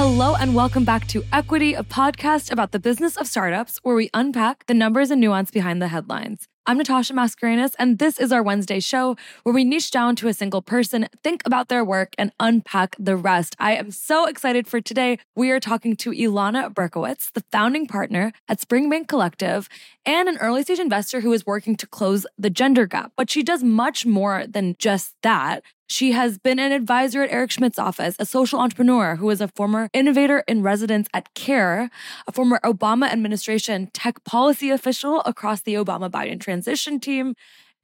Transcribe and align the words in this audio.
Hello, 0.00 0.36
and 0.36 0.54
welcome 0.54 0.84
back 0.84 1.06
to 1.08 1.24
Equity, 1.32 1.74
a 1.74 1.82
podcast 1.82 2.52
about 2.52 2.72
the 2.72 2.78
business 2.78 3.16
of 3.16 3.26
startups 3.26 3.78
where 3.82 3.96
we 3.96 4.10
unpack 4.14 4.66
the 4.66 4.74
numbers 4.74 5.10
and 5.10 5.20
nuance 5.20 5.50
behind 5.50 5.82
the 5.82 5.88
headlines. 5.88 6.46
I'm 6.68 6.76
Natasha 6.76 7.14
Mascarenhas, 7.14 7.72
and 7.78 7.98
this 7.98 8.20
is 8.20 8.30
our 8.30 8.42
Wednesday 8.42 8.78
show 8.78 9.16
where 9.42 9.54
we 9.54 9.64
niche 9.64 9.90
down 9.90 10.14
to 10.16 10.28
a 10.28 10.34
single 10.34 10.60
person, 10.60 11.08
think 11.24 11.40
about 11.46 11.68
their 11.68 11.82
work, 11.82 12.12
and 12.18 12.30
unpack 12.38 12.94
the 12.98 13.16
rest. 13.16 13.56
I 13.58 13.72
am 13.76 13.90
so 13.90 14.26
excited 14.26 14.68
for 14.68 14.78
today. 14.78 15.18
We 15.34 15.50
are 15.50 15.60
talking 15.60 15.96
to 15.96 16.10
Ilana 16.10 16.74
Berkowitz, 16.74 17.32
the 17.32 17.42
founding 17.50 17.86
partner 17.86 18.32
at 18.50 18.60
Springbank 18.60 19.08
Collective 19.08 19.66
and 20.04 20.28
an 20.28 20.36
early 20.42 20.62
stage 20.62 20.78
investor 20.78 21.20
who 21.20 21.32
is 21.32 21.46
working 21.46 21.74
to 21.76 21.86
close 21.86 22.26
the 22.36 22.50
gender 22.50 22.84
gap. 22.84 23.12
But 23.16 23.30
she 23.30 23.42
does 23.42 23.64
much 23.64 24.04
more 24.04 24.46
than 24.46 24.76
just 24.78 25.14
that. 25.22 25.62
She 25.90 26.12
has 26.12 26.36
been 26.36 26.58
an 26.58 26.70
advisor 26.70 27.22
at 27.22 27.32
Eric 27.32 27.50
Schmidt's 27.50 27.78
office, 27.78 28.14
a 28.18 28.26
social 28.26 28.60
entrepreneur 28.60 29.16
who 29.16 29.30
is 29.30 29.40
a 29.40 29.48
former 29.48 29.88
innovator 29.94 30.44
in 30.46 30.62
residence 30.62 31.08
at 31.14 31.32
CARE, 31.32 31.88
a 32.26 32.32
former 32.32 32.60
Obama 32.62 33.10
administration 33.10 33.88
tech 33.94 34.22
policy 34.24 34.68
official 34.68 35.22
across 35.22 35.62
the 35.62 35.74
Obama 35.74 36.10
Biden 36.10 36.38
transition 36.38 37.00
team, 37.00 37.34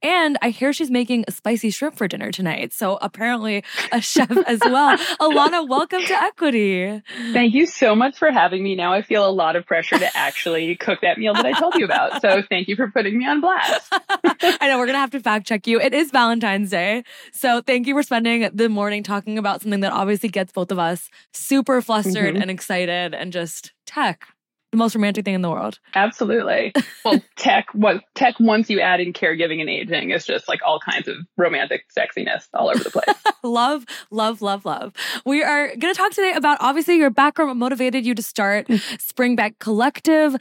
and 0.01 0.37
I 0.41 0.49
hear 0.49 0.73
she's 0.73 0.91
making 0.91 1.25
a 1.27 1.31
spicy 1.31 1.69
shrimp 1.69 1.97
for 1.97 2.07
dinner 2.07 2.31
tonight. 2.31 2.73
So 2.73 2.97
apparently 3.01 3.63
a 3.91 4.01
chef 4.01 4.31
as 4.31 4.59
well. 4.63 4.97
Alana, 5.19 5.67
welcome 5.67 6.03
to 6.03 6.13
Equity. 6.13 7.01
Thank 7.33 7.53
you 7.53 7.65
so 7.65 7.95
much 7.95 8.17
for 8.17 8.31
having 8.31 8.63
me. 8.63 8.75
Now 8.75 8.93
I 8.93 9.01
feel 9.01 9.27
a 9.27 9.31
lot 9.31 9.55
of 9.55 9.65
pressure 9.65 9.97
to 9.97 10.17
actually 10.17 10.75
cook 10.75 10.99
that 11.01 11.17
meal 11.17 11.33
that 11.33 11.45
I 11.45 11.53
told 11.53 11.75
you 11.75 11.85
about. 11.85 12.21
So 12.21 12.43
thank 12.49 12.67
you 12.67 12.75
for 12.75 12.89
putting 12.89 13.17
me 13.17 13.27
on 13.27 13.41
blast. 13.41 13.91
I 14.23 14.67
know 14.67 14.77
we're 14.77 14.85
going 14.85 14.95
to 14.95 14.99
have 14.99 15.11
to 15.11 15.19
fact 15.19 15.47
check 15.47 15.67
you. 15.67 15.79
It 15.79 15.93
is 15.93 16.11
Valentine's 16.11 16.69
Day. 16.69 17.03
So 17.31 17.61
thank 17.61 17.87
you 17.87 17.93
for 17.95 18.03
spending 18.03 18.49
the 18.53 18.69
morning 18.69 19.03
talking 19.03 19.37
about 19.37 19.61
something 19.61 19.79
that 19.81 19.93
obviously 19.93 20.29
gets 20.29 20.51
both 20.51 20.71
of 20.71 20.79
us 20.79 21.09
super 21.33 21.81
flustered 21.81 22.33
mm-hmm. 22.33 22.41
and 22.41 22.51
excited 22.51 23.13
and 23.13 23.31
just 23.31 23.73
tech 23.85 24.27
the 24.71 24.77
most 24.77 24.95
romantic 24.95 25.25
thing 25.25 25.33
in 25.33 25.41
the 25.41 25.49
world. 25.49 25.79
Absolutely. 25.93 26.73
Well, 27.03 27.21
tech, 27.35 27.67
what 27.73 28.03
tech 28.15 28.39
once 28.39 28.67
you 28.67 28.79
add 28.79 28.99
in 28.99 29.13
caregiving 29.13 29.61
and 29.61 29.69
aging 29.69 30.09
is 30.09 30.25
just 30.25 30.47
like 30.47 30.61
all 30.65 30.79
kinds 30.79 31.07
of 31.07 31.17
romantic 31.37 31.85
sexiness 31.95 32.47
all 32.51 32.69
over 32.69 32.83
the 32.83 32.89
place. 32.89 33.15
love, 33.43 33.85
love, 34.09 34.41
love, 34.41 34.65
love. 34.65 34.91
We 35.23 35.43
are 35.43 35.67
going 35.67 35.93
to 35.93 35.97
talk 35.97 36.11
today 36.11 36.33
about 36.35 36.57
obviously 36.61 36.97
your 36.97 37.11
background, 37.11 37.49
what 37.49 37.57
motivated 37.57 38.03
you 38.03 38.15
to 38.15 38.23
start 38.23 38.67
mm. 38.67 38.79
Springbank 38.97 39.59
Collective 39.59 40.35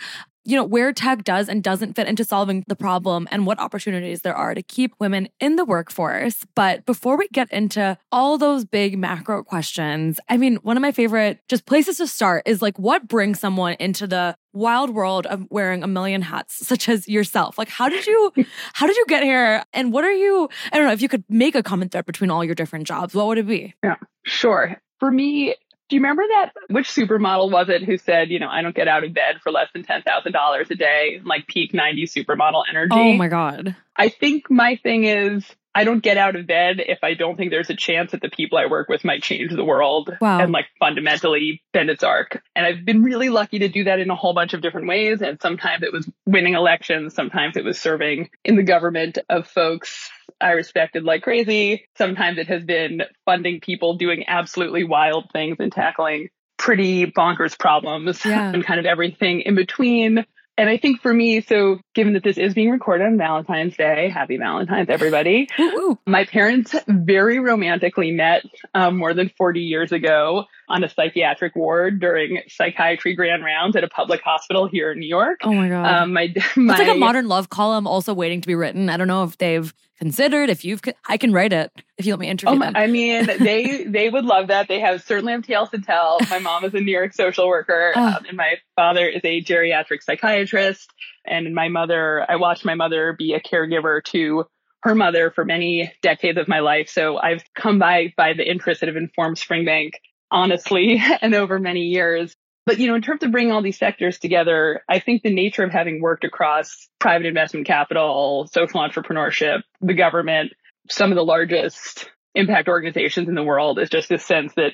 you 0.45 0.57
know, 0.57 0.65
where 0.65 0.93
tech 0.93 1.25
does 1.25 1.49
and 1.49 1.63
doesn't 1.63 1.95
fit 1.95 2.07
into 2.07 2.25
solving 2.25 2.65
the 2.67 2.77
problem 2.77 3.27
and 3.31 3.47
what 3.47 3.59
opportunities 3.59 4.23
there 4.23 4.35
are 4.35 4.55
to 4.55 4.63
keep 4.63 4.95
women 4.99 5.29
in 5.41 5.57
the 5.57 5.65
workforce. 5.65 6.45
But 6.55 6.85
before 6.87 7.17
we 7.17 7.29
get 7.29 7.51
into 7.51 7.97
all 8.13 8.39
those 8.39 8.65
big 8.65 8.99
macro 8.99 9.43
questions, 9.43 10.21
I 10.29 10.37
mean, 10.37 10.57
one 10.57 10.77
of 10.77 10.81
my 10.83 10.93
favorite 10.93 11.41
just 11.49 11.67
places 11.67 11.99
to 11.99 12.07
start 12.07 12.43
is 12.47 12.63
like 12.63 12.79
what 12.79 13.09
brings 13.09 13.41
someone 13.41 13.77
into 13.81 14.07
the 14.07 14.37
wild 14.53 14.91
world 14.91 15.27
of 15.27 15.47
wearing 15.51 15.83
a 15.83 15.87
million 15.87 16.23
hats 16.23 16.67
such 16.67 16.89
as 16.89 17.09
yourself? 17.09 17.59
Like 17.59 17.69
how 17.69 17.89
did 17.89 18.07
you 18.07 18.33
how 18.73 18.87
did 18.87 18.97
you 18.97 19.07
get 19.09 19.23
here? 19.23 19.65
And 19.73 19.93
what 19.93 20.05
are 20.05 20.13
you 20.13 20.49
i 20.73 20.77
don't 20.77 20.87
know 20.87 20.93
if 20.93 21.03
you 21.03 21.09
could 21.09 21.25
make 21.29 21.55
a 21.55 21.63
common 21.63 21.89
thread 21.89 22.07
between 22.07 22.31
all 22.31 22.45
your 22.45 22.55
different 22.55 22.87
jobs 22.87 23.15
what 23.15 23.27
would 23.27 23.39
it 23.39 23.47
be? 23.47 23.75
Yeah 23.83 23.97
sure. 24.25 24.81
For 25.01 25.11
me 25.11 25.55
do 25.89 25.97
you 25.97 26.03
remember 26.03 26.23
that? 26.29 26.53
Which 26.71 26.89
supermodel 26.89 27.51
was 27.51 27.69
it 27.69 27.85
who 27.85 27.99
said, 27.99 28.31
you 28.31 28.39
know, 28.39 28.49
I 28.49 28.63
don't 28.63 28.75
get 28.75 28.89
out 28.89 29.05
of 29.05 29.13
bed 29.13 29.37
for 29.43 29.53
less 29.53 29.69
than 29.73 29.85
$10,000 29.85 30.71
a 30.71 30.75
day, 30.75 31.21
like 31.25 31.47
peak 31.47 31.73
90s 31.73 32.13
supermodel 32.13 32.65
energy? 32.69 32.95
Oh 32.95 33.15
my 33.15 33.29
God. 33.29 33.77
I 33.97 34.09
think 34.09 34.51
my 34.51 34.77
thing 34.77 35.05
is 35.05 35.45
I 35.75 35.85
don't 35.85 36.03
get 36.03 36.17
out 36.17 36.37
of 36.37 36.47
bed 36.47 36.77
if 36.79 37.01
I 37.03 37.15
don't 37.15 37.37
think 37.37 37.51
there's 37.51 37.71
a 37.71 37.77
chance 37.77 38.13
that 38.13 38.21
the 38.21 38.29
people 38.29 38.59
I 38.59 38.67
work 38.67 38.89
with 38.89 39.05
might 39.05 39.23
change 39.23 39.53
the 39.53 39.65
world 39.65 40.17
wow. 40.21 40.39
and 40.41 40.53
like 40.53 40.67
fundamentally 40.79 41.63
bend 41.73 41.91
its 41.91 42.05
arc. 42.05 42.43
And 42.55 42.65
I've 42.65 42.85
been 42.85 43.03
really 43.03 43.29
lucky 43.29 43.59
to 43.61 43.69
do 43.69 43.85
that 43.85 43.99
in 43.99 44.09
a 44.11 44.15
whole 44.15 44.35
bunch 44.35 44.55
of 44.55 44.63
different 44.63 44.87
ways. 44.87 45.21
And 45.21 45.41
sometimes 45.43 45.83
it 45.83 45.93
was 45.93 46.09
winning 46.27 46.55
elections. 46.55 47.15
Sometimes 47.15 47.57
it 47.57 47.65
was 47.65 47.81
serving 47.81 48.31
in 48.45 48.57
the 48.57 48.63
government 48.63 49.19
of 49.29 49.49
folks 49.49 50.11
I 50.41 50.53
respected 50.53 51.05
like 51.05 51.23
crazy. 51.23 51.87
Sometimes 51.97 52.39
it 52.39 52.49
has 52.49 52.65
been 52.65 53.03
funding 53.25 53.61
people 53.61 53.97
doing 53.97 54.25
absolutely 54.29 54.85
wild 54.85 55.31
things 55.33 55.57
and 55.59 55.73
tackling 55.73 56.29
pretty 56.57 57.07
bonkers 57.07 57.59
problems 57.59 58.25
yeah. 58.25 58.53
and 58.53 58.65
kind 58.65 58.81
of 58.81 58.87
everything 58.87 59.41
in 59.41 59.55
between. 59.55 60.25
And 60.57 60.69
I 60.69 60.77
think 60.77 61.01
for 61.01 61.13
me, 61.13 61.41
so 61.41 61.81
given 61.95 62.15
that 62.15 62.23
this 62.23 62.37
is 62.37 62.55
being 62.55 62.71
recorded 62.71 63.07
on 63.07 63.17
Valentine's 63.17 63.77
Day, 63.77 64.09
happy 64.09 64.37
Valentine's, 64.37 64.89
everybody. 64.89 65.49
My 66.07 66.25
parents 66.25 66.75
very 66.89 67.39
romantically 67.39 68.11
met 68.11 68.45
um, 68.75 68.97
more 68.97 69.15
than 69.15 69.31
40 69.37 69.61
years 69.61 69.93
ago 69.93 70.45
on 70.69 70.83
a 70.83 70.89
psychiatric 70.89 71.55
ward 71.55 72.01
during 72.01 72.43
psychiatry 72.49 73.15
grand 73.15 73.45
rounds 73.45 73.77
at 73.77 73.85
a 73.85 73.89
public 73.89 74.23
hospital 74.23 74.67
here 74.67 74.93
in 74.93 74.99
New 74.99 75.09
York. 75.09 75.41
Oh 75.45 75.53
my 75.53 75.69
God. 75.69 75.87
Um, 75.87 76.13
my, 76.13 76.35
my, 76.57 76.75
it's 76.75 76.87
like 76.87 76.89
a 76.89 76.99
modern 76.99 77.29
love 77.29 77.49
column 77.49 77.87
also 77.87 78.13
waiting 78.13 78.41
to 78.41 78.47
be 78.47 78.55
written. 78.55 78.89
I 78.89 78.97
don't 78.97 79.09
know 79.09 79.25
if 79.25 79.39
they've 79.39 79.73
considered, 79.99 80.51
if 80.51 80.65
you've, 80.65 80.81
I 81.07 81.17
can 81.17 81.33
write 81.33 81.53
it 81.53 81.71
if 81.97 82.07
you 82.07 82.13
let 82.13 82.21
me 82.21 82.29
interview 82.29 82.55
oh 82.55 82.59
my, 82.59 82.67
them. 82.67 82.77
I 82.77 82.87
mean, 82.89 83.27
they, 83.39 83.85
they 83.85 84.09
would 84.09 84.25
love 84.25 84.49
that. 84.49 84.69
They 84.69 84.81
have 84.81 85.03
certainly 85.03 85.33
have 85.33 85.43
tales 85.43 85.71
to 85.71 85.79
tell. 85.79 86.19
My 86.29 86.39
mom 86.41 86.65
is 86.65 86.75
a 86.75 86.81
New 86.81 86.93
York 86.93 87.15
social 87.15 87.47
worker 87.47 87.93
oh. 87.95 88.07
um, 88.17 88.25
and 88.27 88.37
my 88.37 88.55
father 88.75 89.07
is 89.07 89.21
a 89.25 89.43
geriatric 89.43 90.03
psychiatrist. 90.03 90.91
And 91.27 91.55
my 91.55 91.69
mother, 91.69 92.25
I 92.29 92.37
watched 92.37 92.65
my 92.65 92.75
mother 92.75 93.15
be 93.17 93.35
a 93.35 93.41
caregiver 93.41 94.03
to 94.05 94.45
her 94.83 94.95
mother 94.95 95.31
for 95.31 95.45
many 95.45 95.93
decades 96.03 96.39
of 96.39 96.49
my 96.49 96.61
life. 96.61 96.89
So 96.91 97.17
I've 97.17 97.43
come 97.55 97.79
by 97.79 98.13
by 98.17 98.35
the 98.35 98.49
interests 98.49 98.81
that 98.81 98.89
have 98.89 98.97
informed 98.97 99.37
Springbank 99.37 99.93
honestly, 100.35 101.03
and 101.23 101.35
over 101.35 101.59
many 101.59 101.83
years. 101.83 102.35
But, 102.67 102.79
you 102.79 102.89
know, 102.89 102.95
in 102.95 103.03
terms 103.03 103.23
of 103.23 103.31
bringing 103.31 103.53
all 103.53 103.63
these 103.63 103.79
sectors 103.79 104.19
together, 104.19 104.83
I 104.89 104.99
think 104.99 105.23
the 105.23 105.33
nature 105.33 105.63
of 105.63 105.71
having 105.71 106.01
worked 106.01 106.25
across 106.25 106.89
private 106.99 107.27
investment 107.27 107.67
capital, 107.67 108.49
social 108.51 108.81
entrepreneurship, 108.81 109.63
the 109.83 109.95
government, 109.95 110.53
some 110.89 111.13
of 111.13 111.17
the 111.17 111.25
largest 111.25 112.11
impact 112.35 112.69
organizations 112.69 113.29
in 113.29 113.35
the 113.35 113.43
world 113.43 113.79
is 113.79 113.91
just 113.91 114.09
this 114.09 114.25
sense 114.25 114.55
that 114.55 114.73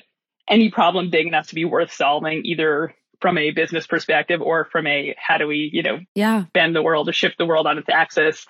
any 0.49 0.71
problem 0.71 1.09
big 1.09 1.27
enough 1.27 1.47
to 1.47 1.55
be 1.55 1.65
worth 1.65 1.91
solving, 1.91 2.43
either 2.45 2.95
from 3.21 3.37
a 3.37 3.51
business 3.51 3.87
perspective 3.87 4.41
or 4.41 4.65
from 4.71 4.87
a 4.87 5.15
how 5.17 5.37
do 5.37 5.47
we, 5.47 5.69
you 5.71 5.83
know, 5.83 5.99
yeah. 6.15 6.45
bend 6.53 6.75
the 6.75 6.81
world 6.81 7.07
or 7.07 7.13
shift 7.13 7.37
the 7.37 7.45
world 7.45 7.67
on 7.67 7.77
its 7.77 7.89
axis, 7.89 8.45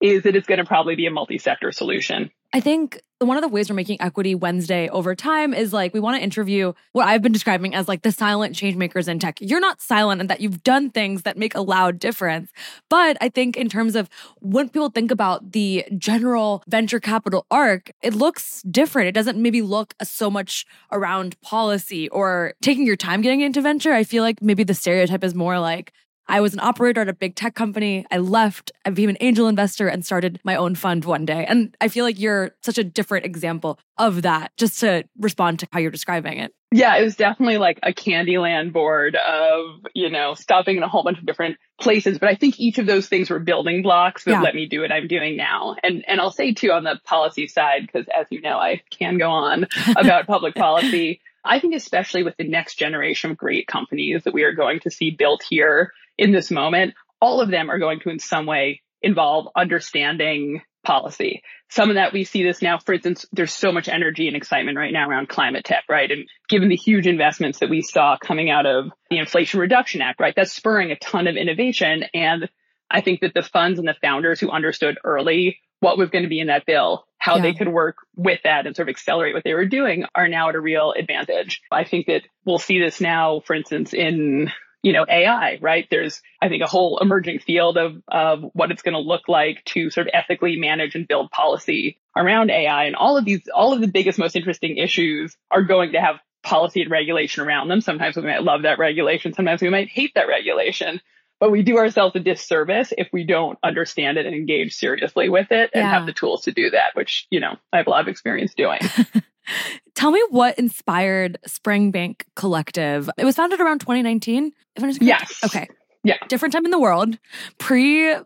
is 0.00 0.22
that 0.22 0.36
it's 0.36 0.46
going 0.46 0.58
to 0.58 0.64
probably 0.64 0.96
be 0.96 1.06
a 1.06 1.10
multi-sector 1.10 1.72
solution. 1.72 2.30
I 2.52 2.60
think 2.60 3.00
one 3.20 3.36
of 3.36 3.42
the 3.42 3.48
ways 3.48 3.68
we're 3.68 3.74
making 3.76 4.00
equity 4.00 4.34
Wednesday 4.34 4.88
over 4.88 5.14
time 5.14 5.52
is 5.52 5.72
like 5.72 5.92
we 5.92 6.00
want 6.00 6.16
to 6.16 6.22
interview 6.22 6.72
what 6.92 7.06
I've 7.06 7.20
been 7.20 7.32
describing 7.32 7.74
as 7.74 7.88
like 7.88 8.02
the 8.02 8.12
silent 8.12 8.54
change 8.54 8.76
makers 8.76 9.06
in 9.06 9.18
tech. 9.18 9.38
You're 9.40 9.60
not 9.60 9.82
silent 9.82 10.20
in 10.20 10.28
that 10.28 10.40
you've 10.40 10.62
done 10.62 10.90
things 10.90 11.22
that 11.22 11.36
make 11.36 11.54
a 11.54 11.60
loud 11.60 11.98
difference. 11.98 12.50
But 12.88 13.18
I 13.20 13.28
think 13.28 13.56
in 13.56 13.68
terms 13.68 13.96
of 13.96 14.08
when 14.36 14.68
people 14.68 14.88
think 14.88 15.10
about 15.10 15.52
the 15.52 15.84
general 15.98 16.62
venture 16.68 17.00
capital 17.00 17.44
arc, 17.50 17.90
it 18.02 18.14
looks 18.14 18.62
different. 18.62 19.08
It 19.08 19.12
doesn't 19.12 19.36
maybe 19.36 19.60
look 19.60 19.94
so 20.02 20.30
much 20.30 20.64
around 20.90 21.38
policy 21.42 22.08
or 22.08 22.54
taking 22.62 22.86
your 22.86 22.96
time 22.96 23.20
getting 23.20 23.40
into 23.42 23.60
venture. 23.60 23.92
I 23.92 24.04
feel 24.04 24.22
like 24.22 24.40
maybe 24.40 24.64
the 24.64 24.74
stereotype 24.74 25.24
is 25.24 25.34
more 25.34 25.58
like 25.58 25.92
I 26.28 26.40
was 26.40 26.52
an 26.52 26.60
operator 26.60 27.00
at 27.00 27.08
a 27.08 27.14
big 27.14 27.34
tech 27.34 27.54
company. 27.54 28.04
I 28.10 28.18
left, 28.18 28.70
I 28.84 28.90
became 28.90 29.08
an 29.08 29.16
angel 29.20 29.48
investor 29.48 29.88
and 29.88 30.04
started 30.04 30.40
my 30.44 30.56
own 30.56 30.74
fund 30.74 31.04
one 31.04 31.24
day. 31.24 31.46
And 31.46 31.74
I 31.80 31.88
feel 31.88 32.04
like 32.04 32.20
you're 32.20 32.50
such 32.62 32.76
a 32.76 32.84
different 32.84 33.24
example 33.24 33.78
of 33.96 34.22
that, 34.22 34.52
just 34.56 34.80
to 34.80 35.04
respond 35.18 35.60
to 35.60 35.68
how 35.72 35.78
you're 35.78 35.90
describing 35.90 36.38
it. 36.38 36.52
Yeah, 36.70 36.96
it 36.98 37.02
was 37.02 37.16
definitely 37.16 37.56
like 37.56 37.78
a 37.82 37.94
Candyland 37.94 38.74
board 38.74 39.16
of, 39.16 39.86
you 39.94 40.10
know, 40.10 40.34
stopping 40.34 40.76
in 40.76 40.82
a 40.82 40.88
whole 40.88 41.02
bunch 41.02 41.18
of 41.18 41.24
different 41.24 41.56
places. 41.80 42.18
But 42.18 42.28
I 42.28 42.34
think 42.34 42.60
each 42.60 42.76
of 42.76 42.84
those 42.84 43.08
things 43.08 43.30
were 43.30 43.38
building 43.38 43.82
blocks 43.82 44.24
that 44.24 44.32
yeah. 44.32 44.42
let 44.42 44.54
me 44.54 44.66
do 44.66 44.82
what 44.82 44.92
I'm 44.92 45.08
doing 45.08 45.34
now. 45.36 45.76
And 45.82 46.04
and 46.06 46.20
I'll 46.20 46.30
say 46.30 46.52
too 46.52 46.72
on 46.72 46.84
the 46.84 47.00
policy 47.04 47.48
side, 47.48 47.86
because 47.86 48.06
as 48.14 48.26
you 48.30 48.42
know, 48.42 48.58
I 48.58 48.82
can 48.90 49.16
go 49.16 49.30
on 49.30 49.66
about 49.96 50.26
public 50.26 50.54
policy. 50.54 51.22
I 51.42 51.58
think 51.58 51.74
especially 51.74 52.22
with 52.22 52.36
the 52.36 52.46
next 52.46 52.74
generation 52.74 53.30
of 53.30 53.38
great 53.38 53.66
companies 53.66 54.24
that 54.24 54.34
we 54.34 54.42
are 54.42 54.52
going 54.52 54.80
to 54.80 54.90
see 54.90 55.10
built 55.10 55.42
here 55.48 55.92
in 56.18 56.32
this 56.32 56.50
moment, 56.50 56.94
all 57.20 57.40
of 57.40 57.50
them 57.50 57.70
are 57.70 57.78
going 57.78 58.00
to 58.00 58.10
in 58.10 58.18
some 58.18 58.46
way 58.46 58.82
involve 59.00 59.48
understanding 59.56 60.62
policy. 60.84 61.42
Some 61.70 61.90
of 61.90 61.96
that 61.96 62.12
we 62.12 62.24
see 62.24 62.42
this 62.42 62.62
now, 62.62 62.78
for 62.78 62.94
instance, 62.94 63.26
there's 63.32 63.52
so 63.52 63.72
much 63.72 63.88
energy 63.88 64.26
and 64.26 64.36
excitement 64.36 64.78
right 64.78 64.92
now 64.92 65.08
around 65.08 65.28
climate 65.28 65.64
tech, 65.64 65.84
right? 65.88 66.10
And 66.10 66.26
given 66.48 66.68
the 66.68 66.76
huge 66.76 67.06
investments 67.06 67.58
that 67.58 67.68
we 67.68 67.82
saw 67.82 68.16
coming 68.16 68.50
out 68.50 68.66
of 68.66 68.90
the 69.10 69.18
Inflation 69.18 69.60
Reduction 69.60 70.00
Act, 70.00 70.20
right? 70.20 70.34
That's 70.34 70.52
spurring 70.52 70.90
a 70.90 70.96
ton 70.96 71.26
of 71.26 71.36
innovation. 71.36 72.04
And 72.14 72.48
I 72.90 73.02
think 73.02 73.20
that 73.20 73.34
the 73.34 73.42
funds 73.42 73.78
and 73.78 73.86
the 73.86 73.96
founders 74.00 74.40
who 74.40 74.50
understood 74.50 74.98
early 75.04 75.58
what 75.80 75.98
was 75.98 76.10
going 76.10 76.24
to 76.24 76.28
be 76.28 76.40
in 76.40 76.48
that 76.48 76.66
bill, 76.66 77.04
how 77.18 77.36
yeah. 77.36 77.42
they 77.42 77.54
could 77.54 77.68
work 77.68 77.96
with 78.16 78.40
that 78.44 78.66
and 78.66 78.74
sort 78.74 78.88
of 78.88 78.92
accelerate 78.92 79.34
what 79.34 79.44
they 79.44 79.54
were 79.54 79.66
doing 79.66 80.04
are 80.14 80.28
now 80.28 80.48
at 80.48 80.54
a 80.54 80.60
real 80.60 80.92
advantage. 80.96 81.60
I 81.70 81.84
think 81.84 82.06
that 82.06 82.22
we'll 82.44 82.58
see 82.58 82.80
this 82.80 83.00
now, 83.00 83.40
for 83.40 83.54
instance, 83.54 83.92
in 83.92 84.50
you 84.82 84.92
know, 84.92 85.04
AI, 85.08 85.58
right? 85.60 85.86
There's, 85.90 86.22
I 86.40 86.48
think, 86.48 86.62
a 86.62 86.68
whole 86.68 86.98
emerging 86.98 87.40
field 87.40 87.76
of, 87.76 88.02
of 88.08 88.44
what 88.52 88.70
it's 88.70 88.82
going 88.82 88.94
to 88.94 89.00
look 89.00 89.28
like 89.28 89.64
to 89.66 89.90
sort 89.90 90.06
of 90.06 90.12
ethically 90.14 90.56
manage 90.56 90.94
and 90.94 91.08
build 91.08 91.30
policy 91.30 91.98
around 92.16 92.50
AI. 92.50 92.84
And 92.84 92.96
all 92.96 93.16
of 93.16 93.24
these, 93.24 93.42
all 93.52 93.72
of 93.72 93.80
the 93.80 93.88
biggest, 93.88 94.18
most 94.18 94.36
interesting 94.36 94.76
issues 94.76 95.36
are 95.50 95.62
going 95.62 95.92
to 95.92 96.00
have 96.00 96.20
policy 96.42 96.82
and 96.82 96.90
regulation 96.90 97.44
around 97.44 97.68
them. 97.68 97.80
Sometimes 97.80 98.16
we 98.16 98.22
might 98.22 98.42
love 98.42 98.62
that 98.62 98.78
regulation. 98.78 99.32
Sometimes 99.34 99.60
we 99.60 99.70
might 99.70 99.88
hate 99.88 100.12
that 100.14 100.28
regulation. 100.28 101.00
But 101.40 101.50
we 101.50 101.62
do 101.62 101.78
ourselves 101.78 102.16
a 102.16 102.20
disservice 102.20 102.92
if 102.98 103.08
we 103.12 103.24
don't 103.24 103.58
understand 103.62 104.18
it 104.18 104.26
and 104.26 104.34
engage 104.34 104.74
seriously 104.74 105.28
with 105.28 105.52
it 105.52 105.70
and 105.72 105.82
yeah. 105.82 105.90
have 105.90 106.06
the 106.06 106.12
tools 106.12 106.42
to 106.42 106.52
do 106.52 106.70
that, 106.70 106.94
which, 106.94 107.26
you 107.30 107.38
know, 107.38 107.56
I 107.72 107.76
have 107.76 107.86
a 107.86 107.90
lot 107.90 108.00
of 108.00 108.08
experience 108.08 108.54
doing. 108.54 108.80
Tell 109.94 110.10
me 110.10 110.22
what 110.30 110.58
inspired 110.58 111.38
Springbank 111.46 112.22
Collective. 112.34 113.08
It 113.16 113.24
was 113.24 113.36
founded 113.36 113.60
around 113.60 113.80
2019. 113.80 114.52
Yes. 115.00 115.40
Okay. 115.44 115.68
Yeah. 116.04 116.16
Different 116.28 116.52
time 116.52 116.64
in 116.64 116.70
the 116.70 116.78
world. 116.78 117.18
Pre 117.58 118.16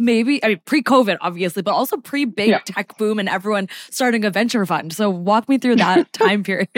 maybe 0.00 0.42
I 0.42 0.48
mean 0.48 0.60
pre-COVID, 0.64 1.18
obviously, 1.20 1.62
but 1.62 1.72
also 1.72 1.96
pre-big 1.98 2.48
yeah. 2.48 2.60
tech 2.64 2.96
boom 2.98 3.18
and 3.18 3.28
everyone 3.28 3.68
starting 3.90 4.24
a 4.24 4.30
venture 4.30 4.64
fund. 4.66 4.92
So 4.92 5.10
walk 5.10 5.48
me 5.48 5.58
through 5.58 5.76
that 5.76 6.12
time 6.12 6.42
period. 6.42 6.68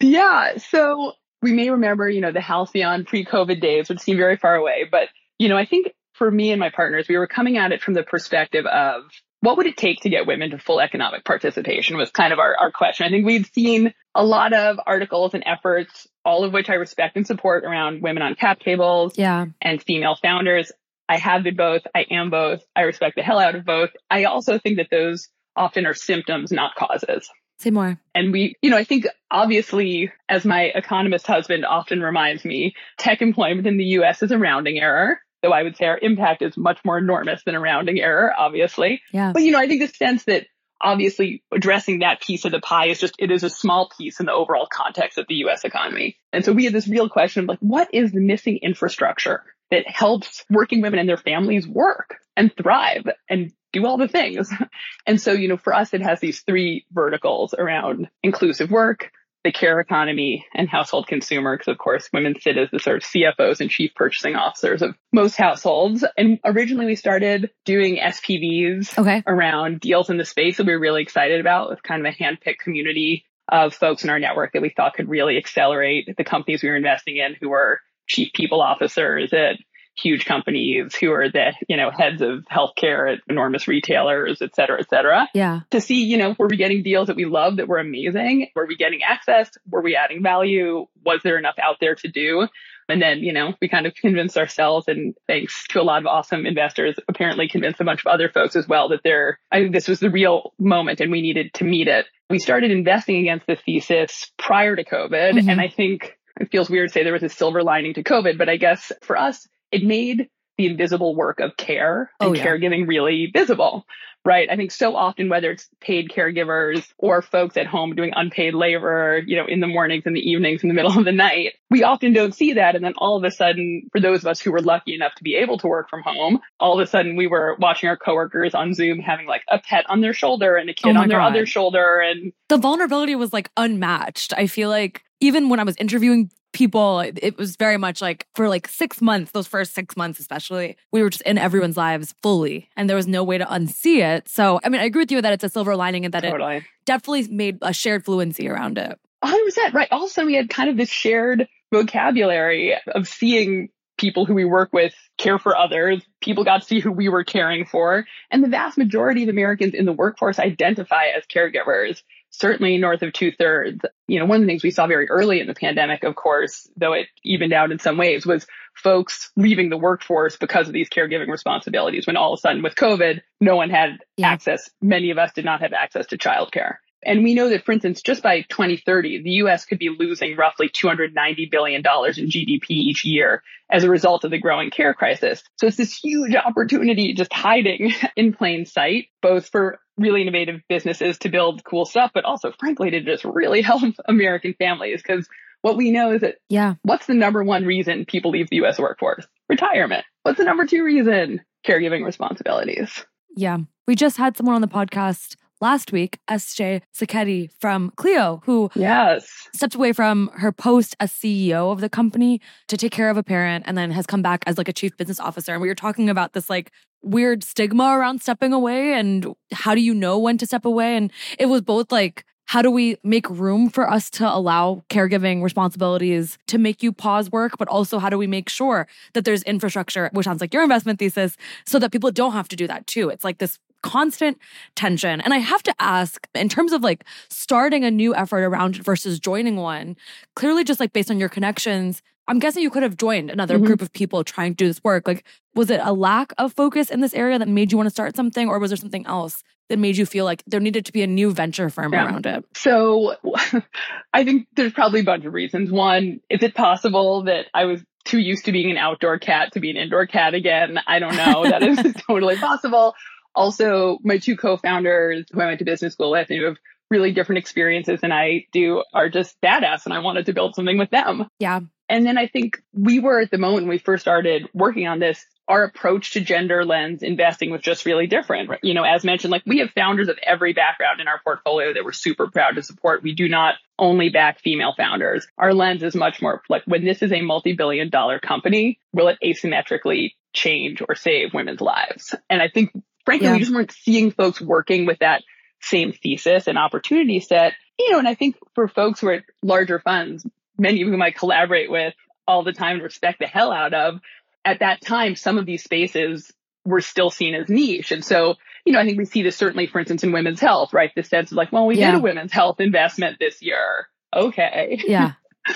yeah. 0.00 0.56
So 0.56 1.12
we 1.42 1.52
may 1.52 1.70
remember, 1.70 2.08
you 2.08 2.20
know, 2.20 2.32
the 2.32 2.40
halcyon 2.40 3.04
pre-COVID 3.04 3.60
days, 3.60 3.88
which 3.88 3.98
seem 4.00 4.16
very 4.16 4.36
far 4.36 4.54
away. 4.54 4.86
But, 4.90 5.08
you 5.38 5.48
know, 5.48 5.56
I 5.56 5.66
think 5.66 5.92
for 6.14 6.30
me 6.30 6.52
and 6.52 6.60
my 6.60 6.70
partners, 6.70 7.06
we 7.08 7.18
were 7.18 7.26
coming 7.26 7.58
at 7.58 7.72
it 7.72 7.82
from 7.82 7.94
the 7.94 8.04
perspective 8.04 8.64
of 8.64 9.02
what 9.40 9.56
would 9.56 9.66
it 9.66 9.76
take 9.76 10.00
to 10.02 10.08
get 10.08 10.26
women 10.26 10.50
to 10.50 10.58
full 10.58 10.80
economic 10.80 11.24
participation 11.24 11.96
was 11.96 12.10
kind 12.10 12.32
of 12.32 12.38
our, 12.38 12.56
our 12.60 12.70
question. 12.70 13.06
I 13.06 13.10
think 13.10 13.26
we'd 13.26 13.52
seen 13.52 13.92
a 14.14 14.24
lot 14.24 14.52
of 14.52 14.78
articles 14.86 15.34
and 15.34 15.42
efforts, 15.44 16.06
all 16.24 16.44
of 16.44 16.52
which 16.52 16.70
I 16.70 16.74
respect 16.74 17.16
and 17.16 17.26
support 17.26 17.64
around 17.64 18.02
women 18.02 18.22
on 18.22 18.36
cap 18.36 18.60
tables 18.60 19.18
yeah. 19.18 19.46
and 19.60 19.82
female 19.82 20.16
founders. 20.22 20.70
I 21.08 21.18
have 21.18 21.42
been 21.42 21.56
both. 21.56 21.82
I 21.92 22.06
am 22.08 22.30
both. 22.30 22.62
I 22.76 22.82
respect 22.82 23.16
the 23.16 23.22
hell 23.22 23.40
out 23.40 23.56
of 23.56 23.64
both. 23.64 23.90
I 24.08 24.24
also 24.24 24.60
think 24.60 24.76
that 24.76 24.88
those 24.92 25.28
often 25.56 25.86
are 25.86 25.94
symptoms, 25.94 26.52
not 26.52 26.76
causes. 26.76 27.28
Say 27.58 27.70
more. 27.70 27.98
And 28.14 28.32
we, 28.32 28.56
you 28.60 28.70
know, 28.70 28.76
I 28.76 28.84
think 28.84 29.06
obviously, 29.30 30.12
as 30.28 30.44
my 30.44 30.64
economist 30.74 31.26
husband 31.26 31.64
often 31.64 32.02
reminds 32.02 32.44
me, 32.44 32.74
tech 32.98 33.22
employment 33.22 33.66
in 33.66 33.76
the 33.76 33.84
US 33.84 34.22
is 34.22 34.32
a 34.32 34.38
rounding 34.38 34.78
error. 34.78 35.20
Though 35.42 35.52
I 35.52 35.62
would 35.62 35.76
say 35.76 35.86
our 35.86 35.98
impact 36.00 36.42
is 36.42 36.56
much 36.56 36.78
more 36.84 36.98
enormous 36.98 37.42
than 37.44 37.54
a 37.54 37.60
rounding 37.60 38.00
error, 38.00 38.32
obviously. 38.36 39.02
Yeah. 39.12 39.32
But, 39.32 39.42
you 39.42 39.50
know, 39.50 39.58
I 39.58 39.66
think 39.66 39.80
the 39.80 39.88
sense 39.88 40.24
that 40.24 40.46
obviously 40.80 41.42
addressing 41.52 42.00
that 42.00 42.20
piece 42.20 42.44
of 42.44 42.52
the 42.52 42.60
pie 42.60 42.86
is 42.86 43.00
just, 43.00 43.14
it 43.18 43.30
is 43.30 43.44
a 43.44 43.50
small 43.50 43.90
piece 43.96 44.20
in 44.20 44.26
the 44.26 44.32
overall 44.32 44.68
context 44.70 45.18
of 45.18 45.26
the 45.28 45.36
US 45.46 45.64
economy. 45.64 46.16
And 46.32 46.44
so 46.44 46.52
we 46.52 46.64
had 46.64 46.72
this 46.72 46.88
real 46.88 47.08
question 47.08 47.42
of 47.42 47.48
like, 47.48 47.58
what 47.60 47.88
is 47.92 48.12
the 48.12 48.20
missing 48.20 48.58
infrastructure 48.62 49.44
that 49.70 49.88
helps 49.88 50.44
working 50.50 50.80
women 50.80 50.98
and 50.98 51.08
their 51.08 51.16
families 51.16 51.66
work 51.66 52.16
and 52.36 52.52
thrive 52.56 53.08
and 53.28 53.52
do 53.72 53.86
all 53.86 53.96
the 53.96 54.08
things. 54.08 54.52
And 55.04 55.20
so, 55.20 55.32
you 55.32 55.48
know, 55.48 55.56
for 55.56 55.74
us, 55.74 55.92
it 55.94 56.00
has 56.00 56.20
these 56.20 56.42
three 56.42 56.86
verticals 56.92 57.54
around 57.58 58.08
inclusive 58.22 58.70
work, 58.70 59.10
the 59.42 59.50
care 59.50 59.80
economy 59.80 60.46
and 60.54 60.68
household 60.68 61.08
consumer. 61.08 61.56
Cause 61.58 61.68
of 61.68 61.78
course, 61.78 62.08
women 62.12 62.36
sit 62.40 62.56
as 62.56 62.70
the 62.70 62.78
sort 62.78 62.98
of 62.98 63.02
CFOs 63.02 63.60
and 63.60 63.68
chief 63.68 63.92
purchasing 63.96 64.36
officers 64.36 64.80
of 64.80 64.94
most 65.12 65.36
households. 65.36 66.04
And 66.16 66.38
originally 66.44 66.86
we 66.86 66.94
started 66.94 67.50
doing 67.64 67.96
SPVs 67.96 68.96
okay. 68.96 69.24
around 69.26 69.80
deals 69.80 70.08
in 70.08 70.18
the 70.18 70.24
space 70.24 70.58
that 70.58 70.66
we 70.66 70.72
were 70.72 70.78
really 70.78 71.02
excited 71.02 71.40
about 71.40 71.70
with 71.70 71.82
kind 71.82 72.06
of 72.06 72.14
a 72.14 72.16
handpicked 72.16 72.58
community 72.58 73.24
of 73.48 73.74
folks 73.74 74.04
in 74.04 74.10
our 74.10 74.20
network 74.20 74.52
that 74.52 74.62
we 74.62 74.70
thought 74.70 74.94
could 74.94 75.08
really 75.08 75.36
accelerate 75.36 76.08
the 76.16 76.24
companies 76.24 76.62
we 76.62 76.68
were 76.68 76.76
investing 76.76 77.16
in 77.16 77.34
who 77.40 77.48
were 77.48 77.80
chief 78.06 78.32
people 78.32 78.60
officers 78.60 79.32
at 79.32 79.56
huge 79.96 80.24
companies 80.24 80.94
who 80.94 81.12
are 81.12 81.28
the, 81.28 81.52
you 81.68 81.76
know, 81.76 81.90
heads 81.90 82.22
of 82.22 82.44
healthcare 82.50 83.12
at 83.12 83.20
enormous 83.28 83.68
retailers, 83.68 84.40
et 84.40 84.54
cetera, 84.54 84.80
et 84.80 84.88
cetera. 84.88 85.28
Yeah. 85.34 85.60
To 85.70 85.80
see, 85.80 86.04
you 86.04 86.16
know, 86.16 86.34
were 86.38 86.48
we 86.48 86.56
getting 86.56 86.82
deals 86.82 87.08
that 87.08 87.16
we 87.16 87.26
love 87.26 87.56
that 87.56 87.68
were 87.68 87.78
amazing? 87.78 88.48
Were 88.54 88.66
we 88.66 88.76
getting 88.76 89.02
access? 89.02 89.50
Were 89.70 89.82
we 89.82 89.94
adding 89.94 90.22
value? 90.22 90.86
Was 91.04 91.20
there 91.22 91.38
enough 91.38 91.56
out 91.62 91.76
there 91.80 91.94
to 91.96 92.08
do? 92.08 92.48
And 92.88 93.00
then, 93.00 93.18
you 93.18 93.32
know, 93.32 93.54
we 93.60 93.68
kind 93.68 93.86
of 93.86 93.94
convinced 93.94 94.36
ourselves 94.36 94.88
and 94.88 95.14
thanks 95.26 95.66
to 95.68 95.80
a 95.80 95.84
lot 95.84 96.00
of 96.00 96.06
awesome 96.06 96.46
investors, 96.46 96.96
apparently 97.08 97.48
convinced 97.48 97.80
a 97.80 97.84
bunch 97.84 98.00
of 98.00 98.06
other 98.06 98.28
folks 98.28 98.56
as 98.56 98.66
well 98.66 98.88
that 98.88 99.02
there, 99.04 99.38
I 99.50 99.60
think 99.60 99.72
this 99.72 99.88
was 99.88 100.00
the 100.00 100.10
real 100.10 100.52
moment 100.58 101.00
and 101.00 101.12
we 101.12 101.22
needed 101.22 101.54
to 101.54 101.64
meet 101.64 101.86
it. 101.86 102.06
We 102.28 102.38
started 102.38 102.70
investing 102.70 103.18
against 103.18 103.46
the 103.46 103.56
thesis 103.56 104.32
prior 104.36 104.74
to 104.74 104.84
COVID. 104.84 105.32
Mm-hmm. 105.34 105.48
And 105.48 105.60
I 105.60 105.68
think 105.68 106.18
it 106.40 106.50
feels 106.50 106.68
weird 106.68 106.88
to 106.88 106.92
say 106.92 107.04
there 107.04 107.12
was 107.12 107.22
a 107.22 107.28
silver 107.28 107.62
lining 107.62 107.94
to 107.94 108.02
COVID, 108.02 108.36
but 108.36 108.48
I 108.48 108.56
guess 108.56 108.90
for 109.02 109.16
us, 109.16 109.46
it 109.72 109.82
made 109.82 110.28
the 110.58 110.66
invisible 110.66 111.14
work 111.14 111.40
of 111.40 111.56
care 111.56 112.10
and 112.20 112.30
oh, 112.30 112.32
yeah. 112.34 112.44
caregiving 112.44 112.86
really 112.86 113.30
visible, 113.32 113.86
right? 114.24 114.48
I 114.50 114.56
think 114.56 114.70
so 114.70 114.94
often, 114.94 115.28
whether 115.28 115.50
it's 115.50 115.68
paid 115.80 116.10
caregivers 116.10 116.86
or 116.98 117.22
folks 117.22 117.56
at 117.56 117.66
home 117.66 117.94
doing 117.94 118.12
unpaid 118.14 118.54
labor, 118.54 119.22
you 119.26 119.36
know, 119.36 119.46
in 119.46 119.60
the 119.60 119.66
mornings 119.66 120.04
and 120.04 120.14
the 120.14 120.20
evenings 120.20 120.62
in 120.62 120.68
the 120.68 120.74
middle 120.74 120.96
of 120.96 121.04
the 121.06 121.12
night, 121.12 121.54
we 121.70 121.82
often 121.82 122.12
don't 122.12 122.34
see 122.34 122.52
that. 122.52 122.76
And 122.76 122.84
then 122.84 122.92
all 122.98 123.16
of 123.16 123.24
a 123.24 123.30
sudden, 123.30 123.88
for 123.92 124.00
those 124.00 124.20
of 124.20 124.26
us 124.26 124.40
who 124.40 124.52
were 124.52 124.60
lucky 124.60 124.94
enough 124.94 125.14
to 125.16 125.24
be 125.24 125.36
able 125.36 125.56
to 125.58 125.66
work 125.66 125.88
from 125.88 126.02
home, 126.02 126.40
all 126.60 126.78
of 126.78 126.86
a 126.86 126.86
sudden 126.86 127.16
we 127.16 127.26
were 127.26 127.56
watching 127.58 127.88
our 127.88 127.96
coworkers 127.96 128.54
on 128.54 128.74
Zoom 128.74 128.98
having 128.98 129.26
like 129.26 129.42
a 129.50 129.58
pet 129.58 129.86
on 129.88 130.02
their 130.02 130.14
shoulder 130.14 130.56
and 130.56 130.68
a 130.68 130.72
oh 130.72 130.82
kid 130.84 130.96
oh 130.96 131.00
on 131.00 131.08
their 131.08 131.18
God. 131.18 131.32
other 131.32 131.46
shoulder. 131.46 132.00
And 132.00 132.32
the 132.50 132.58
vulnerability 132.58 133.16
was 133.16 133.32
like 133.32 133.50
unmatched. 133.56 134.34
I 134.36 134.46
feel 134.46 134.68
like 134.68 135.02
even 135.22 135.48
when 135.48 135.60
I 135.60 135.64
was 135.64 135.76
interviewing 135.76 136.30
people, 136.52 137.00
it 137.00 137.38
was 137.38 137.56
very 137.56 137.78
much 137.78 138.02
like 138.02 138.26
for 138.34 138.48
like 138.48 138.68
six 138.68 139.00
months, 139.00 139.30
those 139.30 139.46
first 139.46 139.72
six 139.72 139.96
months 139.96 140.18
especially, 140.18 140.76
we 140.90 141.02
were 141.02 141.08
just 141.08 141.22
in 141.22 141.38
everyone's 141.38 141.76
lives 141.76 142.14
fully 142.22 142.68
and 142.76 142.90
there 142.90 142.96
was 142.96 143.06
no 143.06 143.24
way 143.24 143.38
to 143.38 143.44
unsee 143.46 144.02
it. 144.02 144.28
So, 144.28 144.60
I 144.62 144.68
mean, 144.68 144.80
I 144.80 144.84
agree 144.84 145.02
with 145.02 145.12
you 145.12 145.22
that 145.22 145.32
it's 145.32 145.44
a 145.44 145.48
silver 145.48 145.76
lining 145.76 146.04
and 146.04 146.12
that 146.12 146.24
totally. 146.24 146.56
it 146.56 146.64
definitely 146.84 147.28
made 147.34 147.58
a 147.62 147.72
shared 147.72 148.04
fluency 148.04 148.48
around 148.48 148.76
it. 148.76 148.98
100%. 149.24 149.72
Right. 149.72 149.88
Also, 149.92 150.26
we 150.26 150.34
had 150.34 150.50
kind 150.50 150.68
of 150.68 150.76
this 150.76 150.90
shared 150.90 151.48
vocabulary 151.72 152.76
of 152.88 153.06
seeing 153.06 153.68
people 153.96 154.26
who 154.26 154.34
we 154.34 154.44
work 154.44 154.72
with 154.72 154.94
care 155.16 155.38
for 155.38 155.56
others. 155.56 156.04
People 156.20 156.42
got 156.42 156.62
to 156.62 156.66
see 156.66 156.80
who 156.80 156.90
we 156.90 157.08
were 157.08 157.22
caring 157.22 157.64
for. 157.64 158.04
And 158.32 158.42
the 158.42 158.48
vast 158.48 158.76
majority 158.76 159.22
of 159.22 159.28
Americans 159.28 159.74
in 159.74 159.84
the 159.84 159.92
workforce 159.92 160.40
identify 160.40 161.06
as 161.16 161.22
caregivers 161.26 162.02
certainly 162.32 162.76
north 162.78 163.02
of 163.02 163.12
two 163.12 163.30
thirds. 163.30 163.80
You 164.08 164.18
know, 164.18 164.26
one 164.26 164.36
of 164.36 164.42
the 164.42 164.46
things 164.46 164.64
we 164.64 164.70
saw 164.70 164.86
very 164.86 165.08
early 165.08 165.40
in 165.40 165.46
the 165.46 165.54
pandemic, 165.54 166.02
of 166.02 166.16
course, 166.16 166.68
though 166.76 166.94
it 166.94 167.06
evened 167.24 167.52
out 167.52 167.70
in 167.70 167.78
some 167.78 167.96
ways, 167.96 168.26
was 168.26 168.46
folks 168.74 169.30
leaving 169.36 169.68
the 169.68 169.76
workforce 169.76 170.36
because 170.36 170.66
of 170.66 170.72
these 170.72 170.88
caregiving 170.88 171.28
responsibilities. 171.28 172.06
When 172.06 172.16
all 172.16 172.32
of 172.32 172.38
a 172.38 172.40
sudden 172.40 172.62
with 172.62 172.74
COVID, 172.74 173.20
no 173.40 173.56
one 173.56 173.70
had 173.70 173.98
yeah. 174.16 174.30
access. 174.30 174.70
Many 174.80 175.10
of 175.10 175.18
us 175.18 175.32
did 175.32 175.44
not 175.44 175.60
have 175.60 175.72
access 175.72 176.06
to 176.08 176.18
childcare. 176.18 176.76
And 177.04 177.24
we 177.24 177.34
know 177.34 177.48
that, 177.48 177.64
for 177.64 177.72
instance, 177.72 178.00
just 178.00 178.22
by 178.22 178.42
2030, 178.42 179.22
the 179.22 179.30
US 179.30 179.64
could 179.64 179.78
be 179.78 179.88
losing 179.88 180.36
roughly 180.36 180.68
$290 180.68 181.50
billion 181.50 181.80
in 181.80 181.82
GDP 181.82 182.70
each 182.70 183.04
year 183.04 183.42
as 183.70 183.84
a 183.84 183.90
result 183.90 184.24
of 184.24 184.30
the 184.30 184.38
growing 184.38 184.70
care 184.70 184.94
crisis. 184.94 185.42
So 185.56 185.66
it's 185.66 185.76
this 185.76 185.96
huge 185.96 186.34
opportunity 186.34 187.12
just 187.14 187.32
hiding 187.32 187.92
in 188.16 188.32
plain 188.32 188.66
sight, 188.66 189.06
both 189.20 189.48
for 189.48 189.80
really 189.96 190.22
innovative 190.22 190.60
businesses 190.68 191.18
to 191.18 191.28
build 191.28 191.64
cool 191.64 191.84
stuff, 191.84 192.10
but 192.14 192.24
also, 192.24 192.52
frankly, 192.58 192.90
to 192.90 193.00
just 193.00 193.24
really 193.24 193.62
help 193.62 193.82
American 194.06 194.54
families. 194.58 195.02
Because 195.02 195.28
what 195.62 195.76
we 195.76 195.90
know 195.90 196.12
is 196.12 196.20
that, 196.20 196.36
yeah, 196.48 196.74
what's 196.82 197.06
the 197.06 197.14
number 197.14 197.42
one 197.44 197.64
reason 197.64 198.04
people 198.04 198.30
leave 198.30 198.50
the 198.50 198.56
US 198.64 198.78
workforce? 198.78 199.26
Retirement. 199.48 200.04
What's 200.22 200.38
the 200.38 200.44
number 200.44 200.66
two 200.66 200.84
reason? 200.84 201.40
Caregiving 201.66 202.04
responsibilities. 202.04 203.04
Yeah. 203.36 203.58
We 203.86 203.94
just 203.94 204.16
had 204.16 204.36
someone 204.36 204.54
on 204.54 204.60
the 204.60 204.68
podcast 204.68 205.36
last 205.62 205.92
week, 205.92 206.18
SJ 206.28 206.82
Sacchetti 206.94 207.50
from 207.60 207.92
Cleo, 207.96 208.42
who 208.44 208.70
yes. 208.74 209.48
stepped 209.54 209.76
away 209.76 209.92
from 209.92 210.28
her 210.34 210.52
post 210.52 210.96
as 210.98 211.12
CEO 211.12 211.72
of 211.72 211.80
the 211.80 211.88
company 211.88 212.40
to 212.68 212.76
take 212.76 212.92
care 212.92 213.08
of 213.08 213.16
a 213.16 213.22
parent 213.22 213.64
and 213.66 213.78
then 213.78 213.92
has 213.92 214.04
come 214.04 214.22
back 214.22 214.42
as 214.46 214.58
like 214.58 214.68
a 214.68 214.72
chief 214.72 214.96
business 214.96 215.20
officer. 215.20 215.52
And 215.52 215.62
we 215.62 215.68
were 215.68 215.74
talking 215.74 216.10
about 216.10 216.32
this 216.32 216.50
like 216.50 216.72
weird 217.02 217.42
stigma 217.44 217.96
around 217.96 218.22
stepping 218.22 218.52
away 218.52 218.94
and 218.94 219.26
how 219.52 219.74
do 219.74 219.80
you 219.80 219.94
know 219.94 220.18
when 220.18 220.38
to 220.38 220.46
step 220.46 220.64
away? 220.64 220.96
And 220.96 221.12
it 221.38 221.46
was 221.46 221.60
both 221.60 221.90
like, 221.90 222.24
how 222.46 222.60
do 222.60 222.70
we 222.70 222.96
make 223.02 223.28
room 223.30 223.70
for 223.70 223.90
us 223.90 224.10
to 224.10 224.28
allow 224.28 224.82
caregiving 224.90 225.42
responsibilities 225.42 226.36
to 226.48 226.58
make 226.58 226.82
you 226.82 226.92
pause 226.92 227.30
work, 227.30 227.56
but 227.56 227.68
also 227.68 227.98
how 227.98 228.10
do 228.10 228.18
we 228.18 228.26
make 228.26 228.48
sure 228.48 228.86
that 229.14 229.24
there's 229.24 229.42
infrastructure, 229.44 230.10
which 230.12 230.24
sounds 230.24 230.40
like 230.40 230.52
your 230.52 230.62
investment 230.62 230.98
thesis, 230.98 231.36
so 231.66 231.78
that 231.78 231.92
people 231.92 232.10
don't 232.10 232.32
have 232.32 232.48
to 232.48 232.56
do 232.56 232.66
that 232.66 232.86
too? 232.86 233.08
It's 233.08 233.24
like 233.24 233.38
this 233.38 233.58
constant 233.82 234.38
tension. 234.74 235.20
And 235.22 235.32
I 235.32 235.38
have 235.38 235.62
to 235.64 235.74
ask, 235.78 236.28
in 236.34 236.48
terms 236.48 236.72
of 236.72 236.82
like 236.82 237.04
starting 237.28 237.84
a 237.84 237.90
new 237.90 238.14
effort 238.14 238.44
around 238.44 238.76
versus 238.76 239.18
joining 239.18 239.56
one, 239.56 239.96
clearly 240.36 240.62
just 240.62 240.78
like 240.78 240.92
based 240.92 241.10
on 241.10 241.18
your 241.18 241.28
connections, 241.28 242.02
I'm 242.28 242.38
guessing 242.38 242.62
you 242.62 242.70
could 242.70 242.82
have 242.82 242.96
joined 242.96 243.30
another 243.30 243.56
mm-hmm. 243.56 243.66
group 243.66 243.82
of 243.82 243.92
people 243.92 244.24
trying 244.24 244.52
to 244.52 244.56
do 244.56 244.66
this 244.66 244.82
work. 244.84 245.06
Like, 245.06 245.24
was 245.54 245.70
it 245.70 245.80
a 245.82 245.92
lack 245.92 246.32
of 246.38 246.52
focus 246.52 246.90
in 246.90 247.00
this 247.00 247.14
area 247.14 247.38
that 247.38 247.48
made 247.48 247.72
you 247.72 247.78
want 247.78 247.86
to 247.86 247.90
start 247.90 248.16
something, 248.16 248.48
or 248.48 248.58
was 248.58 248.70
there 248.70 248.76
something 248.76 249.06
else 249.06 249.42
that 249.68 249.78
made 249.78 249.96
you 249.96 250.06
feel 250.06 250.24
like 250.24 250.42
there 250.46 250.60
needed 250.60 250.86
to 250.86 250.92
be 250.92 251.02
a 251.02 251.06
new 251.06 251.32
venture 251.32 251.68
firm 251.68 251.92
yeah. 251.92 252.06
around 252.06 252.26
it? 252.26 252.44
So, 252.54 253.16
I 254.12 254.24
think 254.24 254.46
there's 254.54 254.72
probably 254.72 255.00
a 255.00 255.04
bunch 255.04 255.24
of 255.24 255.32
reasons. 255.32 255.70
One, 255.70 256.20
is 256.30 256.42
it 256.42 256.54
possible 256.54 257.24
that 257.24 257.46
I 257.52 257.64
was 257.64 257.82
too 258.04 258.18
used 258.18 258.44
to 258.46 258.52
being 258.52 258.70
an 258.70 258.76
outdoor 258.76 259.18
cat 259.18 259.52
to 259.52 259.60
be 259.60 259.70
an 259.70 259.76
indoor 259.76 260.06
cat 260.06 260.34
again. 260.34 260.78
I 260.86 260.98
don't 260.98 261.16
know. 261.16 261.44
That 261.44 261.62
is 261.62 261.94
totally 262.06 262.36
possible. 262.36 262.94
Also, 263.34 263.98
my 264.02 264.18
two 264.18 264.36
co-founders 264.36 265.26
who 265.32 265.40
I 265.40 265.46
went 265.46 265.58
to 265.60 265.64
business 265.64 265.94
school 265.94 266.10
with 266.10 266.28
and 266.30 266.38
who 266.38 266.44
have 266.46 266.56
really 266.90 267.12
different 267.12 267.38
experiences 267.38 268.00
than 268.00 268.12
I 268.12 268.46
do 268.52 268.84
are 268.92 269.08
just 269.08 269.40
badass 269.40 269.86
and 269.86 269.94
I 269.94 270.00
wanted 270.00 270.26
to 270.26 270.34
build 270.34 270.54
something 270.54 270.76
with 270.76 270.90
them. 270.90 271.26
Yeah. 271.38 271.60
And 271.92 272.06
then 272.06 272.16
I 272.16 272.26
think 272.26 272.62
we 272.72 273.00
were 273.00 273.20
at 273.20 273.30
the 273.30 273.36
moment 273.36 273.64
when 273.64 273.68
we 273.68 273.76
first 273.76 274.00
started 274.00 274.48
working 274.54 274.86
on 274.86 274.98
this, 274.98 275.26
our 275.46 275.62
approach 275.62 276.12
to 276.12 276.22
gender 276.22 276.64
lens 276.64 277.02
investing 277.02 277.50
was 277.50 277.60
just 277.60 277.84
really 277.84 278.06
different. 278.06 278.50
You 278.62 278.72
know, 278.72 278.82
as 278.82 279.04
mentioned, 279.04 279.30
like 279.30 279.42
we 279.44 279.58
have 279.58 279.72
founders 279.72 280.08
of 280.08 280.18
every 280.22 280.54
background 280.54 281.02
in 281.02 281.06
our 281.06 281.20
portfolio 281.22 281.74
that 281.74 281.84
we're 281.84 281.92
super 281.92 282.30
proud 282.30 282.54
to 282.54 282.62
support. 282.62 283.02
We 283.02 283.14
do 283.14 283.28
not 283.28 283.56
only 283.78 284.08
back 284.08 284.40
female 284.40 284.72
founders. 284.74 285.26
Our 285.36 285.52
lens 285.52 285.82
is 285.82 285.94
much 285.94 286.22
more 286.22 286.40
like 286.48 286.62
when 286.64 286.82
this 286.82 287.02
is 287.02 287.12
a 287.12 287.20
multi-billion 287.20 287.90
dollar 287.90 288.18
company, 288.18 288.78
will 288.94 289.08
it 289.08 289.18
asymmetrically 289.22 290.14
change 290.32 290.80
or 290.80 290.94
save 290.94 291.34
women's 291.34 291.60
lives? 291.60 292.14
And 292.30 292.40
I 292.40 292.48
think 292.48 292.72
frankly, 293.04 293.28
yeah. 293.28 293.34
we 293.34 293.40
just 293.40 293.52
weren't 293.52 293.70
seeing 293.70 294.12
folks 294.12 294.40
working 294.40 294.86
with 294.86 295.00
that 295.00 295.22
same 295.60 295.92
thesis 295.92 296.46
and 296.46 296.56
opportunity 296.56 297.20
set. 297.20 297.52
You 297.78 297.90
know, 297.90 297.98
and 297.98 298.08
I 298.08 298.14
think 298.14 298.36
for 298.54 298.66
folks 298.66 299.00
who 299.00 299.08
are 299.08 299.14
at 299.14 299.24
larger 299.42 299.78
funds, 299.78 300.26
many 300.58 300.82
of 300.82 300.88
whom 300.88 301.02
I 301.02 301.10
collaborate 301.10 301.70
with 301.70 301.94
all 302.26 302.44
the 302.44 302.52
time 302.52 302.76
and 302.76 302.82
respect 302.82 303.18
the 303.18 303.26
hell 303.26 303.52
out 303.52 303.74
of, 303.74 304.00
at 304.44 304.60
that 304.60 304.80
time, 304.80 305.16
some 305.16 305.38
of 305.38 305.46
these 305.46 305.62
spaces 305.62 306.32
were 306.64 306.80
still 306.80 307.10
seen 307.10 307.34
as 307.34 307.48
niche. 307.48 307.90
And 307.90 308.04
so, 308.04 308.36
you 308.64 308.72
know, 308.72 308.80
I 308.80 308.84
think 308.84 308.98
we 308.98 309.04
see 309.04 309.22
this 309.22 309.36
certainly, 309.36 309.66
for 309.66 309.80
instance, 309.80 310.04
in 310.04 310.12
women's 310.12 310.40
health, 310.40 310.72
right? 310.72 310.92
The 310.94 311.02
sense 311.02 311.32
of 311.32 311.36
like, 311.36 311.52
well, 311.52 311.66
we 311.66 311.78
yeah. 311.78 311.92
did 311.92 311.98
a 311.98 312.02
women's 312.02 312.32
health 312.32 312.60
investment 312.60 313.18
this 313.18 313.42
year. 313.42 313.88
Okay. 314.14 314.80
Yeah. 314.86 315.12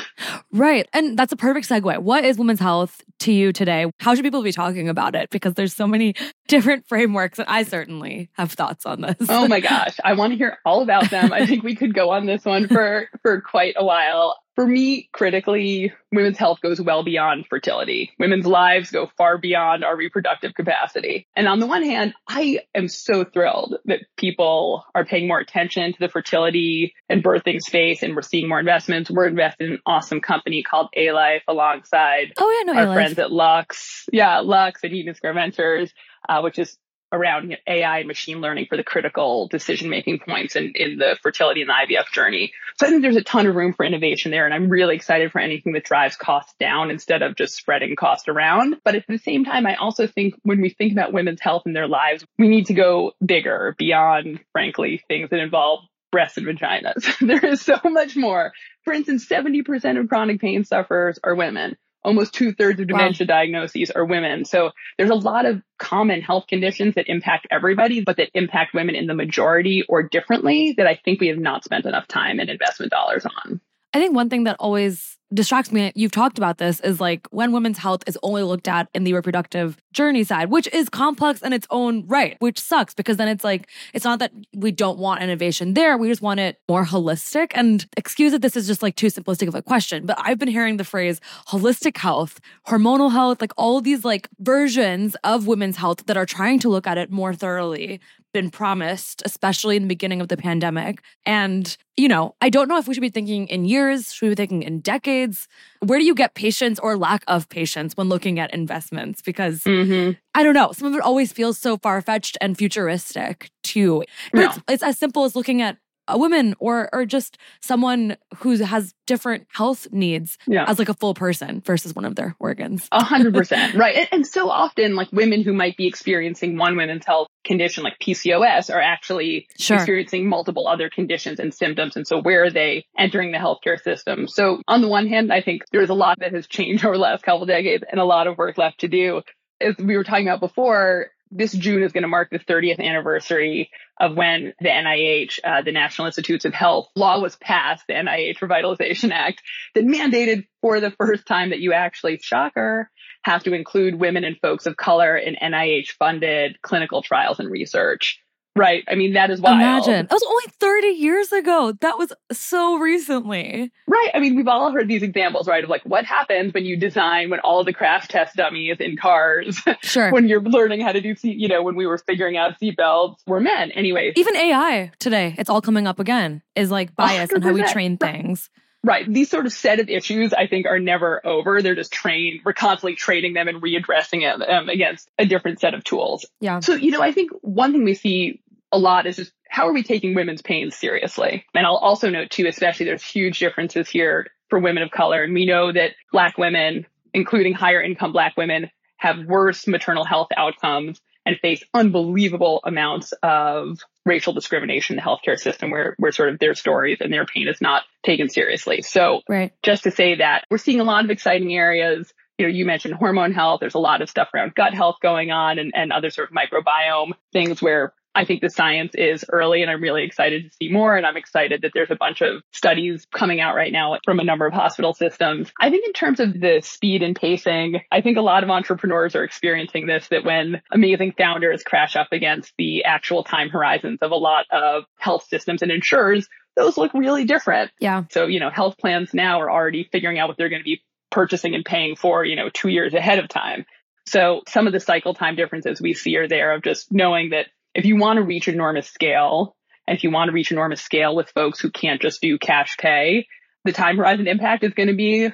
Right. 0.53 0.89
And 0.93 1.17
that's 1.17 1.33
a 1.33 1.37
perfect 1.37 1.69
segue. 1.69 1.99
What 1.99 2.25
is 2.25 2.39
women's 2.39 2.59
health 2.59 3.03
to 3.21 3.33
you 3.33 3.53
today? 3.53 3.87
How 4.01 4.15
should 4.15 4.25
people 4.25 4.43
be 4.43 4.51
talking 4.51 4.89
about 4.89 5.15
it? 5.15 5.31
Because 5.31 5.55
there's 5.55 5.75
so 5.75 5.87
many 5.87 6.15
different 6.49 6.89
frameworks 6.89 7.39
and 7.39 7.47
I 7.49 7.63
certainly 7.63 8.31
have 8.33 8.51
thoughts 8.53 8.85
on 8.87 9.03
this. 9.03 9.15
oh 9.29 9.47
my 9.47 9.61
gosh. 9.61 9.97
I 10.03 10.15
want 10.15 10.33
to 10.33 10.37
hear 10.37 10.59
all 10.65 10.83
about 10.83 11.11
them. 11.11 11.33
I 11.33 11.47
think 11.47 11.63
we 11.63 11.77
could 11.77 11.95
go 11.95 12.11
on 12.11 12.27
this 12.27 12.45
one 12.45 12.67
for 12.67 13.09
for 13.23 13.41
quite 13.43 13.75
a 13.77 13.85
while 13.85 14.37
for 14.57 14.67
me, 14.67 15.09
critically, 15.13 15.93
women's 16.11 16.39
health 16.39 16.61
goes 16.63 16.81
well 16.81 17.05
beyond 17.05 17.47
fertility. 17.47 18.11
Women's 18.19 18.47
lives 18.47 18.91
go 18.91 19.09
far 19.19 19.37
beyond 19.37 19.85
our 19.85 19.95
reproductive 19.95 20.55
capacity. 20.55 21.27
And 21.37 21.47
on 21.47 21.61
the 21.61 21.67
one 21.67 21.85
hand, 21.85 22.15
I 22.27 22.61
am 22.75 22.89
so 22.89 23.23
thrilled 23.23 23.77
that 23.85 24.01
people 24.17 24.85
are 24.95 25.05
paying 25.05 25.29
more 25.29 25.39
attention 25.39 25.93
to 25.93 25.99
the 26.01 26.09
fertility 26.09 26.95
and 27.11 27.23
birthing 27.23 27.61
space 27.61 28.03
and 28.03 28.17
we're 28.17 28.23
seeing 28.23 28.49
more 28.49 28.59
investments. 28.59 29.11
We're 29.11 29.29
invested 29.29 29.67
in 29.69 29.73
an 29.75 29.81
awesome 29.85 30.23
company 30.23 30.63
called 30.63 30.89
A-Life 30.97 31.43
alongside 31.47 32.33
oh, 32.39 32.51
yeah, 32.51 32.73
no, 32.73 32.79
our 32.79 32.87
A-Life. 32.87 32.97
friends 32.97 33.19
at 33.19 33.31
Lux. 33.31 34.09
Yeah, 34.11 34.39
Lux 34.39 34.83
and 34.83 34.93
Eden 34.95 35.15
Square 35.15 35.35
Ventures, 35.35 35.93
uh, 36.29 36.41
which 36.41 36.59
is 36.59 36.79
around 37.13 37.57
AI 37.67 37.99
and 37.99 38.09
machine 38.09 38.41
learning 38.41 38.67
for 38.69 38.77
the 38.77 38.85
critical 38.85 39.49
decision 39.49 39.89
making 39.89 40.19
points 40.19 40.57
in, 40.57 40.73
in 40.75 40.99
the 40.99 41.17
fertility 41.23 41.63
and 41.63 41.71
the 41.71 41.95
IVF 41.95 42.13
journey. 42.13 42.53
So 42.79 42.87
I 42.87 42.91
think 42.91 43.03
there's 43.03 43.17
a 43.17 43.23
ton 43.23 43.47
of 43.47 43.55
room 43.55 43.73
for 43.73 43.85
innovation 43.85 44.31
there. 44.31 44.45
And 44.45 44.53
I'm 44.53 44.69
really 44.69 44.97
excited 44.97 45.33
for 45.33 45.41
anything 45.41 45.73
that 45.75 45.85
drives 45.85 46.17
costs 46.17 46.55
down 46.59 46.91
instead 46.91 47.23
of 47.23 47.37
just 47.37 47.55
spreading 47.55 47.95
cost 47.97 48.29
around. 48.29 48.77
But 48.85 48.97
at 48.97 49.05
the 49.09 49.19
same 49.19 49.45
time, 49.45 49.67
I 49.67 49.77
also 49.77 50.07
think 50.07 50.35
when 50.43 50.61
we 50.61 50.71
think 50.71 50.93
about 50.93 51.13
women's 51.13 51.41
health 51.41 51.63
and 51.67 51.77
their 51.77 51.89
lives, 51.89 52.25
we 52.39 52.49
need 52.49 52.67
to 52.67 52.75
go 52.75 53.13
bigger 53.25 53.75
beyond, 53.79 54.41
frankly, 54.53 55.03
things 55.09 55.31
that 55.31 55.41
involve 55.41 55.81
breasts 56.11 56.39
and 56.39 56.47
vaginas. 56.47 57.19
there 57.27 57.45
is 57.45 57.61
so 57.61 57.79
much 57.85 58.17
more. 58.17 58.53
For 58.85 58.93
instance, 58.93 59.27
70% 59.29 60.01
of 60.01 60.09
chronic 60.09 60.41
pain 60.41 60.65
sufferers 60.65 61.19
are 61.23 61.35
women 61.35 61.77
almost 62.07 62.33
two 62.33 62.53
thirds 62.53 62.81
of 62.81 62.87
dementia 62.87 63.27
wow. 63.29 63.35
diagnoses 63.35 63.91
are 63.91 64.05
women. 64.05 64.45
So 64.45 64.71
there's 64.97 65.11
a 65.11 65.15
lot 65.15 65.45
of 65.45 65.61
common 65.79 66.23
health 66.23 66.47
conditions 66.47 66.95
that 66.95 67.09
impact 67.09 67.49
everybody, 67.51 68.01
but 68.01 68.17
that 68.17 68.31
impact 68.33 68.73
women 68.73 68.95
in 68.95 69.07
the 69.07 69.15
majority 69.15 69.85
or 69.89 70.03
differently 70.05 70.75
that 70.79 70.87
I 70.87 70.99
think 71.05 71.21
we 71.21 71.29
have 71.29 71.39
not 71.39 71.65
spent 71.65 71.85
enough 71.85 72.07
time 72.07 72.39
and 72.39 72.49
investment 72.49 72.93
dollars 72.93 73.27
on. 73.27 73.61
I 73.93 73.99
think 73.99 74.15
one 74.15 74.31
thing 74.31 74.45
that 74.45 74.57
always 74.61 75.16
distracts 75.35 75.73
me, 75.73 75.93
you've 75.95 76.13
talked 76.13 76.39
about 76.39 76.59
this, 76.59 76.81
is 76.81 77.01
like 77.01 77.27
when 77.31 77.53
women's 77.53 77.79
health 77.79 78.03
is 78.07 78.19
only 78.23 78.43
looked 78.43 78.69
at 78.69 78.89
in 78.95 79.05
the 79.05 79.13
reproductive 79.13 79.77
journey 79.93 80.25
side, 80.25 80.51
which 80.51 80.69
is 80.73 80.89
complex 80.89 81.43
in 81.43 81.53
its 81.53 81.67
own 81.71 82.07
right, 82.07 82.37
which 82.39 82.61
sucks 82.61 82.95
because 82.95 83.17
then 83.17 83.29
it's 83.29 83.45
like, 83.45 83.69
it's 83.93 84.05
not 84.05 84.19
that 84.19 84.33
we 84.55 84.71
don't 84.71 84.99
want 84.99 85.23
innovation 85.23 85.75
there. 85.75 85.97
We 85.97 86.09
just 86.09 86.23
want 86.23 86.41
it 86.41 86.61
more 86.69 86.85
holistic. 86.85 87.53
And 87.55 87.87
excuse 87.97 88.33
that 88.33 88.43
this 88.43 88.57
is 88.57 88.67
just 88.67 88.83
like 88.83 88.97
too 88.97 89.09
simplistic 89.09 89.49
of 89.49 89.55
a 89.55 89.63
question, 89.63 90.07
but 90.07 90.19
I've 90.21 90.39
been 90.39 90.49
hearing 90.49 90.77
the 90.77 90.85
phrase 90.85 91.21
holistic 91.49 91.97
health, 91.97 92.41
hormonal 92.67 93.11
health, 93.11 93.41
like 93.41 93.53
all 93.57 93.81
these 93.81 94.05
like 94.05 94.29
versions 94.39 95.17
of 95.25 95.47
women's 95.47 95.77
health 95.77 96.07
that 96.07 96.17
are 96.17 96.27
trying 96.27 96.59
to 96.61 96.69
look 96.69 96.87
at 96.87 96.99
it 96.99 97.11
more 97.11 97.35
thoroughly 97.35 98.01
been 98.37 98.51
promised, 98.51 99.23
especially 99.25 99.77
in 99.77 99.85
the 99.85 99.89
beginning 99.89 100.21
of 100.21 100.29
the 100.29 100.37
pandemic. 100.37 101.03
And, 101.25 101.75
you 101.97 102.07
know, 102.07 102.35
I 102.43 102.51
don't 102.51 102.69
know 102.69 102.77
if 102.77 102.87
we 102.87 102.93
should 102.93 103.01
be 103.01 103.09
thinking 103.09 103.49
in 103.49 103.65
years, 103.65 104.13
should 104.13 104.27
we 104.27 104.29
be 104.33 104.35
thinking 104.35 104.63
in 104.63 104.81
decades? 104.81 105.49
Where 105.81 105.99
do 105.99 106.05
you 106.05 106.15
get 106.15 106.35
patience 106.35 106.79
or 106.79 106.99
lack 106.99 107.25
of 107.29 107.49
patience 107.49 107.97
when 107.97 108.11
looking 108.11 108.39
at 108.39 108.53
investments? 108.53 109.23
Because 109.23 109.65
mm-hmm. 109.65 110.19
I 110.35 110.43
don't 110.43 110.53
know, 110.53 110.73
some 110.73 110.87
of 110.87 110.95
it 110.95 111.01
always 111.01 111.33
feels 111.33 111.57
so 111.57 111.79
far 111.79 112.03
fetched 112.03 112.37
and 112.43 112.59
futuristic 112.59 113.49
too. 113.63 114.05
No. 114.35 114.45
It's, 114.45 114.59
it's 114.69 114.83
as 114.83 114.99
simple 114.99 115.25
as 115.25 115.35
looking 115.35 115.63
at 115.63 115.79
a 116.09 116.19
woman 116.19 116.55
or 116.59 116.89
or 116.93 117.05
just 117.05 117.39
someone 117.61 118.17
who 118.39 118.57
has 118.59 118.95
different 119.07 119.47
health 119.51 119.87
needs 119.93 120.37
yeah. 120.47 120.65
as 120.67 120.79
like 120.79 120.89
a 120.89 120.95
full 120.95 121.15
person 121.15 121.63
versus 121.65 121.95
one 121.95 122.05
of 122.05 122.17
their 122.17 122.35
organs. 122.39 122.89
A 122.93 123.03
hundred 123.03 123.35
percent. 123.41 123.75
Right. 123.75 123.97
And, 123.97 124.09
and, 124.13 124.27
so 124.27 124.51
often 124.51 124.97
like 124.97 125.11
women 125.13 125.43
who 125.43 125.53
might 125.53 125.77
be 125.77 125.87
experiencing 125.87 126.59
one 126.59 126.77
women's 126.77 127.07
health 127.07 127.29
condition 127.45 127.85
like 127.85 127.99
PCOS 128.01 128.75
are 128.75 128.81
actually 128.81 129.47
sure. 129.59 129.77
experiencing 129.77 130.29
multiple 130.29 130.67
other 130.67 130.91
conditions 130.91 131.39
and 131.39 131.55
symptoms. 131.55 131.97
And 131.97 132.07
so 132.07 132.21
where 132.21 132.45
are 132.45 132.51
they 132.51 132.85
entering 132.99 133.33
the 133.33 133.39
healthcare 133.39 133.81
system? 133.81 134.27
So 134.27 134.61
on 134.67 134.83
the 134.83 134.89
one 134.89 135.07
hand, 135.07 135.33
I 135.33 135.41
think 135.41 135.63
there's 135.73 135.91
a 135.91 135.95
lot 135.95 136.19
that 136.19 136.33
has 136.33 136.47
changed 136.47 136.85
over 136.85 136.97
the 136.97 137.03
last 137.03 137.23
couple 137.23 137.47
decades 137.47 137.85
and 137.89 138.01
a 138.01 138.05
lot 138.05 138.27
of 138.27 138.37
work 138.37 138.59
left 138.59 138.81
to 138.81 138.89
do. 138.89 139.23
As 139.61 139.77
we 139.79 139.97
were 139.97 140.05
talking 140.05 140.29
about 140.29 140.41
before, 140.41 141.13
this 141.31 141.53
June 141.53 141.83
is 141.83 141.93
going 141.93 142.03
to 142.03 142.09
mark 142.09 142.31
the 142.31 142.39
30th 142.39 142.81
anniversary 142.81 143.71
of 143.99 144.17
when 144.17 144.53
the 144.61 144.69
NIH, 144.69 145.39
uh, 145.43 145.63
the 145.63 145.73
National 145.73 146.07
Institutes 146.07 146.45
of 146.45 146.55
Health 146.55 146.89
law 146.95 147.21
was 147.21 147.37
passed, 147.37 147.85
the 147.89 147.95
NIH 147.95 148.39
Revitalization 148.39 149.11
Act 149.11 149.43
that 149.75 149.85
mandated 149.85 150.47
for 150.61 150.81
the 150.81 150.91
first 150.91 151.27
time 151.27 151.51
that 151.51 151.61
you 151.61 151.73
actually, 151.73 152.19
shocker, 152.19 152.91
have 153.23 153.43
to 153.45 153.55
include 153.55 153.97
women 153.97 154.25
and 154.25 154.37
folks 154.41 154.67
of 154.67 154.77
color 154.77 155.17
in 155.17 155.35
NIH 155.35 155.91
funded 155.99 156.61
clinical 156.63 157.03
trials 157.03 157.41
and 157.41 157.51
research. 157.51 158.21
Right. 158.57 158.85
I 158.89 158.95
mean, 158.95 159.13
that 159.13 159.31
is 159.31 159.41
wild. 159.41 159.57
Imagine. 159.57 160.07
That 160.07 160.13
was 160.13 160.25
only 160.27 160.45
30 160.59 160.87
years 160.89 161.31
ago. 161.31 161.75
That 161.83 161.99
was 161.99 162.11
so 162.33 162.79
recently. 162.79 163.71
Right. 163.87 164.11
I 164.15 164.19
mean, 164.19 164.35
we've 164.35 164.49
all 164.49 164.73
heard 164.73 164.89
these 164.89 165.03
examples, 165.03 165.47
right? 165.47 165.63
Of 165.63 165.69
like 165.69 165.83
what 165.85 166.07
happens 166.07 166.55
when 166.55 166.65
you 166.65 166.79
design, 166.79 167.29
when 167.29 167.41
all 167.41 167.65
the 167.65 167.75
crash 167.75 168.09
test 168.09 168.35
dummies 168.35 168.79
in 168.81 168.97
cars, 168.97 169.61
sure. 169.83 170.11
when 170.11 170.27
you're 170.27 170.43
learning 170.43 170.81
how 170.81 170.93
to 170.93 171.03
do 171.03 171.15
seat, 171.15 171.37
you 171.37 171.49
know, 171.49 171.63
when 171.63 171.77
we 171.77 171.87
were 171.87 171.99
figuring 171.99 172.39
out 172.39 172.59
seatbelts 172.59 173.19
were 173.27 173.41
men. 173.41 173.71
Anyway. 173.73 174.13
Even 174.17 174.35
AI 174.35 174.91
today, 174.99 175.35
it's 175.39 175.51
all 175.51 175.61
coming 175.61 175.87
up 175.87 176.01
again, 176.01 176.43
is 176.55 176.71
like 176.71 176.97
bias 176.97 177.31
and 177.33 177.45
how 177.45 177.53
we 177.53 177.63
train 177.65 177.99
things. 177.99 178.49
Right. 178.87 179.13
These 179.13 179.31
sort 179.31 179.47
of 179.47 179.53
set 179.53 179.81
of 179.81 179.89
issues, 179.89 180.33
I 180.33 180.47
think, 180.47 180.67
are 180.67 180.79
never 180.79 181.27
over. 181.27 181.61
They're 181.61 181.75
just 181.75 181.93
trained. 181.93 182.43
We're 182.45 182.53
constantly 182.53 182.95
trading 182.95 183.35
them 183.35 183.49
and 183.49 183.61
readdressing 183.61 184.21
them 184.21 184.43
um, 184.43 184.69
against 184.69 185.11
a 185.19 185.27
different 185.27 185.59
set 185.59 185.75
of 185.75 185.83
tools. 185.83 186.25
Yeah. 186.41 186.61
So, 186.61 186.75
you 186.75 186.93
know, 186.93 187.03
I 187.03 187.11
think 187.11 187.33
one 187.43 187.73
thing 187.73 187.83
we 187.83 187.95
see 187.95 188.41
a 188.77 188.79
lot 188.79 189.07
is 189.07 189.17
just 189.17 189.33
how 189.49 189.67
are 189.67 189.73
we 189.73 189.83
taking 189.83 190.15
women's 190.15 190.43
pain 190.43 190.71
seriously? 190.71 191.45
And 191.55 191.67
I'll 191.67 191.77
also 191.77 192.11
note 192.11 192.31
too, 192.31 192.47
especially 192.47 192.87
there's 192.87 193.03
huge 193.03 193.39
differences 193.39 193.89
here 193.89 194.27
for 194.51 194.59
women 194.59 194.83
of 194.83 194.91
color. 194.91 195.23
And 195.23 195.35
we 195.35 195.47
know 195.47 195.73
that 195.73 195.93
black 196.13 196.37
women, 196.37 196.87
including 197.15 197.55
higher 197.55 197.83
income 197.83 198.13
black 198.13 198.37
women, 198.37 198.71
have 198.99 199.25
worse 199.27 199.67
maternal 199.67 200.05
health 200.05 200.29
outcomes 200.37 201.01
and 201.25 201.37
face 201.41 201.63
unbelievable 201.75 202.61
amounts 202.65 203.13
of 203.23 203.81
racial 204.05 204.33
discrimination 204.33 204.97
in 204.97 205.03
the 205.05 205.11
healthcare 205.11 205.39
system 205.39 205.71
where, 205.71 205.95
where 205.99 206.13
sort 206.13 206.29
of 206.29 206.39
their 206.39 206.55
stories 206.55 206.99
and 207.01 207.13
their 207.13 207.27
pain 207.27 207.49
is 207.49 207.61
not 207.61 207.83
taken 208.05 208.29
seriously. 208.29 208.83
So 208.83 209.23
right. 209.29 209.53
just 209.63 209.83
to 209.85 209.91
say 209.91 210.17
that 210.17 210.45
we're 210.51 210.59
seeing 210.59 210.81
a 210.81 210.85
lot 210.85 211.05
of 211.05 211.11
exciting 211.11 211.53
areas. 211.53 212.13
You 212.39 212.47
know, 212.47 212.53
you 212.53 212.67
mentioned 212.67 212.95
hormone 212.95 213.33
health. 213.33 213.61
There's 213.61 213.75
a 213.75 213.81
lot 213.81 214.03
of 214.03 214.11
stuff 214.11 214.29
around 214.35 214.55
gut 214.55 214.75
health 214.75 214.97
going 215.03 215.31
on 215.31 215.59
and, 215.59 215.73
and 215.75 215.91
other 215.91 216.11
sort 216.11 216.31
of 216.31 216.37
microbiome 216.37 217.13
things 217.33 217.63
where 217.63 217.95
I 218.17 218.25
think 218.25 218.41
the 218.41 218.51
science 218.51 218.93
is 218.95 219.25
early 219.31 219.63
and 219.63 219.71
I'm 219.71 219.83
really 219.83 220.05
excited 220.05 220.45
to 220.45 220.57
see 220.57 220.73
more. 220.73 220.97
And 220.97 221.07
I'm 221.07 221.17
excited 221.17 221.63
that 221.63 221.73
there's 221.75 221.91
a 221.91 221.97
bunch 221.97 222.23
of 222.23 222.43
studies 222.53 223.07
coming 223.15 223.41
out 223.41 223.55
right 223.55 223.73
now 223.73 223.99
from 224.05 224.19
a 224.19 224.25
number 224.25 224.47
of 224.47 224.55
hospital 224.55 224.95
systems. 224.95 225.53
I 225.61 225.71
think 225.71 225.87
in 225.87 225.93
terms 225.93 226.19
of 226.19 226.33
the 226.33 226.61
speed 226.65 227.03
and 227.03 227.15
pacing, 227.15 227.81
I 227.93 228.01
think 228.01 228.17
a 228.17 228.23
lot 228.23 228.43
of 228.43 228.51
entrepreneurs 228.51 229.15
are 229.15 229.23
experiencing 229.23 229.87
this, 229.87 230.09
that 230.09 230.25
when 230.25 230.63
amazing 230.73 231.13
founders 231.19 231.63
crash 231.63 231.95
up 231.95 232.09
against 232.11 232.55
the 232.57 232.85
actual 232.85 233.23
time 233.23 233.51
horizons 233.51 233.99
of 234.01 234.11
a 234.11 234.17
lot 234.17 234.47
of 234.51 234.85
health 234.99 235.27
systems 235.29 235.61
and 235.61 235.71
insurers, 235.71 236.27
those 236.57 236.79
look 236.79 236.95
really 236.95 237.27
different. 237.27 237.71
Yeah. 237.81 238.05
So, 238.11 238.27
you 238.27 238.41
know, 238.41 238.49
health 238.49 238.79
plans 238.79 239.13
now 239.13 239.43
are 239.43 239.51
already 239.51 239.89
figuring 239.93 240.19
out 240.19 240.29
what 240.29 240.39
they're 240.39 240.49
going 240.49 240.63
to 240.63 240.65
be 240.65 240.83
purchasing 241.11 241.55
and 241.55 241.65
paying 241.65 241.97
for, 241.97 242.25
you 242.25 242.37
know, 242.37 242.49
two 242.49 242.69
years 242.69 242.95
ahead 242.95 243.19
of 243.19 243.29
time. 243.29 243.67
So 244.07 244.43
some 244.49 244.67
of 244.67 244.73
the 244.73 244.81
cycle 244.81 245.15
time 245.15 245.37
differences 245.37 245.81
we 245.81 245.93
see 245.93 246.17
are 246.17 246.29
there 246.29 246.53
of 246.53 246.63
just 246.63 246.93
knowing 246.93 247.31
that 247.31 247.47
if 247.77 247.85
you 247.85 247.97
want 247.97 248.17
to 248.17 248.23
reach 248.23 248.49
enormous 248.49 248.89
scale, 248.89 249.55
if 249.87 250.03
you 250.03 250.11
want 250.11 250.31
to 250.31 250.33
reach 250.33 250.51
enormous 250.51 250.81
scale 250.81 251.15
with 251.15 251.31
folks 251.31 251.61
who 251.61 251.71
can't 251.71 252.01
just 252.01 252.23
do 252.23 252.39
cash 252.39 252.79
pay, 252.79 253.29
the 253.67 253.73
time 253.73 253.99
horizon 253.99 254.27
impact 254.27 254.65
is 254.65 254.73
going 254.73 254.89
to 254.89 254.97
be 254.97 255.29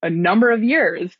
a 0.00 0.08
number 0.08 0.52
of 0.52 0.62
years. 0.62 1.14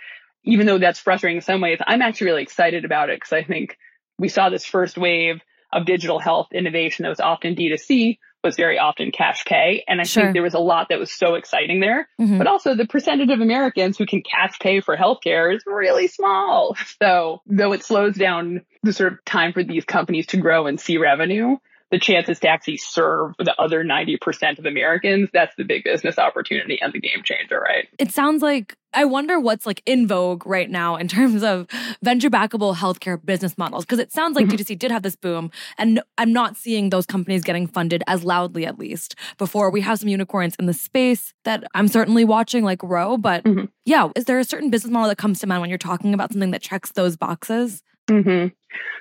Even 0.44 0.66
though 0.66 0.78
that's 0.78 1.00
frustrating 1.00 1.38
in 1.38 1.42
some 1.42 1.60
ways, 1.60 1.80
I'm 1.84 2.00
actually 2.00 2.28
really 2.28 2.42
excited 2.44 2.84
about 2.84 3.10
it 3.10 3.16
because 3.16 3.32
I 3.32 3.42
think 3.42 3.76
we 4.20 4.28
saw 4.28 4.50
this 4.50 4.64
first 4.64 4.96
wave 4.96 5.40
of 5.72 5.84
digital 5.84 6.20
health 6.20 6.48
innovation 6.52 7.02
that 7.02 7.08
was 7.08 7.20
often 7.20 7.56
D2C 7.56 8.18
was 8.44 8.56
very 8.56 8.78
often 8.78 9.10
cash 9.10 9.44
pay. 9.44 9.84
And 9.88 10.00
I 10.00 10.04
sure. 10.04 10.24
think 10.24 10.34
there 10.34 10.42
was 10.42 10.54
a 10.54 10.60
lot 10.60 10.88
that 10.90 10.98
was 10.98 11.12
so 11.12 11.34
exciting 11.34 11.80
there. 11.80 12.08
Mm-hmm. 12.20 12.38
But 12.38 12.46
also 12.46 12.74
the 12.74 12.86
percentage 12.86 13.30
of 13.30 13.40
Americans 13.40 13.98
who 13.98 14.06
can 14.06 14.22
cash 14.22 14.58
pay 14.60 14.80
for 14.80 14.96
healthcare 14.96 15.54
is 15.54 15.62
really 15.66 16.08
small. 16.08 16.76
So 17.00 17.42
though 17.46 17.72
it 17.72 17.84
slows 17.84 18.16
down 18.16 18.62
the 18.82 18.92
sort 18.92 19.12
of 19.12 19.24
time 19.24 19.52
for 19.52 19.62
these 19.62 19.84
companies 19.84 20.26
to 20.28 20.36
grow 20.36 20.66
and 20.66 20.80
see 20.80 20.96
revenue, 20.96 21.56
the 21.90 21.98
chances 21.98 22.40
to 22.40 22.48
actually 22.48 22.76
serve 22.76 23.34
the 23.38 23.54
other 23.60 23.84
90% 23.84 24.58
of 24.58 24.66
Americans, 24.66 25.30
that's 25.32 25.54
the 25.56 25.64
big 25.64 25.84
business 25.84 26.18
opportunity 26.18 26.78
and 26.80 26.92
the 26.92 27.00
game 27.00 27.22
changer, 27.24 27.58
right? 27.58 27.88
It 27.98 28.12
sounds 28.12 28.42
like 28.42 28.76
I 28.94 29.04
wonder 29.04 29.38
what's 29.38 29.66
like 29.66 29.82
in 29.86 30.06
vogue 30.06 30.46
right 30.46 30.68
now 30.68 30.96
in 30.96 31.08
terms 31.08 31.42
of 31.42 31.66
venture 32.02 32.30
backable 32.30 32.74
healthcare 32.74 33.22
business 33.22 33.56
models. 33.58 33.84
Because 33.84 33.98
it 33.98 34.12
sounds 34.12 34.34
like 34.34 34.46
mm-hmm. 34.46 34.56
D2C 34.56 34.78
did 34.78 34.90
have 34.90 35.02
this 35.02 35.16
boom, 35.16 35.50
and 35.76 36.00
I'm 36.16 36.32
not 36.32 36.56
seeing 36.56 36.90
those 36.90 37.06
companies 37.06 37.44
getting 37.44 37.66
funded 37.66 38.02
as 38.06 38.24
loudly, 38.24 38.66
at 38.66 38.78
least. 38.78 39.14
Before 39.36 39.70
we 39.70 39.80
have 39.82 39.98
some 39.98 40.08
unicorns 40.08 40.56
in 40.58 40.66
the 40.66 40.74
space 40.74 41.34
that 41.44 41.64
I'm 41.74 41.88
certainly 41.88 42.24
watching, 42.24 42.64
like 42.64 42.82
Ro. 42.82 43.16
But 43.18 43.44
mm-hmm. 43.44 43.66
yeah, 43.84 44.08
is 44.16 44.24
there 44.24 44.38
a 44.38 44.44
certain 44.44 44.70
business 44.70 44.90
model 44.90 45.08
that 45.08 45.18
comes 45.18 45.40
to 45.40 45.46
mind 45.46 45.60
when 45.60 45.70
you're 45.70 45.78
talking 45.78 46.14
about 46.14 46.32
something 46.32 46.50
that 46.52 46.62
checks 46.62 46.92
those 46.92 47.16
boxes? 47.16 47.82
Mm-hmm. 48.08 48.48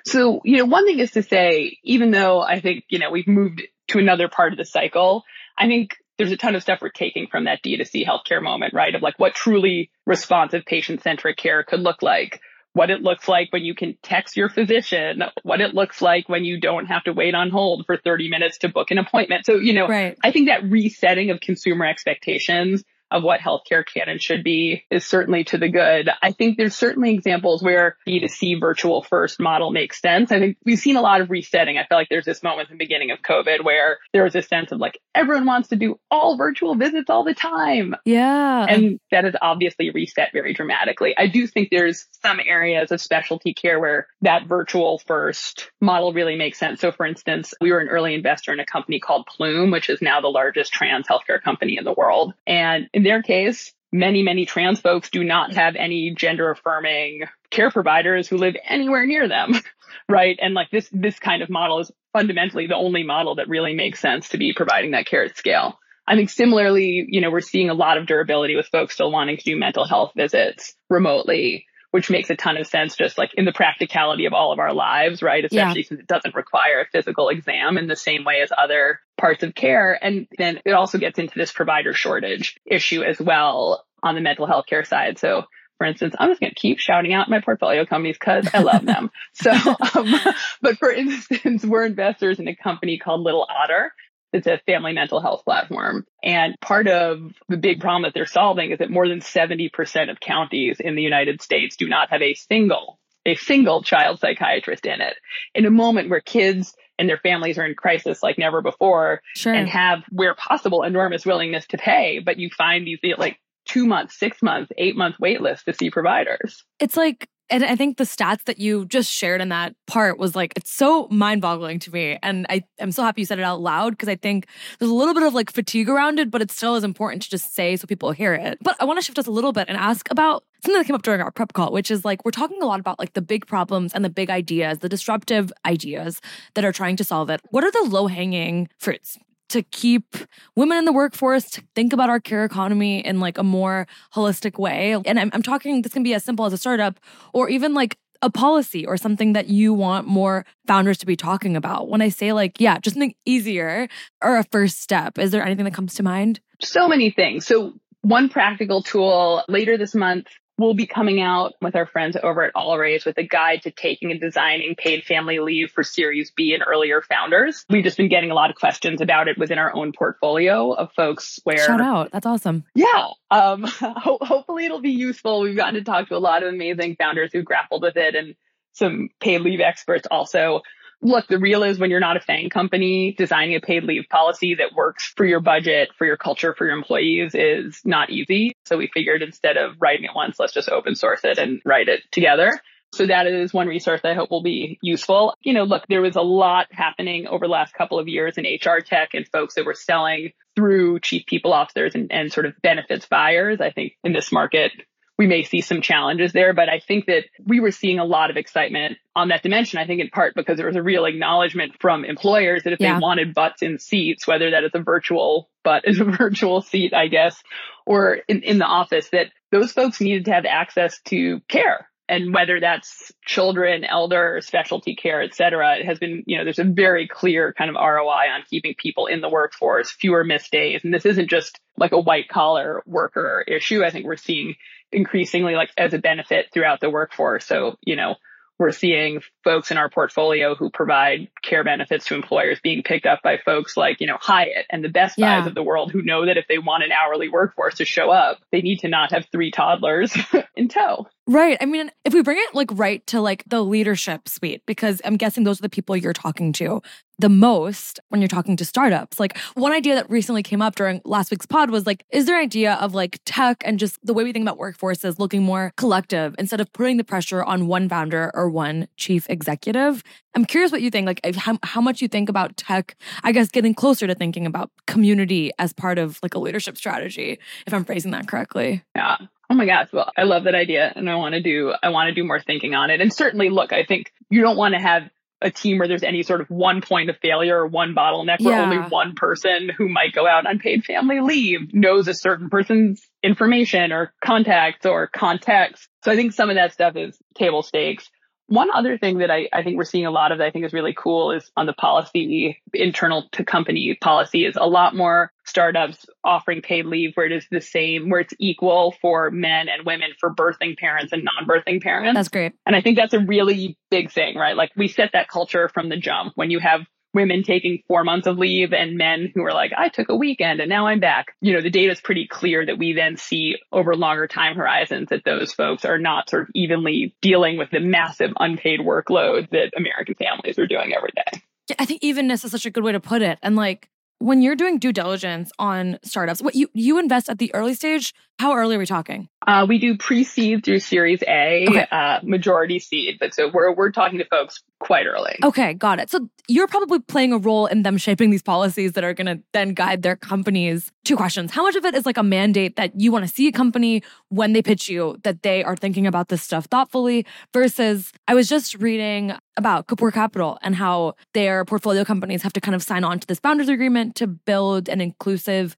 So, 0.05 0.41
you 0.43 0.57
know, 0.57 0.65
one 0.65 0.85
thing 0.85 0.99
is 0.99 1.11
to 1.11 1.23
say, 1.23 1.77
even 1.83 2.11
though 2.11 2.41
I 2.41 2.59
think, 2.59 2.85
you 2.89 2.99
know, 2.99 3.11
we've 3.11 3.27
moved 3.27 3.63
to 3.89 3.99
another 3.99 4.27
part 4.27 4.53
of 4.53 4.57
the 4.57 4.65
cycle, 4.65 5.23
I 5.57 5.67
think 5.67 5.95
there's 6.17 6.31
a 6.31 6.37
ton 6.37 6.55
of 6.55 6.61
stuff 6.61 6.79
we're 6.81 6.89
taking 6.89 7.27
from 7.27 7.45
that 7.45 7.61
D2C 7.63 8.05
healthcare 8.05 8.41
moment, 8.41 8.73
right? 8.73 8.93
Of 8.93 9.01
like 9.01 9.19
what 9.19 9.35
truly 9.35 9.91
responsive 10.05 10.65
patient 10.65 11.03
centric 11.03 11.37
care 11.37 11.63
could 11.63 11.81
look 11.81 12.01
like, 12.01 12.41
what 12.73 12.89
it 12.89 13.01
looks 13.01 13.27
like 13.27 13.51
when 13.51 13.63
you 13.63 13.75
can 13.75 13.97
text 14.01 14.37
your 14.37 14.49
physician, 14.49 15.23
what 15.43 15.61
it 15.61 15.73
looks 15.73 16.01
like 16.01 16.29
when 16.29 16.45
you 16.45 16.59
don't 16.59 16.85
have 16.87 17.03
to 17.03 17.13
wait 17.13 17.35
on 17.35 17.49
hold 17.49 17.85
for 17.85 17.97
30 17.97 18.29
minutes 18.29 18.59
to 18.59 18.69
book 18.69 18.91
an 18.91 18.97
appointment. 18.97 19.45
So, 19.45 19.55
you 19.55 19.73
know, 19.73 19.87
right. 19.87 20.17
I 20.23 20.31
think 20.31 20.47
that 20.47 20.63
resetting 20.63 21.29
of 21.31 21.39
consumer 21.39 21.85
expectations 21.85 22.83
of 23.11 23.23
what 23.23 23.39
healthcare 23.39 23.85
can 23.85 24.09
and 24.09 24.21
should 24.21 24.43
be 24.43 24.83
is 24.91 25.05
certainly 25.05 25.43
to 25.45 25.57
the 25.57 25.69
good. 25.69 26.09
I 26.21 26.31
think 26.31 26.57
there's 26.57 26.75
certainly 26.75 27.13
examples 27.13 27.63
where 27.63 27.97
B2C 28.07 28.59
virtual 28.59 29.03
first 29.03 29.39
model 29.39 29.71
makes 29.71 30.01
sense. 30.01 30.31
I 30.31 30.39
think 30.39 30.57
we've 30.65 30.79
seen 30.79 30.95
a 30.97 31.01
lot 31.01 31.21
of 31.21 31.29
resetting. 31.29 31.77
I 31.77 31.85
feel 31.85 31.97
like 31.97 32.09
there's 32.09 32.25
this 32.25 32.43
moment 32.43 32.69
in 32.69 32.77
the 32.77 32.83
beginning 32.83 33.11
of 33.11 33.19
COVID 33.21 33.63
where 33.63 33.99
there 34.13 34.23
was 34.23 34.35
a 34.35 34.41
sense 34.41 34.71
of 34.71 34.79
like 34.79 34.99
everyone 35.15 35.45
wants 35.45 35.69
to 35.69 35.75
do 35.75 35.99
all 36.11 36.37
virtual 36.37 36.75
visits 36.75 37.09
all 37.09 37.23
the 37.23 37.33
time. 37.33 37.95
Yeah. 38.05 38.65
And 38.67 38.99
that 39.11 39.23
has 39.23 39.35
obviously 39.41 39.89
reset 39.89 40.29
very 40.33 40.53
dramatically. 40.53 41.15
I 41.17 41.27
do 41.27 41.47
think 41.47 41.69
there's 41.71 42.07
some 42.21 42.39
areas 42.45 42.91
of 42.91 43.01
specialty 43.01 43.53
care 43.53 43.79
where 43.79 44.07
that 44.21 44.47
virtual 44.47 44.99
first 45.07 45.71
model 45.81 46.13
really 46.13 46.35
makes 46.35 46.59
sense. 46.59 46.81
So 46.81 46.91
for 46.91 47.05
instance, 47.05 47.53
we 47.61 47.71
were 47.71 47.79
an 47.79 47.89
early 47.89 48.13
investor 48.13 48.51
in 48.51 48.59
a 48.59 48.65
company 48.65 48.99
called 48.99 49.25
Plume, 49.27 49.71
which 49.71 49.89
is 49.89 50.01
now 50.01 50.21
the 50.21 50.27
largest 50.27 50.73
trans 50.73 51.07
healthcare 51.07 51.41
company 51.41 51.77
in 51.77 51.83
the 51.83 51.93
world. 51.93 52.33
And 52.45 52.89
in 52.97 53.03
their 53.03 53.21
case, 53.21 53.73
many, 53.91 54.23
many 54.23 54.47
trans 54.47 54.79
folks 54.79 55.11
do 55.11 55.23
not 55.23 55.53
have 55.53 55.75
any 55.75 56.15
gender 56.17 56.49
affirming 56.49 57.25
care 57.51 57.69
providers 57.69 58.27
who 58.27 58.37
live 58.37 58.55
anywhere 58.67 59.05
near 59.05 59.27
them. 59.27 59.53
Right. 60.09 60.37
And 60.41 60.53
like 60.53 60.69
this, 60.69 60.87
this 60.93 61.19
kind 61.19 61.41
of 61.41 61.49
model 61.49 61.79
is 61.79 61.91
fundamentally 62.13 62.67
the 62.67 62.75
only 62.75 63.03
model 63.03 63.35
that 63.35 63.49
really 63.49 63.73
makes 63.73 63.99
sense 63.99 64.29
to 64.29 64.37
be 64.37 64.53
providing 64.53 64.91
that 64.91 65.05
care 65.05 65.23
at 65.23 65.37
scale. 65.37 65.79
I 66.07 66.15
think 66.15 66.29
similarly, 66.29 67.05
you 67.09 67.19
know, 67.19 67.29
we're 67.29 67.41
seeing 67.41 67.69
a 67.69 67.73
lot 67.73 67.97
of 67.97 68.05
durability 68.05 68.55
with 68.55 68.67
folks 68.67 68.93
still 68.93 69.11
wanting 69.11 69.35
to 69.35 69.43
do 69.43 69.57
mental 69.57 69.85
health 69.85 70.13
visits 70.15 70.75
remotely, 70.89 71.65
which 71.91 72.09
makes 72.09 72.29
a 72.29 72.37
ton 72.37 72.55
of 72.55 72.67
sense 72.67 72.95
just 72.95 73.17
like 73.17 73.31
in 73.33 73.43
the 73.43 73.51
practicality 73.51 74.25
of 74.25 74.33
all 74.33 74.53
of 74.53 74.59
our 74.59 74.73
lives, 74.73 75.21
right? 75.21 75.43
Especially 75.43 75.81
yeah. 75.81 75.87
since 75.87 75.99
it 75.99 76.07
doesn't 76.07 76.35
require 76.35 76.81
a 76.81 76.89
physical 76.91 77.27
exam 77.27 77.77
in 77.77 77.87
the 77.87 77.95
same 77.97 78.23
way 78.23 78.41
as 78.41 78.51
other 78.57 79.01
parts 79.17 79.43
of 79.43 79.55
care. 79.55 79.97
And 80.01 80.27
then 80.37 80.59
it 80.65 80.71
also 80.71 80.97
gets 80.97 81.19
into 81.19 81.37
this 81.37 81.51
provider 81.51 81.93
shortage 81.93 82.57
issue 82.65 83.03
as 83.03 83.19
well 83.19 83.85
on 84.03 84.15
the 84.15 84.21
mental 84.21 84.45
health 84.45 84.65
care 84.67 84.83
side. 84.83 85.17
So 85.19 85.45
for 85.77 85.85
instance, 85.85 86.15
I'm 86.17 86.29
just 86.29 86.41
going 86.41 86.51
to 86.51 86.59
keep 86.59 86.79
shouting 86.79 87.13
out 87.13 87.29
my 87.29 87.39
portfolio 87.39 87.85
companies 87.85 88.17
because 88.19 88.49
I 88.53 88.59
love 88.59 88.85
them. 88.85 89.11
so, 89.33 89.51
um, 89.51 90.15
but 90.61 90.77
for 90.77 90.91
instance, 90.91 91.63
we're 91.63 91.85
investors 91.85 92.39
in 92.39 92.47
a 92.47 92.55
company 92.55 92.97
called 92.97 93.21
Little 93.21 93.47
Otter. 93.49 93.93
It's 94.33 94.47
a 94.47 94.59
family 94.65 94.93
mental 94.93 95.21
health 95.21 95.45
platform. 95.45 96.05
And 96.23 96.59
part 96.59 96.87
of 96.87 97.31
the 97.47 97.57
big 97.57 97.79
problem 97.79 98.03
that 98.03 98.13
they're 98.13 98.25
solving 98.25 98.71
is 98.71 98.79
that 98.79 98.89
more 98.89 99.07
than 99.07 99.21
70% 99.21 100.09
of 100.09 100.19
counties 100.19 100.79
in 100.79 100.95
the 100.95 101.01
United 101.01 101.41
States 101.41 101.77
do 101.77 101.87
not 101.87 102.09
have 102.09 102.21
a 102.21 102.33
single, 102.33 102.99
a 103.25 103.35
single 103.35 103.83
child 103.83 104.19
psychiatrist 104.19 104.85
in 104.85 104.99
it. 104.99 105.15
In 105.55 105.65
a 105.65 105.71
moment 105.71 106.09
where 106.09 106.19
kids 106.19 106.75
and 106.99 107.09
their 107.09 107.17
families 107.17 107.57
are 107.57 107.65
in 107.65 107.75
crisis 107.75 108.23
like 108.23 108.37
never 108.37 108.61
before 108.61 109.21
sure. 109.35 109.53
and 109.53 109.67
have, 109.67 110.03
where 110.09 110.35
possible, 110.35 110.83
enormous 110.83 111.25
willingness 111.25 111.65
to 111.67 111.77
pay, 111.77 112.19
but 112.19 112.37
you 112.37 112.49
find 112.49 112.85
these 112.85 112.99
like 113.17 113.39
two 113.65 113.85
months, 113.85 114.17
six 114.17 114.41
months, 114.41 114.71
eight 114.77 114.95
month 114.95 115.15
wait 115.19 115.41
list 115.41 115.65
to 115.65 115.73
see 115.73 115.89
providers. 115.89 116.63
It's 116.79 116.97
like, 116.97 117.29
and 117.49 117.63
I 117.63 117.75
think 117.75 117.97
the 117.97 118.03
stats 118.03 118.43
that 118.45 118.59
you 118.59 118.85
just 118.85 119.11
shared 119.11 119.41
in 119.41 119.49
that 119.49 119.75
part 119.85 120.17
was 120.17 120.35
like, 120.35 120.53
it's 120.55 120.71
so 120.71 121.07
mind 121.09 121.41
boggling 121.41 121.79
to 121.79 121.91
me. 121.91 122.19
And 122.21 122.45
I, 122.49 122.63
I'm 122.79 122.91
so 122.91 123.03
happy 123.03 123.21
you 123.21 123.25
said 123.25 123.39
it 123.39 123.43
out 123.43 123.61
loud 123.61 123.91
because 123.91 124.09
I 124.09 124.15
think 124.15 124.47
there's 124.79 124.91
a 124.91 124.93
little 124.93 125.13
bit 125.13 125.23
of 125.23 125.33
like 125.33 125.51
fatigue 125.51 125.89
around 125.89 126.19
it, 126.19 126.29
but 126.29 126.41
it 126.41 126.51
still 126.51 126.75
is 126.75 126.83
important 126.83 127.21
to 127.23 127.29
just 127.29 127.55
say 127.55 127.75
so 127.77 127.87
people 127.87 128.11
hear 128.11 128.33
it. 128.33 128.57
But 128.61 128.75
I 128.79 128.85
want 128.85 128.99
to 128.99 129.03
shift 129.03 129.17
us 129.17 129.27
a 129.27 129.31
little 129.31 129.53
bit 129.53 129.67
and 129.69 129.77
ask 129.77 130.11
about 130.11 130.43
something 130.63 130.79
that 130.79 130.85
came 130.85 130.95
up 130.95 131.03
during 131.03 131.21
our 131.21 131.31
prep 131.31 131.53
call, 131.53 131.71
which 131.71 131.89
is 131.89 132.03
like, 132.03 132.25
we're 132.25 132.31
talking 132.31 132.61
a 132.61 132.65
lot 132.65 132.79
about 132.79 132.99
like 132.99 133.13
the 133.13 133.21
big 133.21 133.47
problems 133.47 133.93
and 133.93 134.03
the 134.03 134.09
big 134.09 134.29
ideas, 134.29 134.79
the 134.79 134.89
disruptive 134.89 135.51
ideas 135.65 136.21
that 136.55 136.65
are 136.65 136.73
trying 136.73 136.97
to 136.97 137.03
solve 137.03 137.29
it. 137.29 137.41
What 137.51 137.63
are 137.63 137.71
the 137.71 137.87
low 137.89 138.07
hanging 138.07 138.67
fruits? 138.77 139.17
To 139.49 139.63
keep 139.63 140.15
women 140.55 140.77
in 140.77 140.85
the 140.85 140.93
workforce 140.93 141.49
to 141.51 141.63
think 141.75 141.93
about 141.93 142.09
our 142.09 142.19
care 142.19 142.43
economy 142.43 143.05
in 143.05 143.19
like 143.19 143.37
a 143.37 143.43
more 143.43 143.87
holistic 144.13 144.59
way. 144.59 144.93
And 145.05 145.19
I'm, 145.19 145.29
I'm 145.33 145.43
talking, 145.43 145.81
this 145.81 145.93
can 145.93 146.03
be 146.03 146.13
as 146.13 146.23
simple 146.23 146.45
as 146.45 146.53
a 146.53 146.57
startup 146.57 146.99
or 147.33 147.49
even 147.49 147.73
like 147.73 147.97
a 148.21 148.29
policy 148.29 148.85
or 148.85 148.97
something 148.97 149.33
that 149.33 149.47
you 149.47 149.73
want 149.73 150.07
more 150.07 150.45
founders 150.65 150.97
to 150.99 151.05
be 151.05 151.15
talking 151.15 151.55
about. 151.55 151.89
When 151.89 152.01
I 152.01 152.09
say 152.09 152.33
like, 152.33 152.59
yeah, 152.59 152.79
just 152.79 152.95
something 152.95 153.15
easier 153.25 153.87
or 154.23 154.37
a 154.37 154.43
first 154.43 154.81
step, 154.81 155.17
is 155.19 155.31
there 155.31 155.43
anything 155.43 155.65
that 155.65 155.73
comes 155.73 155.93
to 155.95 156.03
mind? 156.03 156.39
So 156.59 156.87
many 156.87 157.11
things. 157.11 157.45
So 157.45 157.73
one 158.01 158.29
practical 158.29 158.81
tool 158.81 159.43
later 159.47 159.77
this 159.77 159.93
month, 159.93 160.27
We'll 160.57 160.73
be 160.73 160.87
coming 160.87 161.21
out 161.21 161.53
with 161.61 161.75
our 161.75 161.85
friends 161.85 162.17
over 162.21 162.43
at 162.43 162.51
All 162.55 162.77
Raise 162.77 163.05
with 163.05 163.17
a 163.17 163.23
guide 163.23 163.61
to 163.63 163.71
taking 163.71 164.11
and 164.11 164.19
designing 164.19 164.75
paid 164.75 165.03
family 165.03 165.39
leave 165.39 165.71
for 165.71 165.83
Series 165.83 166.31
B 166.31 166.53
and 166.53 166.63
earlier 166.65 167.01
founders. 167.01 167.63
We've 167.69 167.83
just 167.83 167.97
been 167.97 168.09
getting 168.09 168.31
a 168.31 168.33
lot 168.33 168.49
of 168.49 168.55
questions 168.55 168.99
about 168.99 169.27
it 169.27 169.37
within 169.37 169.59
our 169.59 169.75
own 169.75 169.91
portfolio 169.91 170.71
of 170.71 170.91
folks 170.93 171.39
where. 171.43 171.63
Shout 171.63 171.81
out. 171.81 172.11
That's 172.11 172.25
awesome. 172.25 172.63
Yeah. 172.73 173.09
Um, 173.29 173.63
ho- 173.67 174.17
hopefully 174.19 174.65
it'll 174.65 174.81
be 174.81 174.91
useful. 174.91 175.41
We've 175.41 175.55
gotten 175.55 175.75
to 175.75 175.83
talk 175.83 176.09
to 176.09 176.15
a 176.15 176.19
lot 176.19 176.41
of 176.41 176.53
amazing 176.53 176.95
founders 176.95 177.29
who 177.31 177.43
grappled 177.43 177.83
with 177.83 177.95
it 177.95 178.15
and 178.15 178.35
some 178.73 179.09
paid 179.19 179.41
leave 179.41 179.59
experts 179.59 180.07
also 180.09 180.61
look, 181.01 181.27
the 181.27 181.39
real 181.39 181.63
is 181.63 181.79
when 181.79 181.89
you're 181.89 181.99
not 181.99 182.17
a 182.17 182.19
FANG 182.19 182.49
company, 182.49 183.13
designing 183.17 183.55
a 183.55 183.59
paid 183.59 183.83
leave 183.83 184.05
policy 184.09 184.55
that 184.55 184.73
works 184.75 185.13
for 185.15 185.25
your 185.25 185.39
budget, 185.39 185.89
for 185.97 186.05
your 186.05 186.17
culture, 186.17 186.55
for 186.55 186.65
your 186.65 186.75
employees 186.75 187.33
is 187.33 187.81
not 187.85 188.09
easy. 188.09 188.53
So 188.65 188.77
we 188.77 188.89
figured 188.93 189.21
instead 189.21 189.57
of 189.57 189.75
writing 189.79 190.05
it 190.05 190.11
once, 190.15 190.39
let's 190.39 190.53
just 190.53 190.69
open 190.69 190.95
source 190.95 191.21
it 191.23 191.37
and 191.37 191.61
write 191.65 191.87
it 191.87 192.01
together. 192.11 192.59
So 192.93 193.05
that 193.05 193.27
is 193.27 193.53
one 193.53 193.67
resource 193.67 194.01
I 194.03 194.13
hope 194.13 194.31
will 194.31 194.41
be 194.41 194.79
useful. 194.81 195.35
You 195.41 195.53
know, 195.53 195.63
look, 195.63 195.85
there 195.87 196.01
was 196.01 196.15
a 196.15 196.21
lot 196.21 196.67
happening 196.71 197.27
over 197.27 197.45
the 197.45 197.51
last 197.51 197.73
couple 197.73 197.99
of 197.99 198.07
years 198.07 198.37
in 198.37 198.45
HR 198.45 198.79
tech 198.79 199.09
and 199.13 199.27
folks 199.27 199.55
that 199.55 199.65
were 199.65 199.73
selling 199.73 200.31
through 200.55 201.01
chief 201.01 201.25
people 201.25 201.53
officers 201.53 201.95
and, 201.95 202.11
and 202.11 202.31
sort 202.31 202.45
of 202.45 202.53
benefits 202.63 203.05
buyers. 203.05 203.59
I 203.59 203.71
think 203.71 203.93
in 204.03 204.13
this 204.13 204.31
market, 204.31 204.71
we 205.17 205.27
may 205.27 205.43
see 205.43 205.61
some 205.61 205.81
challenges 205.81 206.31
there, 206.31 206.53
but 206.53 206.69
I 206.69 206.79
think 206.79 207.07
that 207.07 207.23
we 207.45 207.59
were 207.59 207.71
seeing 207.71 207.97
a 207.97 208.05
lot 208.05 208.29
of 208.29 208.37
excitement 208.37 208.97
on 209.15 209.29
that 209.29 209.41
dimension. 209.41 209.79
I 209.79 209.87
think 209.87 209.99
in 209.99 210.09
part 210.09 210.35
because 210.35 210.57
there 210.57 210.67
was 210.67 210.75
a 210.75 210.83
real 210.83 211.05
acknowledgement 211.05 211.73
from 211.79 212.05
employers 212.05 212.63
that 212.63 212.73
if 212.73 212.79
yeah. 212.79 212.93
they 212.93 212.99
wanted 212.99 213.33
butts 213.33 213.63
in 213.63 213.79
seats, 213.79 214.27
whether 214.27 214.51
that 214.51 214.63
is 214.63 214.71
a 214.73 214.79
virtual 214.79 215.49
butt 215.63 215.87
is 215.87 215.99
a 215.99 216.03
virtual 216.05 216.61
seat, 216.61 216.93
I 216.93 217.07
guess, 217.07 217.41
or 217.85 218.19
in, 218.27 218.43
in 218.43 218.59
the 218.59 218.65
office, 218.65 219.09
that 219.09 219.27
those 219.51 219.71
folks 219.71 219.99
needed 219.99 220.25
to 220.25 220.33
have 220.33 220.45
access 220.45 220.99
to 221.05 221.41
care 221.47 221.86
and 222.09 222.33
whether 222.33 222.59
that's 222.59 223.11
children, 223.25 223.83
elder, 223.83 224.39
specialty 224.41 224.95
care, 224.95 225.21
et 225.21 225.33
cetera, 225.33 225.77
it 225.77 225.85
has 225.85 225.99
been, 225.99 226.23
you 226.25 226.37
know, 226.37 226.43
there's 226.43 226.59
a 226.59 226.63
very 226.63 227.07
clear 227.07 227.53
kind 227.53 227.69
of 227.69 227.75
ROI 227.75 228.31
on 228.33 228.43
keeping 228.49 228.75
people 228.77 229.07
in 229.07 229.21
the 229.21 229.29
workforce, 229.29 229.91
fewer 229.91 230.23
missed 230.23 230.51
days. 230.51 230.81
And 230.83 230.93
this 230.93 231.05
isn't 231.05 231.29
just 231.29 231.59
like 231.77 231.91
a 231.91 231.99
white 231.99 232.29
collar 232.29 232.81
worker 232.85 233.43
issue. 233.47 233.83
I 233.83 233.89
think 233.89 234.05
we're 234.05 234.15
seeing 234.15 234.55
increasingly 234.91 235.55
like 235.55 235.69
as 235.77 235.93
a 235.93 235.99
benefit 235.99 236.47
throughout 236.53 236.79
the 236.79 236.89
workforce. 236.89 237.45
So, 237.45 237.75
you 237.85 237.97
know, 237.97 238.15
we're 238.59 238.71
seeing 238.71 239.21
folks 239.43 239.69
in 239.69 239.77
our 239.77 239.89
portfolio 239.89 240.55
who 240.55 240.69
provide 240.69 241.27
care 241.43 241.63
benefits 241.63 242.05
to 242.05 242.15
employers 242.15 242.59
being 242.61 242.81
picked 242.83 243.05
up 243.05 243.21
by 243.21 243.37
folks 243.37 243.77
like, 243.77 244.01
you 244.01 244.07
know, 244.07 244.17
Hyatt 244.19 244.65
and 244.69 244.83
the 244.83 244.89
Best 244.89 245.17
yeah. 245.17 245.39
Buys 245.39 245.47
of 245.47 245.55
the 245.55 245.61
world 245.61 245.91
who 245.91 246.01
know 246.01 246.25
that 246.25 246.37
if 246.37 246.47
they 246.47 246.57
want 246.57 246.83
an 246.83 246.91
hourly 246.91 247.29
workforce 247.29 247.75
to 247.75 247.85
show 247.85 248.09
up, 248.09 248.39
they 248.51 248.61
need 248.61 248.79
to 248.79 248.87
not 248.87 249.11
have 249.11 249.27
three 249.31 249.51
toddlers 249.51 250.17
in 250.55 250.69
tow. 250.69 251.07
Right. 251.29 251.57
I 251.59 251.65
mean, 251.65 251.91
if 252.05 252.13
we 252.13 252.21
bring 252.21 252.37
it 252.37 252.55
like 252.55 252.69
right 252.71 253.05
to 253.07 253.19
like 253.19 253.43
the 253.47 253.61
leadership 253.61 254.29
suite, 254.29 254.61
because 254.65 255.01
I'm 255.03 255.17
guessing 255.17 255.43
those 255.43 255.59
are 255.59 255.63
the 255.63 255.69
people 255.69 255.97
you're 255.97 256.13
talking 256.13 256.53
to 256.53 256.81
the 257.19 257.27
most 257.27 257.99
when 258.09 258.21
you're 258.21 258.29
talking 258.29 258.55
to 258.55 258.63
startups. 258.63 259.19
Like 259.19 259.37
one 259.55 259.73
idea 259.73 259.95
that 259.95 260.09
recently 260.09 260.41
came 260.41 260.61
up 260.61 260.75
during 260.75 261.01
last 261.03 261.29
week's 261.29 261.45
pod 261.45 261.69
was 261.69 261.85
like, 261.85 262.05
is 262.11 262.27
there 262.27 262.37
an 262.37 262.43
idea 262.43 262.75
of 262.75 262.93
like 262.93 263.19
tech 263.25 263.61
and 263.65 263.77
just 263.77 263.97
the 264.05 264.13
way 264.13 264.23
we 264.23 264.31
think 264.31 264.43
about 264.43 264.57
workforces 264.57 265.19
looking 265.19 265.43
more 265.43 265.73
collective 265.75 266.33
instead 266.39 266.61
of 266.61 266.71
putting 266.71 266.95
the 266.95 267.03
pressure 267.03 267.43
on 267.43 267.67
one 267.67 267.89
founder 267.89 268.31
or 268.33 268.49
one 268.49 268.87
chief 268.95 269.29
executive? 269.29 270.03
I'm 270.33 270.45
curious 270.45 270.71
what 270.71 270.81
you 270.81 270.89
think, 270.89 271.07
like 271.07 271.35
how, 271.35 271.57
how 271.63 271.81
much 271.81 272.01
you 272.01 272.07
think 272.07 272.29
about 272.29 272.55
tech, 272.55 272.95
I 273.23 273.33
guess 273.33 273.49
getting 273.49 273.73
closer 273.73 274.07
to 274.07 274.15
thinking 274.15 274.45
about 274.45 274.71
community 274.85 275.51
as 275.59 275.73
part 275.73 275.97
of 275.97 276.19
like 276.23 276.35
a 276.35 276.39
leadership 276.39 276.77
strategy, 276.77 277.39
if 277.65 277.73
I'm 277.73 277.83
phrasing 277.83 278.11
that 278.11 278.27
correctly. 278.29 278.83
Yeah. 278.95 279.17
Oh 279.49 279.55
my 279.55 279.65
gosh. 279.65 279.87
Well, 279.93 280.11
I 280.17 280.23
love 280.23 280.43
that 280.43 280.55
idea 280.55 280.91
and 280.95 281.09
I 281.09 281.15
want 281.15 281.33
to 281.33 281.41
do, 281.41 281.73
I 281.81 281.89
want 281.89 282.09
to 282.09 282.13
do 282.13 282.25
more 282.25 282.39
thinking 282.39 282.75
on 282.75 282.89
it. 282.89 282.99
And 282.99 283.13
certainly 283.13 283.49
look, 283.49 283.71
I 283.71 283.85
think 283.85 284.11
you 284.29 284.41
don't 284.41 284.57
want 284.57 284.73
to 284.73 284.79
have 284.81 285.09
a 285.41 285.51
team 285.51 285.77
where 285.77 285.87
there's 285.87 286.03
any 286.03 286.23
sort 286.23 286.41
of 286.41 286.49
one 286.49 286.81
point 286.81 287.09
of 287.09 287.17
failure 287.17 287.59
or 287.59 287.67
one 287.67 287.93
bottleneck 287.93 288.41
where 288.41 288.55
yeah. 288.55 288.63
only 288.63 288.77
one 288.77 289.13
person 289.15 289.69
who 289.69 289.87
might 289.87 290.13
go 290.13 290.27
out 290.27 290.47
on 290.47 290.59
paid 290.59 290.83
family 290.83 291.19
leave 291.21 291.73
knows 291.73 292.07
a 292.07 292.13
certain 292.13 292.49
person's 292.49 293.07
information 293.21 293.91
or 293.91 294.13
contacts 294.23 294.85
or 294.85 295.07
context. 295.07 295.87
So 296.03 296.11
I 296.11 296.15
think 296.15 296.33
some 296.33 296.49
of 296.49 296.55
that 296.55 296.73
stuff 296.73 296.95
is 296.95 297.17
table 297.35 297.61
stakes. 297.61 298.09
One 298.47 298.69
other 298.73 298.97
thing 298.97 299.17
that 299.19 299.29
I, 299.29 299.49
I 299.51 299.61
think 299.61 299.77
we're 299.77 299.83
seeing 299.83 300.05
a 300.05 300.11
lot 300.11 300.31
of 300.31 300.37
that 300.37 300.45
I 300.45 300.51
think 300.51 300.65
is 300.65 300.73
really 300.73 300.95
cool 300.97 301.31
is 301.31 301.51
on 301.57 301.65
the 301.65 301.73
policy, 301.73 302.61
internal 302.73 303.27
to 303.33 303.43
company 303.43 303.97
policy 304.01 304.45
is 304.45 304.55
a 304.55 304.67
lot 304.67 304.95
more 304.95 305.31
startups 305.45 306.05
offering 306.23 306.61
paid 306.61 306.85
leave 306.85 307.11
where 307.15 307.25
it 307.25 307.31
is 307.31 307.45
the 307.51 307.61
same, 307.61 308.09
where 308.09 308.21
it's 308.21 308.33
equal 308.39 308.95
for 309.01 309.31
men 309.31 309.67
and 309.69 309.85
women 309.85 310.11
for 310.19 310.33
birthing 310.33 310.77
parents 310.77 311.11
and 311.11 311.25
non-birthing 311.25 311.81
parents. 311.81 312.15
That's 312.15 312.29
great. 312.29 312.53
And 312.65 312.75
I 312.75 312.81
think 312.81 312.97
that's 312.97 313.13
a 313.13 313.19
really 313.19 313.77
big 313.91 314.11
thing, 314.11 314.37
right? 314.37 314.55
Like 314.55 314.71
we 314.77 314.87
set 314.87 315.11
that 315.13 315.27
culture 315.27 315.69
from 315.69 315.89
the 315.89 315.97
jump 315.97 316.33
when 316.35 316.49
you 316.49 316.59
have 316.59 316.81
women 317.17 317.41
taking 317.41 317.81
four 317.87 318.03
months 318.03 318.27
of 318.27 318.37
leave 318.37 318.73
and 318.73 318.95
men 318.95 319.31
who 319.33 319.43
are 319.43 319.51
like, 319.51 319.71
I 319.75 319.89
took 319.89 320.09
a 320.09 320.15
weekend 320.15 320.59
and 320.59 320.69
now 320.69 320.85
I'm 320.85 320.99
back. 320.99 321.35
You 321.41 321.53
know, 321.53 321.61
the 321.61 321.71
data 321.71 321.91
is 321.91 321.99
pretty 321.99 322.27
clear 322.27 322.63
that 322.63 322.77
we 322.77 322.93
then 322.93 323.17
see 323.17 323.55
over 323.71 323.95
longer 323.95 324.27
time 324.27 324.55
horizons 324.55 325.09
that 325.09 325.25
those 325.25 325.51
folks 325.51 325.83
are 325.83 325.97
not 325.97 326.29
sort 326.29 326.43
of 326.43 326.49
evenly 326.53 327.15
dealing 327.19 327.57
with 327.57 327.71
the 327.71 327.79
massive 327.79 328.31
unpaid 328.39 328.81
workload 328.81 329.49
that 329.49 329.71
American 329.75 330.13
families 330.13 330.59
are 330.59 330.67
doing 330.67 330.93
every 330.93 331.09
day. 331.15 331.41
Yeah, 331.69 331.77
I 331.79 331.85
think 331.85 332.03
evenness 332.03 332.45
is 332.45 332.51
such 332.51 332.67
a 332.67 332.69
good 332.69 332.83
way 332.83 332.91
to 332.91 332.99
put 332.99 333.23
it. 333.23 333.39
And 333.41 333.55
like 333.55 333.89
when 334.19 334.43
you're 334.43 334.55
doing 334.55 334.77
due 334.77 334.93
diligence 334.93 335.51
on 335.57 335.97
startups, 336.03 336.41
what 336.41 336.53
you 336.53 336.69
you 336.73 336.99
invest 336.99 337.29
at 337.29 337.39
the 337.39 337.53
early 337.55 337.73
stage, 337.73 338.13
how 338.39 338.53
early 338.53 338.75
are 338.75 338.79
we 338.79 338.85
talking? 338.85 339.29
Uh, 339.45 339.65
we 339.67 339.79
do 339.79 339.97
pre-seed 339.97 340.63
through 340.63 340.79
Series 340.79 341.23
A, 341.27 341.65
okay. 341.69 341.87
uh, 341.91 342.19
majority 342.23 342.79
seed, 342.79 343.17
but 343.19 343.33
so 343.33 343.49
we're 343.51 343.73
we're 343.73 343.91
talking 343.91 344.19
to 344.19 344.25
folks 344.25 344.61
quite 344.79 345.07
early. 345.07 345.37
Okay, 345.43 345.73
got 345.73 345.99
it. 345.99 346.09
So 346.09 346.29
you're 346.47 346.67
probably 346.67 346.99
playing 346.99 347.33
a 347.33 347.37
role 347.37 347.65
in 347.65 347.83
them 347.83 347.97
shaping 347.97 348.29
these 348.29 348.43
policies 348.43 348.93
that 348.93 349.03
are 349.03 349.13
going 349.13 349.27
to 349.27 349.41
then 349.53 349.73
guide 349.73 350.01
their 350.03 350.15
companies. 350.15 350.91
Two 351.03 351.15
questions. 351.15 351.51
How 351.51 351.63
much 351.63 351.75
of 351.75 351.85
it 351.85 351.95
is 351.95 352.05
like 352.05 352.17
a 352.17 352.23
mandate 352.23 352.75
that 352.75 352.99
you 352.99 353.11
want 353.11 353.25
to 353.25 353.33
see 353.33 353.47
a 353.47 353.51
company 353.51 354.03
when 354.29 354.53
they 354.53 354.61
pitch 354.61 354.89
you 354.89 355.17
that 355.23 355.41
they 355.41 355.63
are 355.63 355.75
thinking 355.75 356.05
about 356.05 356.27
this 356.27 356.43
stuff 356.43 356.65
thoughtfully 356.65 357.25
versus 357.53 358.11
I 358.27 358.35
was 358.35 358.47
just 358.47 358.75
reading 358.75 359.33
about 359.55 359.87
Kapor 359.87 360.13
Capital 360.13 360.59
and 360.61 360.75
how 360.75 361.15
their 361.33 361.65
portfolio 361.65 362.03
companies 362.03 362.43
have 362.43 362.53
to 362.53 362.61
kind 362.61 362.75
of 362.75 362.83
sign 362.83 363.03
on 363.03 363.19
to 363.19 363.27
this 363.27 363.39
founders 363.39 363.69
agreement 363.69 364.15
to 364.15 364.27
build 364.27 364.89
an 364.89 365.01
inclusive 365.01 365.75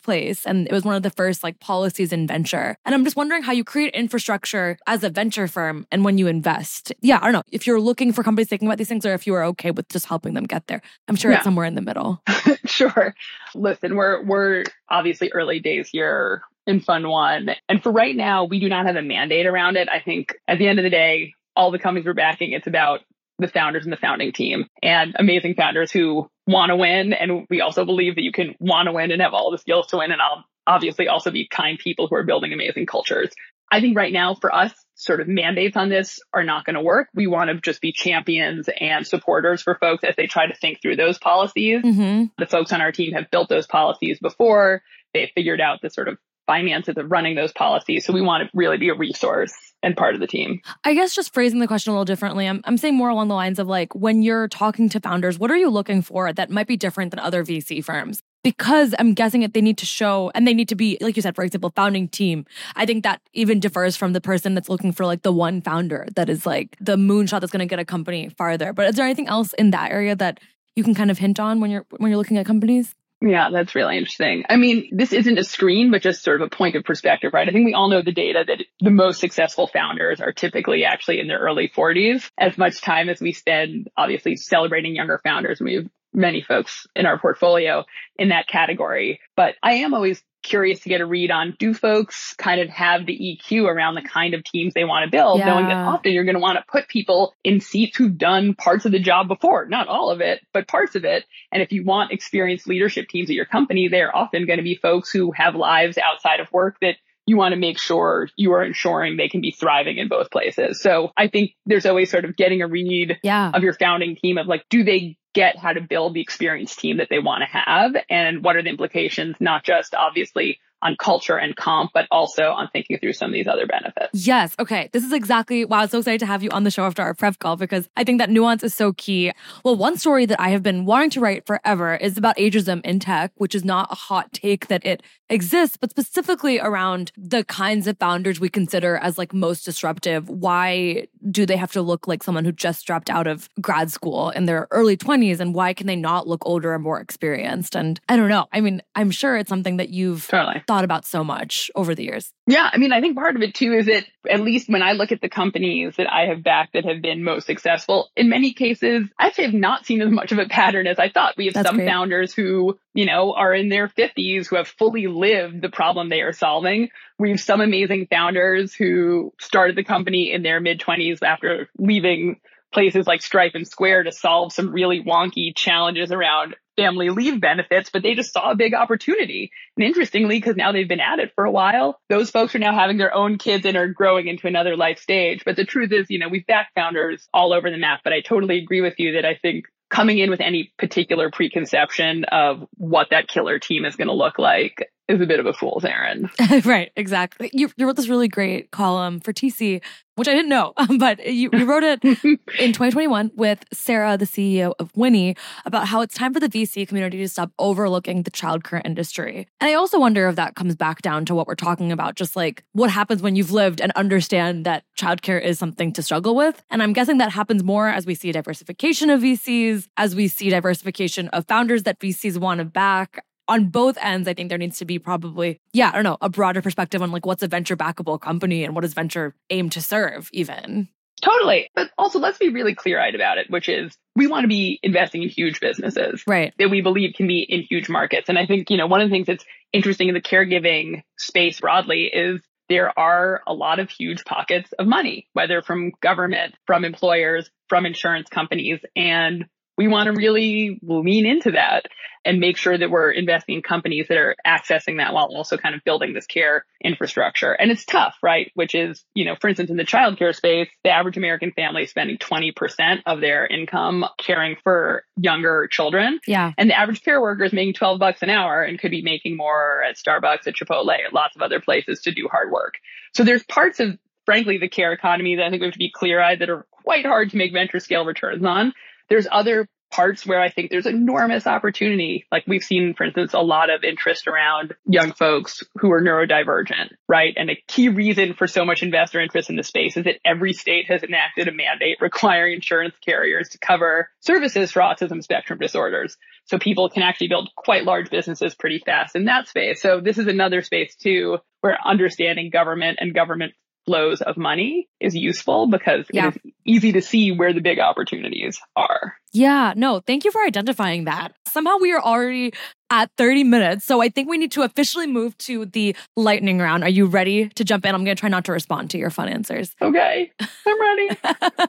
workplace 0.00 0.46
and 0.46 0.66
it 0.66 0.72
was 0.72 0.84
one 0.84 0.94
of 0.94 1.02
the 1.02 1.10
first 1.10 1.42
like 1.42 1.60
policies 1.60 2.12
in 2.12 2.26
venture. 2.26 2.76
And 2.84 2.94
I'm 2.94 3.04
just 3.04 3.16
wondering 3.16 3.42
how 3.42 3.52
you 3.52 3.64
create 3.64 3.94
infrastructure 3.94 4.78
as 4.86 5.04
a 5.04 5.10
venture 5.10 5.46
firm 5.46 5.86
and 5.90 6.04
when 6.04 6.18
you 6.18 6.26
invest. 6.26 6.92
Yeah, 7.00 7.18
I 7.20 7.24
don't 7.24 7.32
know. 7.32 7.42
If 7.50 7.66
you're 7.66 7.80
looking 7.80 8.12
for 8.12 8.22
companies 8.22 8.48
thinking 8.48 8.68
about 8.68 8.78
these 8.78 8.88
things 8.88 9.04
or 9.04 9.14
if 9.14 9.26
you 9.26 9.34
are 9.34 9.44
okay 9.44 9.70
with 9.70 9.88
just 9.88 10.06
helping 10.06 10.34
them 10.34 10.44
get 10.44 10.66
there. 10.66 10.80
I'm 11.08 11.16
sure 11.16 11.30
yeah. 11.30 11.38
it's 11.38 11.44
somewhere 11.44 11.66
in 11.66 11.74
the 11.74 11.82
middle. 11.82 12.22
sure. 12.64 13.14
Listen, 13.54 13.96
we're 13.96 14.22
we're 14.24 14.64
obviously 14.88 15.30
early 15.32 15.60
days 15.60 15.88
here 15.88 16.42
in 16.66 16.80
Fund 16.80 17.08
One. 17.08 17.50
And 17.68 17.82
for 17.82 17.92
right 17.92 18.16
now, 18.16 18.44
we 18.44 18.60
do 18.60 18.68
not 18.68 18.86
have 18.86 18.96
a 18.96 19.02
mandate 19.02 19.46
around 19.46 19.76
it. 19.76 19.88
I 19.88 20.00
think 20.00 20.34
at 20.48 20.58
the 20.58 20.68
end 20.68 20.78
of 20.78 20.82
the 20.82 20.90
day, 20.90 21.34
all 21.56 21.70
the 21.70 21.78
companies 21.78 22.06
we're 22.06 22.14
backing, 22.14 22.52
it's 22.52 22.66
about 22.66 23.00
the 23.40 23.48
founders 23.48 23.84
and 23.84 23.92
the 23.92 23.96
founding 23.96 24.32
team 24.32 24.66
and 24.82 25.14
amazing 25.18 25.54
founders 25.54 25.90
who 25.90 26.28
want 26.46 26.70
to 26.70 26.76
win. 26.76 27.12
And 27.12 27.46
we 27.48 27.60
also 27.60 27.84
believe 27.84 28.16
that 28.16 28.24
you 28.24 28.32
can 28.32 28.54
want 28.60 28.86
to 28.86 28.92
win 28.92 29.10
and 29.10 29.22
have 29.22 29.34
all 29.34 29.50
the 29.50 29.58
skills 29.58 29.88
to 29.88 29.98
win 29.98 30.12
and 30.12 30.20
I'll 30.20 30.44
obviously 30.66 31.08
also 31.08 31.30
be 31.30 31.48
kind 31.48 31.78
people 31.78 32.06
who 32.06 32.16
are 32.16 32.22
building 32.22 32.52
amazing 32.52 32.86
cultures. 32.86 33.30
I 33.72 33.80
think 33.80 33.96
right 33.96 34.12
now 34.12 34.34
for 34.34 34.54
us, 34.54 34.72
sort 34.94 35.20
of 35.20 35.28
mandates 35.28 35.76
on 35.76 35.88
this 35.88 36.20
are 36.34 36.44
not 36.44 36.64
going 36.64 36.74
to 36.74 36.82
work. 36.82 37.08
We 37.14 37.26
want 37.26 37.48
to 37.50 37.60
just 37.60 37.80
be 37.80 37.92
champions 37.92 38.68
and 38.80 39.06
supporters 39.06 39.62
for 39.62 39.76
folks 39.80 40.04
as 40.04 40.14
they 40.16 40.26
try 40.26 40.46
to 40.46 40.54
think 40.54 40.82
through 40.82 40.96
those 40.96 41.18
policies. 41.18 41.82
Mm-hmm. 41.82 42.24
The 42.36 42.46
folks 42.46 42.72
on 42.72 42.82
our 42.82 42.92
team 42.92 43.14
have 43.14 43.30
built 43.30 43.48
those 43.48 43.66
policies 43.66 44.18
before. 44.20 44.82
They've 45.14 45.30
figured 45.34 45.60
out 45.60 45.78
the 45.80 45.88
sort 45.88 46.08
of 46.08 46.18
finances 46.46 46.96
of 46.98 47.10
running 47.10 47.34
those 47.34 47.52
policies. 47.52 48.04
So 48.04 48.12
we 48.12 48.20
want 48.20 48.42
to 48.44 48.50
really 48.52 48.76
be 48.76 48.90
a 48.90 48.94
resource 48.94 49.54
and 49.82 49.96
part 49.96 50.14
of 50.14 50.20
the 50.20 50.26
team. 50.26 50.60
I 50.84 50.94
guess 50.94 51.14
just 51.14 51.32
phrasing 51.32 51.60
the 51.60 51.66
question 51.66 51.90
a 51.90 51.94
little 51.94 52.04
differently, 52.04 52.46
I'm, 52.46 52.60
I'm 52.64 52.76
saying 52.76 52.96
more 52.96 53.08
along 53.08 53.28
the 53.28 53.34
lines 53.34 53.58
of 53.58 53.66
like 53.66 53.94
when 53.94 54.22
you're 54.22 54.48
talking 54.48 54.88
to 54.90 55.00
founders, 55.00 55.38
what 55.38 55.50
are 55.50 55.56
you 55.56 55.70
looking 55.70 56.02
for 56.02 56.32
that 56.32 56.50
might 56.50 56.66
be 56.66 56.76
different 56.76 57.10
than 57.10 57.20
other 57.20 57.44
VC 57.44 57.84
firms? 57.84 58.22
because 58.42 58.94
I'm 58.98 59.14
guessing 59.14 59.42
it 59.42 59.54
they 59.54 59.60
need 59.60 59.78
to 59.78 59.86
show 59.86 60.30
and 60.34 60.46
they 60.46 60.54
need 60.54 60.68
to 60.68 60.74
be, 60.74 60.96
like 61.00 61.16
you 61.16 61.22
said, 61.22 61.34
for 61.34 61.44
example, 61.44 61.72
founding 61.74 62.08
team. 62.08 62.46
I 62.74 62.86
think 62.86 63.04
that 63.04 63.20
even 63.32 63.60
differs 63.60 63.96
from 63.96 64.12
the 64.12 64.20
person 64.20 64.54
that's 64.54 64.68
looking 64.68 64.92
for 64.92 65.04
like 65.04 65.22
the 65.22 65.32
one 65.32 65.60
founder 65.60 66.06
that 66.16 66.28
is 66.28 66.46
like 66.46 66.76
the 66.80 66.96
moonshot 66.96 67.40
that's 67.40 67.52
going 67.52 67.60
to 67.60 67.66
get 67.66 67.78
a 67.78 67.84
company 67.84 68.30
farther. 68.30 68.72
But 68.72 68.88
is 68.88 68.96
there 68.96 69.04
anything 69.04 69.28
else 69.28 69.52
in 69.54 69.70
that 69.72 69.90
area 69.90 70.16
that 70.16 70.40
you 70.74 70.84
can 70.84 70.94
kind 70.94 71.10
of 71.10 71.18
hint 71.18 71.38
on 71.38 71.60
when 71.60 71.70
you're 71.70 71.84
when 71.98 72.10
you're 72.10 72.18
looking 72.18 72.38
at 72.38 72.46
companies? 72.46 72.94
Yeah, 73.22 73.50
that's 73.52 73.74
really 73.74 73.98
interesting. 73.98 74.44
I 74.48 74.56
mean, 74.56 74.88
this 74.92 75.12
isn't 75.12 75.38
a 75.38 75.44
screen, 75.44 75.90
but 75.90 76.00
just 76.00 76.22
sort 76.22 76.40
of 76.40 76.46
a 76.46 76.56
point 76.56 76.74
of 76.74 76.84
perspective, 76.84 77.34
right? 77.34 77.46
I 77.46 77.52
think 77.52 77.66
we 77.66 77.74
all 77.74 77.90
know 77.90 78.00
the 78.00 78.12
data 78.12 78.44
that 78.46 78.64
the 78.80 78.90
most 78.90 79.20
successful 79.20 79.66
founders 79.66 80.22
are 80.22 80.32
typically 80.32 80.86
actually 80.86 81.20
in 81.20 81.28
their 81.28 81.38
early 81.38 81.68
40s. 81.68 82.30
As 82.38 82.56
much 82.56 82.80
time 82.80 83.10
as 83.10 83.20
we 83.20 83.32
spend 83.32 83.90
obviously 83.94 84.36
celebrating 84.36 84.94
younger 84.94 85.20
founders, 85.22 85.60
we 85.60 85.74
have 85.74 85.86
many 86.14 86.40
folks 86.40 86.86
in 86.96 87.04
our 87.04 87.18
portfolio 87.18 87.84
in 88.16 88.30
that 88.30 88.48
category. 88.48 89.20
But 89.36 89.54
I 89.62 89.74
am 89.74 89.92
always 89.92 90.22
curious 90.42 90.80
to 90.80 90.88
get 90.88 91.00
a 91.00 91.06
read 91.06 91.30
on 91.30 91.54
do 91.58 91.74
folks 91.74 92.34
kind 92.34 92.60
of 92.60 92.68
have 92.68 93.06
the 93.06 93.38
EQ 93.42 93.64
around 93.64 93.94
the 93.94 94.02
kind 94.02 94.34
of 94.34 94.44
teams 94.44 94.74
they 94.74 94.84
want 94.84 95.04
to 95.04 95.10
build, 95.10 95.38
yeah. 95.38 95.46
knowing 95.46 95.66
that 95.66 95.76
often 95.76 96.12
you're 96.12 96.24
going 96.24 96.34
to 96.34 96.40
want 96.40 96.58
to 96.58 96.64
put 96.70 96.88
people 96.88 97.34
in 97.44 97.60
seats 97.60 97.96
who've 97.96 98.16
done 98.16 98.54
parts 98.54 98.84
of 98.84 98.92
the 98.92 98.98
job 98.98 99.28
before, 99.28 99.66
not 99.66 99.88
all 99.88 100.10
of 100.10 100.20
it, 100.20 100.40
but 100.52 100.68
parts 100.68 100.94
of 100.94 101.04
it. 101.04 101.24
And 101.52 101.62
if 101.62 101.72
you 101.72 101.84
want 101.84 102.12
experienced 102.12 102.66
leadership 102.66 103.08
teams 103.08 103.30
at 103.30 103.36
your 103.36 103.44
company, 103.44 103.88
they're 103.88 104.14
often 104.14 104.46
going 104.46 104.58
to 104.58 104.62
be 104.62 104.76
folks 104.76 105.10
who 105.10 105.32
have 105.32 105.54
lives 105.54 105.98
outside 105.98 106.40
of 106.40 106.52
work 106.52 106.76
that 106.80 106.96
you 107.26 107.36
want 107.36 107.52
to 107.52 107.58
make 107.58 107.78
sure 107.78 108.28
you 108.36 108.52
are 108.52 108.64
ensuring 108.64 109.16
they 109.16 109.28
can 109.28 109.40
be 109.40 109.52
thriving 109.52 109.98
in 109.98 110.08
both 110.08 110.30
places. 110.30 110.82
So 110.82 111.12
I 111.16 111.28
think 111.28 111.52
there's 111.66 111.86
always 111.86 112.10
sort 112.10 112.24
of 112.24 112.36
getting 112.36 112.62
a 112.62 112.66
read 112.66 113.18
yeah. 113.22 113.52
of 113.54 113.62
your 113.62 113.74
founding 113.74 114.16
team 114.16 114.36
of 114.38 114.46
like, 114.46 114.64
do 114.68 114.82
they 114.82 115.16
get 115.34 115.56
how 115.58 115.72
to 115.72 115.80
build 115.80 116.14
the 116.14 116.20
experienced 116.20 116.78
team 116.78 116.96
that 116.98 117.08
they 117.10 117.18
want 117.18 117.42
to 117.42 117.46
have 117.46 117.94
and 118.08 118.42
what 118.44 118.56
are 118.56 118.62
the 118.62 118.70
implications, 118.70 119.36
not 119.40 119.64
just 119.64 119.94
obviously 119.94 120.60
on 120.82 120.96
culture 120.98 121.36
and 121.36 121.56
comp, 121.56 121.90
but 121.92 122.06
also 122.10 122.50
on 122.50 122.68
thinking 122.72 122.98
through 122.98 123.12
some 123.12 123.30
of 123.30 123.34
these 123.34 123.46
other 123.46 123.66
benefits. 123.66 124.26
Yes. 124.26 124.54
Okay. 124.58 124.88
This 124.92 125.04
is 125.04 125.12
exactly 125.12 125.64
why 125.64 125.78
I 125.78 125.82
was 125.82 125.90
so 125.90 125.98
excited 125.98 126.20
to 126.20 126.26
have 126.26 126.42
you 126.42 126.50
on 126.50 126.64
the 126.64 126.70
show 126.70 126.84
after 126.84 127.02
our 127.02 127.14
prep 127.14 127.38
call 127.38 127.56
because 127.56 127.88
I 127.96 128.04
think 128.04 128.18
that 128.18 128.30
nuance 128.30 128.62
is 128.62 128.74
so 128.74 128.92
key. 128.92 129.32
Well, 129.64 129.76
one 129.76 129.96
story 129.96 130.26
that 130.26 130.40
I 130.40 130.50
have 130.50 130.62
been 130.62 130.84
wanting 130.84 131.10
to 131.10 131.20
write 131.20 131.46
forever 131.46 131.96
is 131.96 132.16
about 132.16 132.36
ageism 132.36 132.84
in 132.84 132.98
tech, 132.98 133.32
which 133.36 133.54
is 133.54 133.64
not 133.64 133.88
a 133.90 133.94
hot 133.94 134.32
take 134.32 134.68
that 134.68 134.84
it 134.84 135.02
exists, 135.28 135.76
but 135.76 135.90
specifically 135.90 136.58
around 136.58 137.12
the 137.16 137.44
kinds 137.44 137.86
of 137.86 137.98
founders 137.98 138.40
we 138.40 138.48
consider 138.48 138.96
as 138.96 139.18
like 139.18 139.32
most 139.32 139.64
disruptive. 139.64 140.28
Why 140.28 141.06
do 141.30 141.46
they 141.46 141.56
have 141.56 141.72
to 141.72 141.82
look 141.82 142.08
like 142.08 142.22
someone 142.22 142.44
who 142.44 142.52
just 142.52 142.86
dropped 142.86 143.10
out 143.10 143.26
of 143.26 143.48
grad 143.60 143.90
school 143.90 144.30
in 144.30 144.46
their 144.46 144.66
early 144.70 144.96
20s 144.96 145.40
and 145.40 145.54
why 145.54 145.72
can 145.72 145.86
they 145.86 145.96
not 145.96 146.26
look 146.26 146.44
older 146.46 146.74
and 146.74 146.82
more 146.82 147.00
experienced? 147.00 147.76
And 147.76 148.00
I 148.08 148.16
don't 148.16 148.28
know. 148.28 148.46
I 148.52 148.60
mean, 148.60 148.82
I'm 148.94 149.10
sure 149.10 149.36
it's 149.36 149.48
something 149.48 149.76
that 149.76 149.90
you've 149.90 150.26
totally 150.26 150.62
thought 150.70 150.84
about 150.84 151.04
so 151.04 151.24
much 151.24 151.68
over 151.74 151.96
the 151.96 152.04
years. 152.04 152.32
Yeah. 152.46 152.70
I 152.72 152.78
mean, 152.78 152.92
I 152.92 153.00
think 153.00 153.16
part 153.16 153.34
of 153.34 153.42
it 153.42 153.54
too 153.54 153.72
is 153.72 153.86
that 153.86 154.04
at 154.30 154.40
least 154.40 154.68
when 154.68 154.82
I 154.82 154.92
look 154.92 155.10
at 155.10 155.20
the 155.20 155.28
companies 155.28 155.96
that 155.96 156.06
I 156.08 156.26
have 156.26 156.44
backed 156.44 156.74
that 156.74 156.84
have 156.84 157.02
been 157.02 157.24
most 157.24 157.44
successful, 157.44 158.08
in 158.16 158.28
many 158.28 158.52
cases, 158.52 159.08
I 159.18 159.26
actually 159.26 159.46
have 159.46 159.54
not 159.54 159.84
seen 159.84 160.00
as 160.00 160.10
much 160.10 160.30
of 160.30 160.38
a 160.38 160.46
pattern 160.46 160.86
as 160.86 161.00
I 161.00 161.08
thought. 161.08 161.34
We 161.36 161.46
have 161.46 161.54
That's 161.54 161.66
some 161.66 161.78
great. 161.78 161.88
founders 161.88 162.32
who, 162.32 162.78
you 162.94 163.04
know, 163.04 163.32
are 163.32 163.52
in 163.52 163.68
their 163.68 163.88
50s 163.88 164.46
who 164.46 164.54
have 164.54 164.68
fully 164.68 165.08
lived 165.08 165.60
the 165.60 165.70
problem 165.70 166.08
they 166.08 166.20
are 166.20 166.32
solving. 166.32 166.90
We 167.18 167.30
have 167.30 167.40
some 167.40 167.60
amazing 167.60 168.06
founders 168.08 168.72
who 168.72 169.32
started 169.40 169.74
the 169.74 169.82
company 169.82 170.30
in 170.30 170.44
their 170.44 170.60
mid 170.60 170.78
20s 170.78 171.20
after 171.20 171.68
leaving 171.78 172.38
places 172.72 173.06
like 173.06 173.22
Stripe 173.22 173.52
and 173.54 173.66
Square 173.66 174.04
to 174.04 174.12
solve 174.12 174.52
some 174.52 174.72
really 174.72 175.02
wonky 175.02 175.54
challenges 175.54 176.12
around 176.12 176.54
family 176.76 177.10
leave 177.10 177.40
benefits, 177.40 177.90
but 177.90 178.02
they 178.02 178.14
just 178.14 178.32
saw 178.32 178.50
a 178.50 178.56
big 178.56 178.74
opportunity. 178.74 179.50
And 179.76 179.84
interestingly, 179.84 180.38
because 180.38 180.56
now 180.56 180.72
they've 180.72 180.88
been 180.88 181.00
at 181.00 181.18
it 181.18 181.32
for 181.34 181.44
a 181.44 181.50
while, 181.50 182.00
those 182.08 182.30
folks 182.30 182.54
are 182.54 182.60
now 182.60 182.74
having 182.74 182.96
their 182.96 183.14
own 183.14 183.38
kids 183.38 183.66
and 183.66 183.76
are 183.76 183.88
growing 183.88 184.28
into 184.28 184.46
another 184.46 184.76
life 184.76 184.98
stage. 184.98 185.42
But 185.44 185.56
the 185.56 185.64
truth 185.64 185.92
is, 185.92 186.06
you 186.08 186.18
know, 186.18 186.28
we've 186.28 186.46
backed 186.46 186.74
founders 186.74 187.28
all 187.34 187.52
over 187.52 187.70
the 187.70 187.76
map, 187.76 188.00
but 188.02 188.12
I 188.12 188.20
totally 188.20 188.58
agree 188.58 188.80
with 188.80 188.94
you 188.98 189.12
that 189.12 189.24
I 189.26 189.34
think 189.34 189.66
coming 189.90 190.18
in 190.18 190.30
with 190.30 190.40
any 190.40 190.72
particular 190.78 191.30
preconception 191.30 192.24
of 192.24 192.66
what 192.76 193.08
that 193.10 193.28
killer 193.28 193.58
team 193.58 193.84
is 193.84 193.96
going 193.96 194.08
to 194.08 194.14
look 194.14 194.38
like 194.38 194.88
is 195.08 195.20
a 195.20 195.26
bit 195.26 195.40
of 195.40 195.46
a 195.46 195.52
fool's 195.52 195.84
errand. 195.84 196.30
right, 196.64 196.92
exactly. 196.96 197.50
You, 197.52 197.70
you, 197.76 197.86
wrote 197.86 197.96
this 197.96 198.08
really 198.08 198.28
great 198.28 198.70
column 198.70 199.18
for 199.18 199.32
TC, 199.32 199.82
which 200.20 200.28
I 200.28 200.34
didn't 200.34 200.50
know, 200.50 200.74
but 200.98 201.26
you, 201.26 201.48
you 201.50 201.64
wrote 201.64 201.82
it 201.82 202.04
in 202.04 202.74
2021 202.74 203.30
with 203.36 203.64
Sarah, 203.72 204.18
the 204.18 204.26
CEO 204.26 204.74
of 204.78 204.94
Winnie, 204.94 205.34
about 205.64 205.88
how 205.88 206.02
it's 206.02 206.14
time 206.14 206.34
for 206.34 206.40
the 206.40 206.48
VC 206.48 206.86
community 206.86 207.16
to 207.16 207.26
stop 207.28 207.52
overlooking 207.58 208.24
the 208.24 208.30
childcare 208.30 208.82
industry. 208.84 209.48
And 209.62 209.70
I 209.70 209.72
also 209.72 209.98
wonder 209.98 210.28
if 210.28 210.36
that 210.36 210.56
comes 210.56 210.76
back 210.76 211.00
down 211.00 211.24
to 211.24 211.34
what 211.34 211.46
we're 211.46 211.54
talking 211.54 211.90
about, 211.90 212.16
just 212.16 212.36
like 212.36 212.62
what 212.72 212.90
happens 212.90 213.22
when 213.22 213.34
you've 213.34 213.50
lived 213.50 213.80
and 213.80 213.92
understand 213.92 214.66
that 214.66 214.84
childcare 214.98 215.40
is 215.42 215.58
something 215.58 215.90
to 215.94 216.02
struggle 216.02 216.36
with. 216.36 216.62
And 216.68 216.82
I'm 216.82 216.92
guessing 216.92 217.16
that 217.16 217.32
happens 217.32 217.64
more 217.64 217.88
as 217.88 218.04
we 218.04 218.14
see 218.14 218.30
diversification 218.30 219.08
of 219.08 219.22
VCs, 219.22 219.88
as 219.96 220.14
we 220.14 220.28
see 220.28 220.50
diversification 220.50 221.28
of 221.28 221.46
founders 221.48 221.84
that 221.84 221.98
VCs 221.98 222.36
want 222.36 222.58
to 222.58 222.66
back 222.66 223.24
on 223.50 223.66
both 223.66 223.98
ends, 224.00 224.28
I 224.28 224.34
think 224.34 224.48
there 224.48 224.58
needs 224.58 224.78
to 224.78 224.84
be 224.84 224.98
probably, 224.98 225.60
yeah, 225.72 225.90
I 225.90 225.92
don't 225.92 226.04
know, 226.04 226.18
a 226.20 226.30
broader 226.30 226.62
perspective 226.62 227.02
on 227.02 227.10
like 227.10 227.26
what's 227.26 227.42
a 227.42 227.48
venture 227.48 227.76
backable 227.76 228.18
company 228.20 228.64
and 228.64 228.74
what 228.74 228.82
does 228.82 228.94
venture 228.94 229.34
aim 229.50 229.68
to 229.70 229.82
serve, 229.82 230.30
even. 230.32 230.88
Totally. 231.20 231.68
But 231.74 231.90
also, 231.98 232.18
let's 232.18 232.38
be 232.38 232.48
really 232.48 232.74
clear 232.74 232.98
eyed 232.98 233.14
about 233.14 233.38
it, 233.38 233.50
which 233.50 233.68
is 233.68 233.94
we 234.16 234.26
want 234.26 234.44
to 234.44 234.48
be 234.48 234.78
investing 234.82 235.22
in 235.22 235.28
huge 235.28 235.60
businesses 235.60 236.22
right. 236.26 236.54
that 236.58 236.70
we 236.70 236.80
believe 236.80 237.14
can 237.14 237.26
be 237.26 237.40
in 237.40 237.62
huge 237.68 237.88
markets. 237.88 238.28
And 238.28 238.38
I 238.38 238.46
think, 238.46 238.70
you 238.70 238.76
know, 238.76 238.86
one 238.86 239.00
of 239.00 239.10
the 239.10 239.14
things 239.14 239.26
that's 239.26 239.44
interesting 239.72 240.08
in 240.08 240.14
the 240.14 240.22
caregiving 240.22 241.02
space 241.18 241.60
broadly 241.60 242.04
is 242.04 242.40
there 242.68 242.96
are 242.98 243.42
a 243.46 243.52
lot 243.52 243.80
of 243.80 243.90
huge 243.90 244.24
pockets 244.24 244.72
of 244.78 244.86
money, 244.86 245.26
whether 245.32 245.60
from 245.60 245.92
government, 246.00 246.54
from 246.66 246.84
employers, 246.84 247.50
from 247.68 247.84
insurance 247.84 248.28
companies. 248.28 248.78
And 248.96 249.46
we 249.80 249.88
want 249.88 250.08
to 250.08 250.12
really 250.12 250.78
lean 250.82 251.24
into 251.24 251.52
that 251.52 251.86
and 252.22 252.38
make 252.38 252.58
sure 252.58 252.76
that 252.76 252.90
we're 252.90 253.10
investing 253.10 253.54
in 253.54 253.62
companies 253.62 254.08
that 254.08 254.18
are 254.18 254.36
accessing 254.46 254.98
that 254.98 255.14
while 255.14 255.34
also 255.34 255.56
kind 255.56 255.74
of 255.74 255.82
building 255.84 256.12
this 256.12 256.26
care 256.26 256.66
infrastructure. 256.84 257.52
And 257.52 257.70
it's 257.70 257.86
tough, 257.86 258.14
right? 258.22 258.52
Which 258.52 258.74
is, 258.74 259.02
you 259.14 259.24
know, 259.24 259.36
for 259.40 259.48
instance, 259.48 259.70
in 259.70 259.78
the 259.78 259.84
childcare 259.84 260.34
space, 260.34 260.68
the 260.84 260.90
average 260.90 261.16
American 261.16 261.52
family 261.52 261.84
is 261.84 261.88
spending 261.88 262.18
20% 262.18 263.04
of 263.06 263.22
their 263.22 263.46
income 263.46 264.04
caring 264.18 264.56
for 264.62 265.04
younger 265.16 265.66
children. 265.66 266.20
Yeah. 266.26 266.52
And 266.58 266.68
the 266.68 266.78
average 266.78 267.02
care 267.02 267.18
worker 267.18 267.44
is 267.44 267.54
making 267.54 267.72
12 267.72 267.98
bucks 267.98 268.20
an 268.20 268.28
hour 268.28 268.62
and 268.62 268.78
could 268.78 268.90
be 268.90 269.00
making 269.00 269.38
more 269.38 269.82
at 269.82 269.96
Starbucks, 269.96 270.46
at 270.46 270.56
Chipotle, 270.56 270.92
at 270.92 271.14
lots 271.14 271.36
of 271.36 271.40
other 271.40 271.58
places 271.58 272.02
to 272.02 272.12
do 272.12 272.28
hard 272.30 272.50
work. 272.50 272.74
So 273.14 273.24
there's 273.24 273.44
parts 273.44 273.80
of 273.80 273.96
frankly 274.26 274.58
the 274.58 274.68
care 274.68 274.92
economy 274.92 275.36
that 275.36 275.46
I 275.46 275.48
think 275.48 275.62
we 275.62 275.68
have 275.68 275.72
to 275.72 275.78
be 275.78 275.90
clear 275.90 276.20
eyed 276.20 276.40
that 276.40 276.50
are 276.50 276.66
quite 276.70 277.06
hard 277.06 277.30
to 277.30 277.38
make 277.38 277.54
venture 277.54 277.80
scale 277.80 278.04
returns 278.04 278.44
on. 278.44 278.74
There's 279.10 279.26
other 279.30 279.66
parts 279.90 280.24
where 280.24 280.40
I 280.40 280.50
think 280.50 280.70
there's 280.70 280.86
enormous 280.86 281.46
opportunity. 281.46 282.26
Like 282.30 282.44
we've 282.46 282.62
seen, 282.62 282.94
for 282.94 283.04
instance, 283.04 283.34
a 283.34 283.40
lot 283.40 283.70
of 283.70 283.82
interest 283.82 284.28
around 284.28 284.74
young 284.86 285.12
folks 285.12 285.62
who 285.76 285.90
are 285.90 286.00
neurodivergent, 286.00 286.90
right? 287.08 287.34
And 287.36 287.50
a 287.50 287.62
key 287.66 287.88
reason 287.88 288.34
for 288.34 288.46
so 288.46 288.64
much 288.64 288.82
investor 288.82 289.20
interest 289.20 289.50
in 289.50 289.56
the 289.56 289.64
space 289.64 289.96
is 289.96 290.04
that 290.04 290.20
every 290.24 290.52
state 290.52 290.86
has 290.88 291.02
enacted 291.02 291.48
a 291.48 291.52
mandate 291.52 291.98
requiring 292.00 292.54
insurance 292.54 292.94
carriers 293.04 293.48
to 293.50 293.58
cover 293.58 294.08
services 294.20 294.70
for 294.70 294.80
autism 294.80 295.22
spectrum 295.22 295.58
disorders. 295.58 296.16
So 296.44 296.58
people 296.58 296.88
can 296.88 297.02
actually 297.02 297.28
build 297.28 297.50
quite 297.56 297.84
large 297.84 298.10
businesses 298.10 298.54
pretty 298.54 298.78
fast 298.78 299.16
in 299.16 299.24
that 299.26 299.48
space. 299.48 299.82
So 299.82 300.00
this 300.00 300.18
is 300.18 300.26
another 300.26 300.62
space 300.62 300.94
too 300.94 301.38
where 301.60 301.78
understanding 301.84 302.50
government 302.50 302.98
and 303.00 303.14
government 303.14 303.52
flows 303.86 304.20
of 304.20 304.36
money 304.36 304.88
is 305.00 305.14
useful 305.14 305.66
because 305.66 306.06
yeah. 306.12 306.28
it 306.28 306.36
is 306.36 306.52
easy 306.64 306.92
to 306.92 307.02
see 307.02 307.32
where 307.32 307.52
the 307.52 307.60
big 307.60 307.78
opportunities 307.78 308.60
are. 308.76 309.14
Yeah, 309.32 309.72
no, 309.76 310.00
thank 310.00 310.24
you 310.24 310.30
for 310.30 310.42
identifying 310.42 311.04
that. 311.04 311.32
Somehow 311.48 311.76
we 311.80 311.92
are 311.92 312.00
already 312.00 312.52
at 312.90 313.10
30 313.16 313.44
minutes. 313.44 313.84
So 313.84 314.02
I 314.02 314.08
think 314.08 314.28
we 314.28 314.38
need 314.38 314.52
to 314.52 314.62
officially 314.62 315.06
move 315.06 315.36
to 315.38 315.66
the 315.66 315.96
lightning 316.16 316.58
round. 316.58 316.82
Are 316.82 316.90
you 316.90 317.06
ready 317.06 317.48
to 317.50 317.64
jump 317.64 317.84
in? 317.84 317.94
I'm 317.94 318.04
going 318.04 318.16
to 318.16 318.20
try 318.20 318.28
not 318.28 318.44
to 318.46 318.52
respond 318.52 318.90
to 318.90 318.98
your 318.98 319.10
fun 319.10 319.28
answers. 319.28 319.74
Okay, 319.80 320.32
I'm 320.66 320.80
ready. 320.80 321.08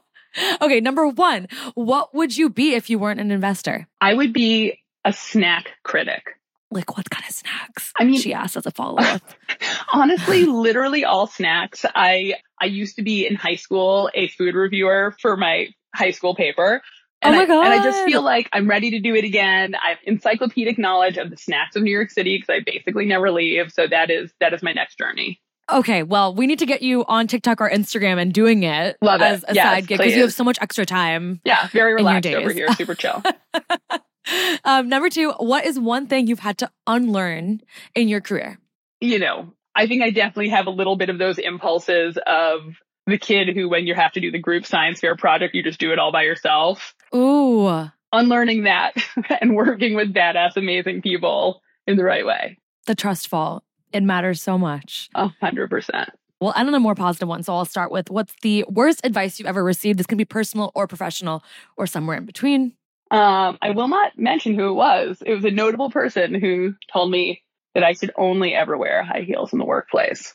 okay, 0.62 0.80
number 0.80 1.06
one, 1.06 1.48
what 1.74 2.14
would 2.14 2.36
you 2.36 2.50
be 2.50 2.74
if 2.74 2.90
you 2.90 2.98
weren't 2.98 3.20
an 3.20 3.30
investor? 3.30 3.86
I 4.00 4.14
would 4.14 4.32
be 4.32 4.78
a 5.04 5.12
snack 5.12 5.70
critic 5.82 6.24
like 6.72 6.96
what 6.96 7.08
kind 7.10 7.24
of 7.28 7.34
snacks? 7.34 7.92
I 7.98 8.04
mean, 8.04 8.20
she 8.20 8.34
asked 8.34 8.56
as 8.56 8.66
a 8.66 8.70
follow 8.70 8.98
up. 8.98 9.22
honestly, 9.92 10.44
literally 10.44 11.04
all 11.04 11.26
snacks. 11.26 11.84
I 11.94 12.34
I 12.60 12.66
used 12.66 12.96
to 12.96 13.02
be 13.02 13.26
in 13.26 13.34
high 13.34 13.56
school 13.56 14.10
a 14.14 14.28
food 14.28 14.54
reviewer 14.54 15.14
for 15.20 15.36
my 15.36 15.68
high 15.94 16.10
school 16.10 16.34
paper. 16.34 16.82
Oh 17.24 17.28
and 17.28 17.34
oh 17.34 17.38
my 17.38 17.44
I, 17.44 17.46
god! 17.46 17.64
And 17.66 17.74
I 17.74 17.84
just 17.84 18.04
feel 18.04 18.22
like 18.22 18.48
I'm 18.52 18.68
ready 18.68 18.90
to 18.90 19.00
do 19.00 19.14
it 19.14 19.24
again. 19.24 19.74
I 19.74 19.90
have 19.90 19.98
encyclopedic 20.04 20.78
knowledge 20.78 21.18
of 21.18 21.30
the 21.30 21.36
snacks 21.36 21.76
of 21.76 21.82
New 21.82 21.92
York 21.92 22.10
City 22.10 22.36
because 22.36 22.52
I 22.52 22.60
basically 22.64 23.06
never 23.06 23.30
leave. 23.30 23.72
So 23.72 23.86
that 23.86 24.10
is 24.10 24.32
that 24.40 24.52
is 24.52 24.62
my 24.62 24.72
next 24.72 24.98
journey. 24.98 25.40
Okay, 25.70 26.02
well, 26.02 26.34
we 26.34 26.46
need 26.46 26.58
to 26.58 26.66
get 26.66 26.82
you 26.82 27.04
on 27.04 27.28
TikTok 27.28 27.60
or 27.60 27.70
Instagram 27.70 28.20
and 28.20 28.32
doing 28.32 28.64
it 28.64 28.98
Love 29.00 29.22
as 29.22 29.44
it. 29.44 29.50
a 29.50 29.54
yes, 29.54 29.64
side 29.64 29.86
gig 29.86 29.98
because 29.98 30.14
you 30.14 30.22
have 30.22 30.32
so 30.32 30.44
much 30.44 30.58
extra 30.60 30.84
time. 30.84 31.40
Yeah, 31.44 31.68
very 31.68 31.94
relaxed 31.94 32.28
over 32.28 32.52
here, 32.52 32.72
super 32.72 32.94
chill. 32.94 33.22
um, 34.64 34.88
number 34.88 35.08
two, 35.08 35.32
what 35.38 35.64
is 35.64 35.78
one 35.78 36.06
thing 36.06 36.26
you've 36.26 36.40
had 36.40 36.58
to 36.58 36.70
unlearn 36.86 37.60
in 37.94 38.08
your 38.08 38.20
career? 38.20 38.58
You 39.00 39.18
know, 39.18 39.52
I 39.74 39.86
think 39.86 40.02
I 40.02 40.10
definitely 40.10 40.50
have 40.50 40.66
a 40.66 40.70
little 40.70 40.96
bit 40.96 41.08
of 41.08 41.18
those 41.18 41.38
impulses 41.38 42.18
of 42.26 42.60
the 43.06 43.18
kid 43.18 43.54
who, 43.54 43.68
when 43.68 43.86
you 43.86 43.94
have 43.94 44.12
to 44.12 44.20
do 44.20 44.30
the 44.30 44.38
group 44.38 44.64
science 44.64 45.00
fair 45.00 45.16
project, 45.16 45.54
you 45.54 45.62
just 45.62 45.80
do 45.80 45.92
it 45.92 45.98
all 45.98 46.12
by 46.12 46.22
yourself. 46.22 46.94
Ooh. 47.14 47.88
Unlearning 48.12 48.64
that 48.64 48.94
and 49.40 49.56
working 49.56 49.94
with 49.94 50.12
badass, 50.12 50.56
amazing 50.56 51.02
people 51.02 51.62
in 51.86 51.96
the 51.96 52.04
right 52.04 52.26
way. 52.26 52.58
The 52.86 52.94
trust 52.94 53.28
fall. 53.28 53.64
It 53.92 54.02
matters 54.02 54.40
so 54.40 54.56
much. 54.56 55.08
A 55.14 55.28
hundred 55.40 55.68
percent. 55.68 56.10
Well, 56.40 56.52
end 56.56 56.68
on 56.68 56.74
a 56.74 56.80
more 56.80 56.94
positive 56.94 57.28
one. 57.28 57.42
So 57.42 57.54
I'll 57.54 57.64
start 57.64 57.92
with 57.92 58.10
what's 58.10 58.34
the 58.42 58.64
worst 58.68 59.00
advice 59.04 59.38
you've 59.38 59.46
ever 59.46 59.62
received? 59.62 59.98
This 59.98 60.06
can 60.06 60.18
be 60.18 60.24
personal 60.24 60.72
or 60.74 60.88
professional 60.88 61.44
or 61.76 61.86
somewhere 61.86 62.16
in 62.16 62.24
between. 62.26 62.72
Um, 63.12 63.58
I 63.60 63.72
will 63.72 63.88
not 63.88 64.18
mention 64.18 64.54
who 64.54 64.70
it 64.70 64.74
was. 64.74 65.22
It 65.24 65.34
was 65.34 65.44
a 65.44 65.50
notable 65.50 65.90
person 65.90 66.32
who 66.34 66.74
told 66.90 67.10
me 67.10 67.42
that 67.74 67.84
I 67.84 67.92
should 67.92 68.10
only 68.16 68.54
ever 68.54 68.76
wear 68.76 69.02
high 69.02 69.20
heels 69.20 69.52
in 69.52 69.58
the 69.58 69.66
workplace. 69.66 70.34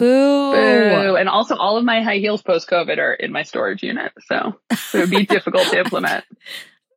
Boo. 0.00 0.52
Boo. 0.52 1.16
And 1.16 1.28
also 1.28 1.54
all 1.54 1.76
of 1.76 1.84
my 1.84 2.02
high 2.02 2.18
heels 2.18 2.42
post 2.42 2.68
COVID 2.68 2.98
are 2.98 3.14
in 3.14 3.30
my 3.30 3.44
storage 3.44 3.84
unit. 3.84 4.12
So 4.26 4.58
it 4.70 4.98
would 4.98 5.10
be 5.10 5.24
difficult 5.26 5.68
to 5.68 5.78
implement. 5.78 6.24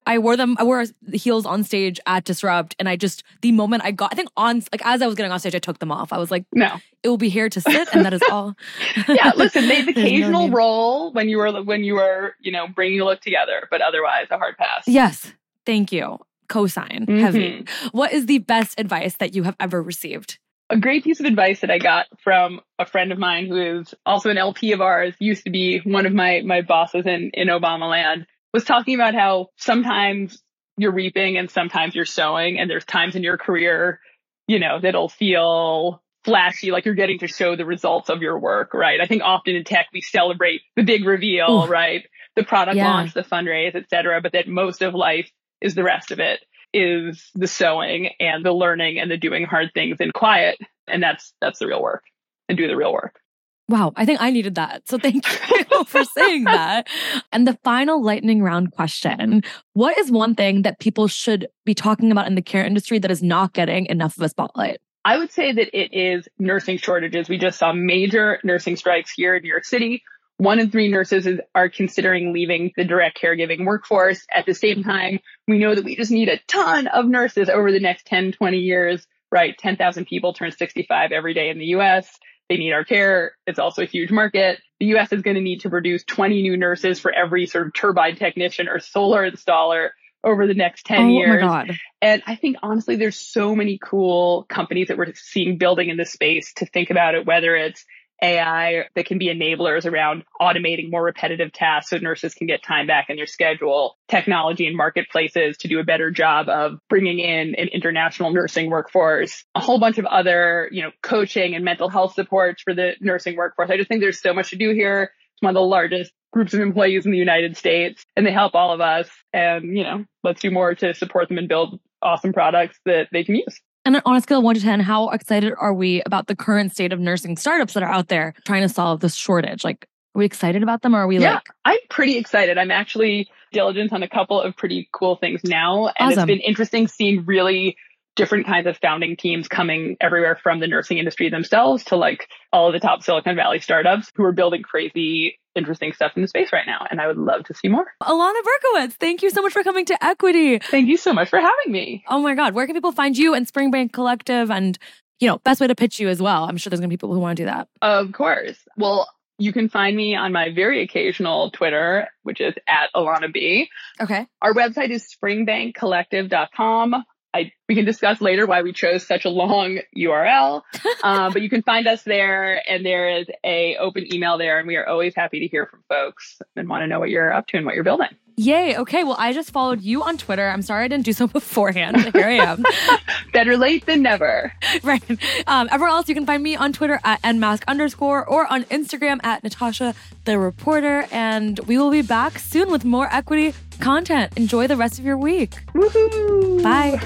I 0.10 0.18
wore 0.18 0.36
them. 0.36 0.56
I 0.58 0.64
wore 0.64 0.84
heels 1.14 1.46
on 1.46 1.64
stage 1.64 2.00
at 2.08 2.26
Disrupt, 2.26 2.76
and 2.80 2.90
I 2.90 2.96
just 2.96 3.24
the 3.44 3.52
moment 3.52 3.84
I 3.86 3.92
got, 3.92 4.12
I 4.12 4.16
think 4.16 4.30
on 4.36 4.64
like 4.72 4.84
as 4.84 5.04
I 5.04 5.06
was 5.06 5.14
getting 5.14 5.32
on 5.32 5.40
stage, 5.40 5.54
I 5.54 5.60
took 5.60 5.78
them 5.78 5.92
off. 5.92 6.12
I 6.12 6.18
was 6.18 6.32
like, 6.32 6.46
no, 6.52 6.80
it 7.04 7.10
will 7.10 7.18
be 7.18 7.30
here 7.30 7.48
to 7.48 7.62
sit, 7.62 7.90
and 7.94 8.04
that 8.04 8.14
is 8.14 8.22
all. 8.32 8.56
yeah, 9.08 9.34
listen, 9.36 9.68
they 9.68 9.76
have 9.76 9.88
occasional 9.88 10.48
no 10.48 10.54
role 10.54 11.14
when 11.14 11.30
you 11.30 11.38
were 11.38 11.62
when 11.62 11.84
you 11.84 11.94
were 11.94 12.34
you 12.40 12.52
know 12.52 12.68
bringing 12.68 13.00
a 13.02 13.06
look 13.06 13.22
together, 13.22 13.68
but 13.70 13.82
otherwise 13.82 14.26
a 14.32 14.40
hard 14.40 14.58
pass. 14.58 14.88
Yes, 14.88 15.32
thank 15.68 15.92
you. 15.92 16.18
Cosign 16.50 17.06
mm-hmm. 17.06 17.20
heavy. 17.20 17.66
What 17.92 18.12
is 18.12 18.26
the 18.26 18.40
best 18.40 18.80
advice 18.80 19.16
that 19.18 19.36
you 19.36 19.44
have 19.44 19.56
ever 19.60 19.82
received? 19.82 20.40
a 20.72 20.78
great 20.78 21.04
piece 21.04 21.20
of 21.20 21.26
advice 21.26 21.62
that 21.62 21.72
I 21.72 21.80
got 21.80 22.06
from 22.24 22.62
a 22.78 22.86
friend 22.86 23.12
of 23.12 23.18
mine 23.18 23.48
who 23.48 23.80
is 23.80 23.96
also 24.06 24.30
an 24.30 24.38
LP 24.38 24.72
of 24.72 24.82
ours, 24.82 25.16
used 25.20 25.44
to 25.46 25.50
be 25.50 25.80
one 25.80 26.06
of 26.06 26.14
my 26.14 26.42
my 26.44 26.62
bosses 26.62 27.06
in 27.06 27.30
in 27.36 27.48
Obama 27.48 27.90
land 27.90 28.26
was 28.54 28.64
talking 28.64 28.96
about 28.96 29.14
how 29.14 29.48
sometimes 29.58 30.42
you're 30.78 30.92
reaping 30.92 31.38
and 31.38 31.50
sometimes 31.50 31.96
you're 31.96 32.06
sowing 32.06 32.60
and 32.60 32.70
there's 32.70 32.86
times 32.86 33.16
in 33.16 33.24
your 33.24 33.38
career, 33.38 34.00
you 34.48 34.60
know, 34.60 34.80
that'll 34.80 35.10
feel 35.10 36.02
flashy, 36.24 36.72
like 36.72 36.86
you're 36.86 36.96
getting 36.96 37.20
to 37.20 37.28
show 37.28 37.56
the 37.56 37.66
results 37.66 38.10
of 38.10 38.22
your 38.22 38.38
work, 38.40 38.74
right? 38.74 39.00
I 39.02 39.06
think 39.06 39.22
often 39.24 39.56
in 39.56 39.64
tech, 39.64 39.88
we 39.94 40.02
celebrate 40.02 40.62
the 40.76 40.84
big 40.84 41.06
reveal, 41.06 41.64
Ooh. 41.64 41.68
right? 41.68 42.06
The 42.36 42.44
product 42.44 42.78
yeah. 42.78 42.90
launch, 42.90 43.14
the 43.14 43.24
fundraise, 43.24 43.76
et 43.76 43.90
cetera, 43.90 44.22
but 44.22 44.34
that 44.34 44.48
most 44.48 44.82
of 44.82 44.94
life 44.94 45.30
is 45.62 45.76
the 45.76 45.84
rest 45.84 46.12
of 46.12 46.20
it 46.20 46.40
is 46.74 47.30
the 47.36 47.48
sowing 47.48 48.12
and 48.20 48.46
the 48.46 48.52
learning 48.52 49.00
and 49.00 49.10
the 49.10 49.18
doing 49.18 49.44
hard 49.44 49.72
things 49.74 49.98
in 50.00 50.12
quiet. 50.12 50.58
And 50.88 51.02
that's 51.02 51.34
that's 51.42 51.60
the 51.60 51.68
real 51.68 51.82
work 51.82 52.04
and 52.48 52.58
do 52.58 52.68
the 52.68 52.76
real 52.76 52.94
work. 52.94 53.20
Wow, 53.70 53.94
I 53.96 54.04
think 54.04 54.20
I 54.20 54.32
needed 54.32 54.56
that. 54.56 54.90
So 54.90 54.98
thank 54.98 55.24
you 55.70 55.84
for 55.86 56.04
saying 56.04 56.46
that. 56.46 56.88
And 57.32 57.48
the 57.48 57.58
final 57.64 58.02
lightning 58.02 58.42
round 58.42 58.72
question 58.72 59.44
What 59.74 59.98
is 60.00 60.12
one 60.12 60.34
thing 60.34 60.64
that 60.64 60.80
people 60.80 61.08
should 61.08 61.48
be 61.66 61.76
talking 61.76 62.12
about 62.12 62.26
in 62.26 62.34
the 62.34 62.42
care 62.42 62.66
industry 62.66 62.98
that 62.98 63.12
is 63.12 63.22
not 63.22 63.54
getting 63.54 63.86
enough 63.86 64.18
of 64.18 64.24
a 64.24 64.30
spotlight? 64.30 64.80
I 65.06 65.18
would 65.18 65.32
say 65.32 65.52
that 65.54 65.80
it 65.80 65.96
is 65.96 66.28
nursing 66.40 66.78
shortages. 66.78 67.30
We 67.30 67.38
just 67.38 67.60
saw 67.60 67.72
major 67.72 68.40
nursing 68.44 68.76
strikes 68.76 69.12
here 69.12 69.36
in 69.36 69.44
New 69.44 69.50
York 69.50 69.66
City. 69.66 70.02
One 70.38 70.60
in 70.60 70.72
three 70.72 70.90
nurses 70.90 71.28
is, 71.28 71.40
are 71.54 71.70
considering 71.70 72.34
leaving 72.34 72.72
the 72.76 72.86
direct 72.86 73.20
caregiving 73.22 73.66
workforce. 73.66 74.26
At 74.34 74.46
the 74.46 74.56
same 74.56 74.84
time, 74.84 75.20
we 75.48 75.60
know 75.60 75.76
that 75.76 75.86
we 75.86 75.96
just 75.96 76.12
need 76.12 76.30
a 76.30 76.40
ton 76.48 76.88
of 76.88 77.06
nurses 77.06 77.50
over 77.50 77.72
the 77.72 77.80
next 77.80 78.08
10, 78.08 78.32
20 78.32 78.58
years, 78.58 79.06
right? 79.32 79.56
10,000 79.58 80.06
people 80.06 80.34
turn 80.34 80.52
65 80.52 81.12
every 81.12 81.34
day 81.34 81.50
in 81.50 81.60
the 81.60 81.66
US. 81.68 82.10
They 82.50 82.58
need 82.58 82.74
our 82.74 82.84
care. 82.84 83.34
It's 83.46 83.60
also 83.60 83.84
a 83.84 83.86
huge 83.86 84.12
market. 84.12 84.60
The 84.80 84.88
US 84.98 85.14
is 85.14 85.22
going 85.22 85.36
to 85.36 85.42
need 85.42 85.62
to 85.62 85.70
produce 85.70 86.04
20 86.04 86.42
new 86.42 86.58
nurses 86.58 87.00
for 87.00 87.12
every 87.12 87.46
sort 87.46 87.68
of 87.68 87.74
turbine 87.74 88.16
technician 88.16 88.68
or 88.68 88.80
solar 88.80 89.30
installer 89.30 89.90
over 90.24 90.48
the 90.48 90.54
next 90.54 90.86
10 90.86 91.02
oh, 91.02 91.08
years. 91.10 91.42
My 91.44 91.66
God. 91.66 91.78
And 92.02 92.24
I 92.26 92.36
think 92.36 92.58
honestly, 92.64 92.96
there's 92.96 93.18
so 93.18 93.56
many 93.56 93.78
cool 93.82 94.46
companies 94.50 94.88
that 94.88 94.98
we're 94.98 95.14
seeing 95.16 95.58
building 95.58 95.90
in 95.90 95.98
this 95.98 96.12
space 96.12 96.54
to 96.56 96.66
think 96.66 96.90
about 96.90 97.16
it, 97.16 97.26
whether 97.26 97.56
it's 97.56 97.86
AI 98.22 98.86
that 98.96 99.06
can 99.06 99.18
be 99.18 99.28
enablers 99.28 99.90
around 99.90 100.24
automating 100.42 100.90
more 100.92 101.04
repetitive 101.04 101.52
tasks 101.52 101.90
so 101.90 101.98
nurses 101.98 102.34
can 102.34 102.48
get 102.48 102.64
time 102.64 102.88
back 102.88 103.10
in 103.10 103.16
their 103.16 103.26
schedule, 103.26 103.98
technology 104.08 104.68
and 104.68 104.76
marketplaces 104.76 105.58
to 105.58 105.68
do 105.68 105.80
a 105.80 105.84
better 105.84 106.12
job 106.12 106.50
of 106.50 106.80
bringing 106.90 107.20
in 107.20 107.56
an 107.56 107.70
international 107.70 108.32
nursing 108.32 108.70
workforce, 108.70 109.46
a 109.56 109.60
whole 109.60 109.80
bunch 109.80 109.98
of 109.98 110.06
other, 110.06 110.70
you 110.72 110.82
know, 110.82 110.92
coaching 111.02 111.56
and 111.56 111.64
mental 111.64 111.90
health 111.90 112.14
supports 112.14 112.62
for 112.62 112.74
the 112.74 112.94
nursing 113.00 113.36
workforce. 113.36 113.70
I 113.70 113.78
just 113.78 113.88
think 113.88 114.02
there's 114.02 114.22
so 114.22 114.34
much 114.34 114.50
to 114.52 114.56
do 114.56 114.72
here. 114.72 115.12
It's 115.34 115.42
one 115.42 115.52
of 115.52 115.56
the 115.56 115.62
largest 115.62 116.12
groups 116.32 116.54
of 116.54 116.60
employees 116.60 117.06
in 117.06 117.12
the 117.12 117.18
United 117.18 117.58
States 117.58 118.06
and 118.16 118.26
they 118.26 118.32
help 118.32 118.56
all 118.56 118.74
of 118.74 118.82
us. 118.82 119.10
And, 119.34 119.78
you 119.78 119.84
know, 119.84 120.06
let's 120.24 120.42
do 120.42 120.52
more 120.52 120.76
to 120.76 120.94
support 120.94 121.30
them 121.30 121.38
and 121.38 121.48
build 121.48 121.80
awesome 122.02 122.34
products 122.34 122.80
that 122.86 123.08
they 123.12 123.24
can 123.24 123.36
use. 123.36 123.60
And 123.90 124.04
on 124.06 124.16
a 124.16 124.22
scale 124.22 124.38
of 124.38 124.44
one 124.44 124.54
to 124.54 124.62
10, 124.62 124.82
how 124.82 125.10
excited 125.10 125.52
are 125.58 125.74
we 125.74 126.04
about 126.06 126.28
the 126.28 126.36
current 126.36 126.72
state 126.72 126.94
of 126.94 127.00
nursing 127.00 127.36
startups 127.38 127.74
that 127.74 127.82
are 127.82 127.90
out 127.90 128.08
there 128.08 128.36
trying 128.46 128.62
to 128.62 128.70
solve 128.70 129.00
this 129.00 129.16
shortage? 129.16 129.64
Like, 129.64 129.88
are 130.14 130.20
we 130.20 130.26
excited 130.26 130.62
about 130.62 130.84
them 130.84 130.96
or 130.96 131.00
are 131.00 131.08
we 131.08 131.18
yeah, 131.18 131.34
like? 131.34 131.48
I'm 131.66 131.80
pretty 131.90 132.16
excited. 132.18 132.60
I'm 132.60 132.70
actually 132.70 133.28
diligent 133.52 133.92
on 133.92 134.04
a 134.04 134.08
couple 134.08 134.40
of 134.40 134.56
pretty 134.56 134.88
cool 134.92 135.16
things 135.16 135.42
now. 135.44 135.88
And 135.88 136.12
awesome. 136.12 136.20
it's 136.20 136.26
been 136.28 136.48
interesting 136.48 136.88
seeing 136.88 137.26
really 137.26 137.78
different 138.20 138.46
kinds 138.46 138.68
of 138.68 138.78
founding 138.78 139.16
teams 139.16 139.48
coming 139.48 139.96
everywhere 140.02 140.36
from 140.36 140.60
the 140.60 140.68
nursing 140.68 140.98
industry 140.98 141.30
themselves 141.30 141.86
to 141.86 141.96
like 141.96 142.28
all 142.52 142.68
of 142.68 142.74
the 142.74 142.80
top 142.80 143.02
Silicon 143.02 143.36
Valley 143.36 143.60
startups 143.60 144.12
who 144.14 144.24
are 144.26 144.34
building 144.34 144.62
crazy 144.62 145.40
interesting 145.56 145.94
stuff 145.94 146.12
in 146.16 146.22
the 146.22 146.28
space 146.28 146.52
right 146.52 146.66
now. 146.68 146.86
And 146.92 147.00
I 147.02 147.08
would 147.08 147.18
love 147.18 147.46
to 147.46 147.54
see 147.54 147.70
more. 147.70 147.86
Alana 148.04 148.42
Berkowitz, 148.42 148.94
thank 148.94 149.24
you 149.24 149.30
so 149.30 149.42
much 149.42 149.54
for 149.54 149.64
coming 149.64 149.86
to 149.86 150.04
Equity. 150.04 150.60
Thank 150.60 150.90
you 150.90 150.98
so 150.98 151.14
much 151.14 151.30
for 151.30 151.40
having 151.40 151.72
me. 151.72 152.04
Oh 152.08 152.20
my 152.20 152.36
God. 152.36 152.54
Where 152.54 152.66
can 152.66 152.76
people 152.76 152.92
find 152.92 153.18
you 153.18 153.34
and 153.34 153.48
Springbank 153.48 153.94
Collective 153.94 154.52
and, 154.52 154.78
you 155.20 155.28
know, 155.28 155.38
best 155.40 155.62
way 155.62 155.68
to 155.68 155.76
pitch 155.76 156.00
you 156.00 156.10
as 156.10 156.22
well? 156.22 156.44
I'm 156.44 156.58
sure 156.58 156.70
there's 156.70 156.82
going 156.82 156.90
to 156.90 156.94
be 156.94 156.98
people 156.98 157.14
who 157.14 157.20
want 157.20 157.38
to 157.38 157.44
do 157.44 157.48
that. 157.48 157.68
Of 157.82 158.12
course. 158.12 158.58
Well, 158.78 159.08
you 159.38 159.54
can 159.54 159.70
find 159.70 159.96
me 159.96 160.16
on 160.16 160.34
my 160.34 160.54
very 160.54 160.84
occasional 160.84 161.52
Twitter, 161.52 162.10
which 162.24 162.42
is 162.42 162.54
at 162.68 162.90
Alana 162.94 163.32
B. 163.32 163.70
Okay. 164.02 164.28
Our 164.42 164.54
website 164.54 164.90
is 164.90 165.08
springbankcollective.com. 165.08 167.06
I, 167.34 167.52
we 167.68 167.76
can 167.76 167.86
discuss 167.86 168.22
later 168.22 168.48
why 168.48 168.62
we 168.64 168.74
chose 168.74 169.06
such 169.06 169.26
a 169.26 169.30
long 169.30 169.80
URL, 169.96 170.64
um, 171.04 171.34
but 171.34 171.42
you 171.42 171.50
can 171.50 171.62
find 171.62 171.88
us 171.88 172.04
there 172.04 172.62
and 172.68 172.86
there 172.86 173.10
is 173.18 173.28
a 173.44 173.78
open 173.78 174.12
email 174.14 174.38
there 174.38 174.58
and 174.58 174.68
we 174.68 174.76
are 174.78 174.88
always 174.88 175.14
happy 175.16 175.40
to 175.42 175.48
hear 175.48 175.68
from 175.68 175.84
folks 175.90 176.42
and 176.56 176.68
want 176.68 176.82
to 176.82 176.88
know 176.88 177.00
what 177.00 177.10
you're 177.10 177.32
up 177.32 177.48
to 177.48 177.58
and 177.58 177.66
what 177.66 177.76
you're 177.76 177.84
building. 177.84 178.10
Yay. 178.40 178.78
Okay. 178.78 179.04
Well, 179.04 179.18
I 179.20 179.34
just 179.34 179.52
followed 179.52 179.82
you 179.82 180.02
on 180.02 180.18
Twitter. 180.18 180.48
I'm 180.48 180.62
sorry 180.62 180.86
I 180.86 180.88
didn't 180.88 181.04
do 181.04 181.12
so 181.12 181.28
beforehand. 181.40 181.98
Here 182.14 182.26
I 182.26 182.36
am. 182.36 182.64
Better 183.34 183.58
late 183.58 183.86
than 183.86 184.02
never. 184.02 184.54
Right. 184.82 185.04
Um, 185.46 185.68
everyone 185.70 185.92
else, 185.92 186.08
you 186.08 186.16
can 186.16 186.26
find 186.26 186.42
me 186.42 186.56
on 186.56 186.72
Twitter 186.72 187.02
at 187.04 187.22
nmask 187.22 187.64
underscore 187.68 188.26
or 188.26 188.50
on 188.52 188.64
Instagram 188.66 189.20
at 189.26 189.44
Natasha 189.44 189.94
the 190.24 190.40
Reporter. 190.40 191.06
And 191.12 191.60
we 191.68 191.78
will 191.78 191.92
be 191.92 192.02
back 192.02 192.40
soon 192.40 192.72
with 192.72 192.86
more 192.86 193.14
equity 193.14 193.54
content. 193.80 194.32
Enjoy 194.38 194.68
the 194.68 194.78
rest 194.78 195.00
of 195.00 195.06
your 195.06 195.18
week. 195.18 195.56
Woohoo. 195.74 196.62
Bye. 196.64 197.02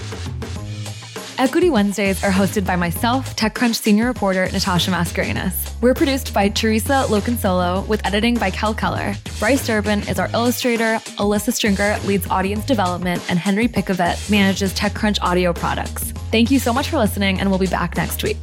Equity 1.40 1.72
Wednesdays 1.72 2.24
are 2.24 2.32
hosted 2.32 2.66
by 2.66 2.76
myself, 2.76 3.36
TechCrunch 3.36 3.76
senior 3.76 4.06
reporter 4.06 4.48
Natasha 4.52 4.92
Mascarenhas. 4.92 5.74
We're 5.82 5.96
produced 5.96 6.32
by 6.34 6.50
Theresa 6.50 7.06
Loconsolo 7.08 7.86
with 7.88 8.06
editing 8.06 8.36
by 8.36 8.52
Kel 8.52 8.74
Keller. 8.74 9.16
Bryce 9.40 9.66
Durbin 9.66 10.08
is 10.08 10.20
our 10.20 10.30
illustrator, 10.34 11.00
Alyssa 11.18 11.52
Stringer 11.52 11.98
leads 12.06 12.28
audience 12.30 12.66
development, 12.66 13.24
and 13.30 13.40
Henry 13.40 13.68
Pickavet 13.68 14.30
manages 14.30 14.74
TechCrunch 14.74 15.18
audio 15.22 15.54
products. 15.54 16.12
Thank 16.32 16.52
you 16.52 16.60
so 16.60 16.72
much 16.72 16.90
for 16.90 16.98
listening, 16.98 17.40
and 17.40 17.50
we'll 17.50 17.60
be 17.60 17.68
back 17.68 17.98
next 17.98 18.24
week. 18.24 18.42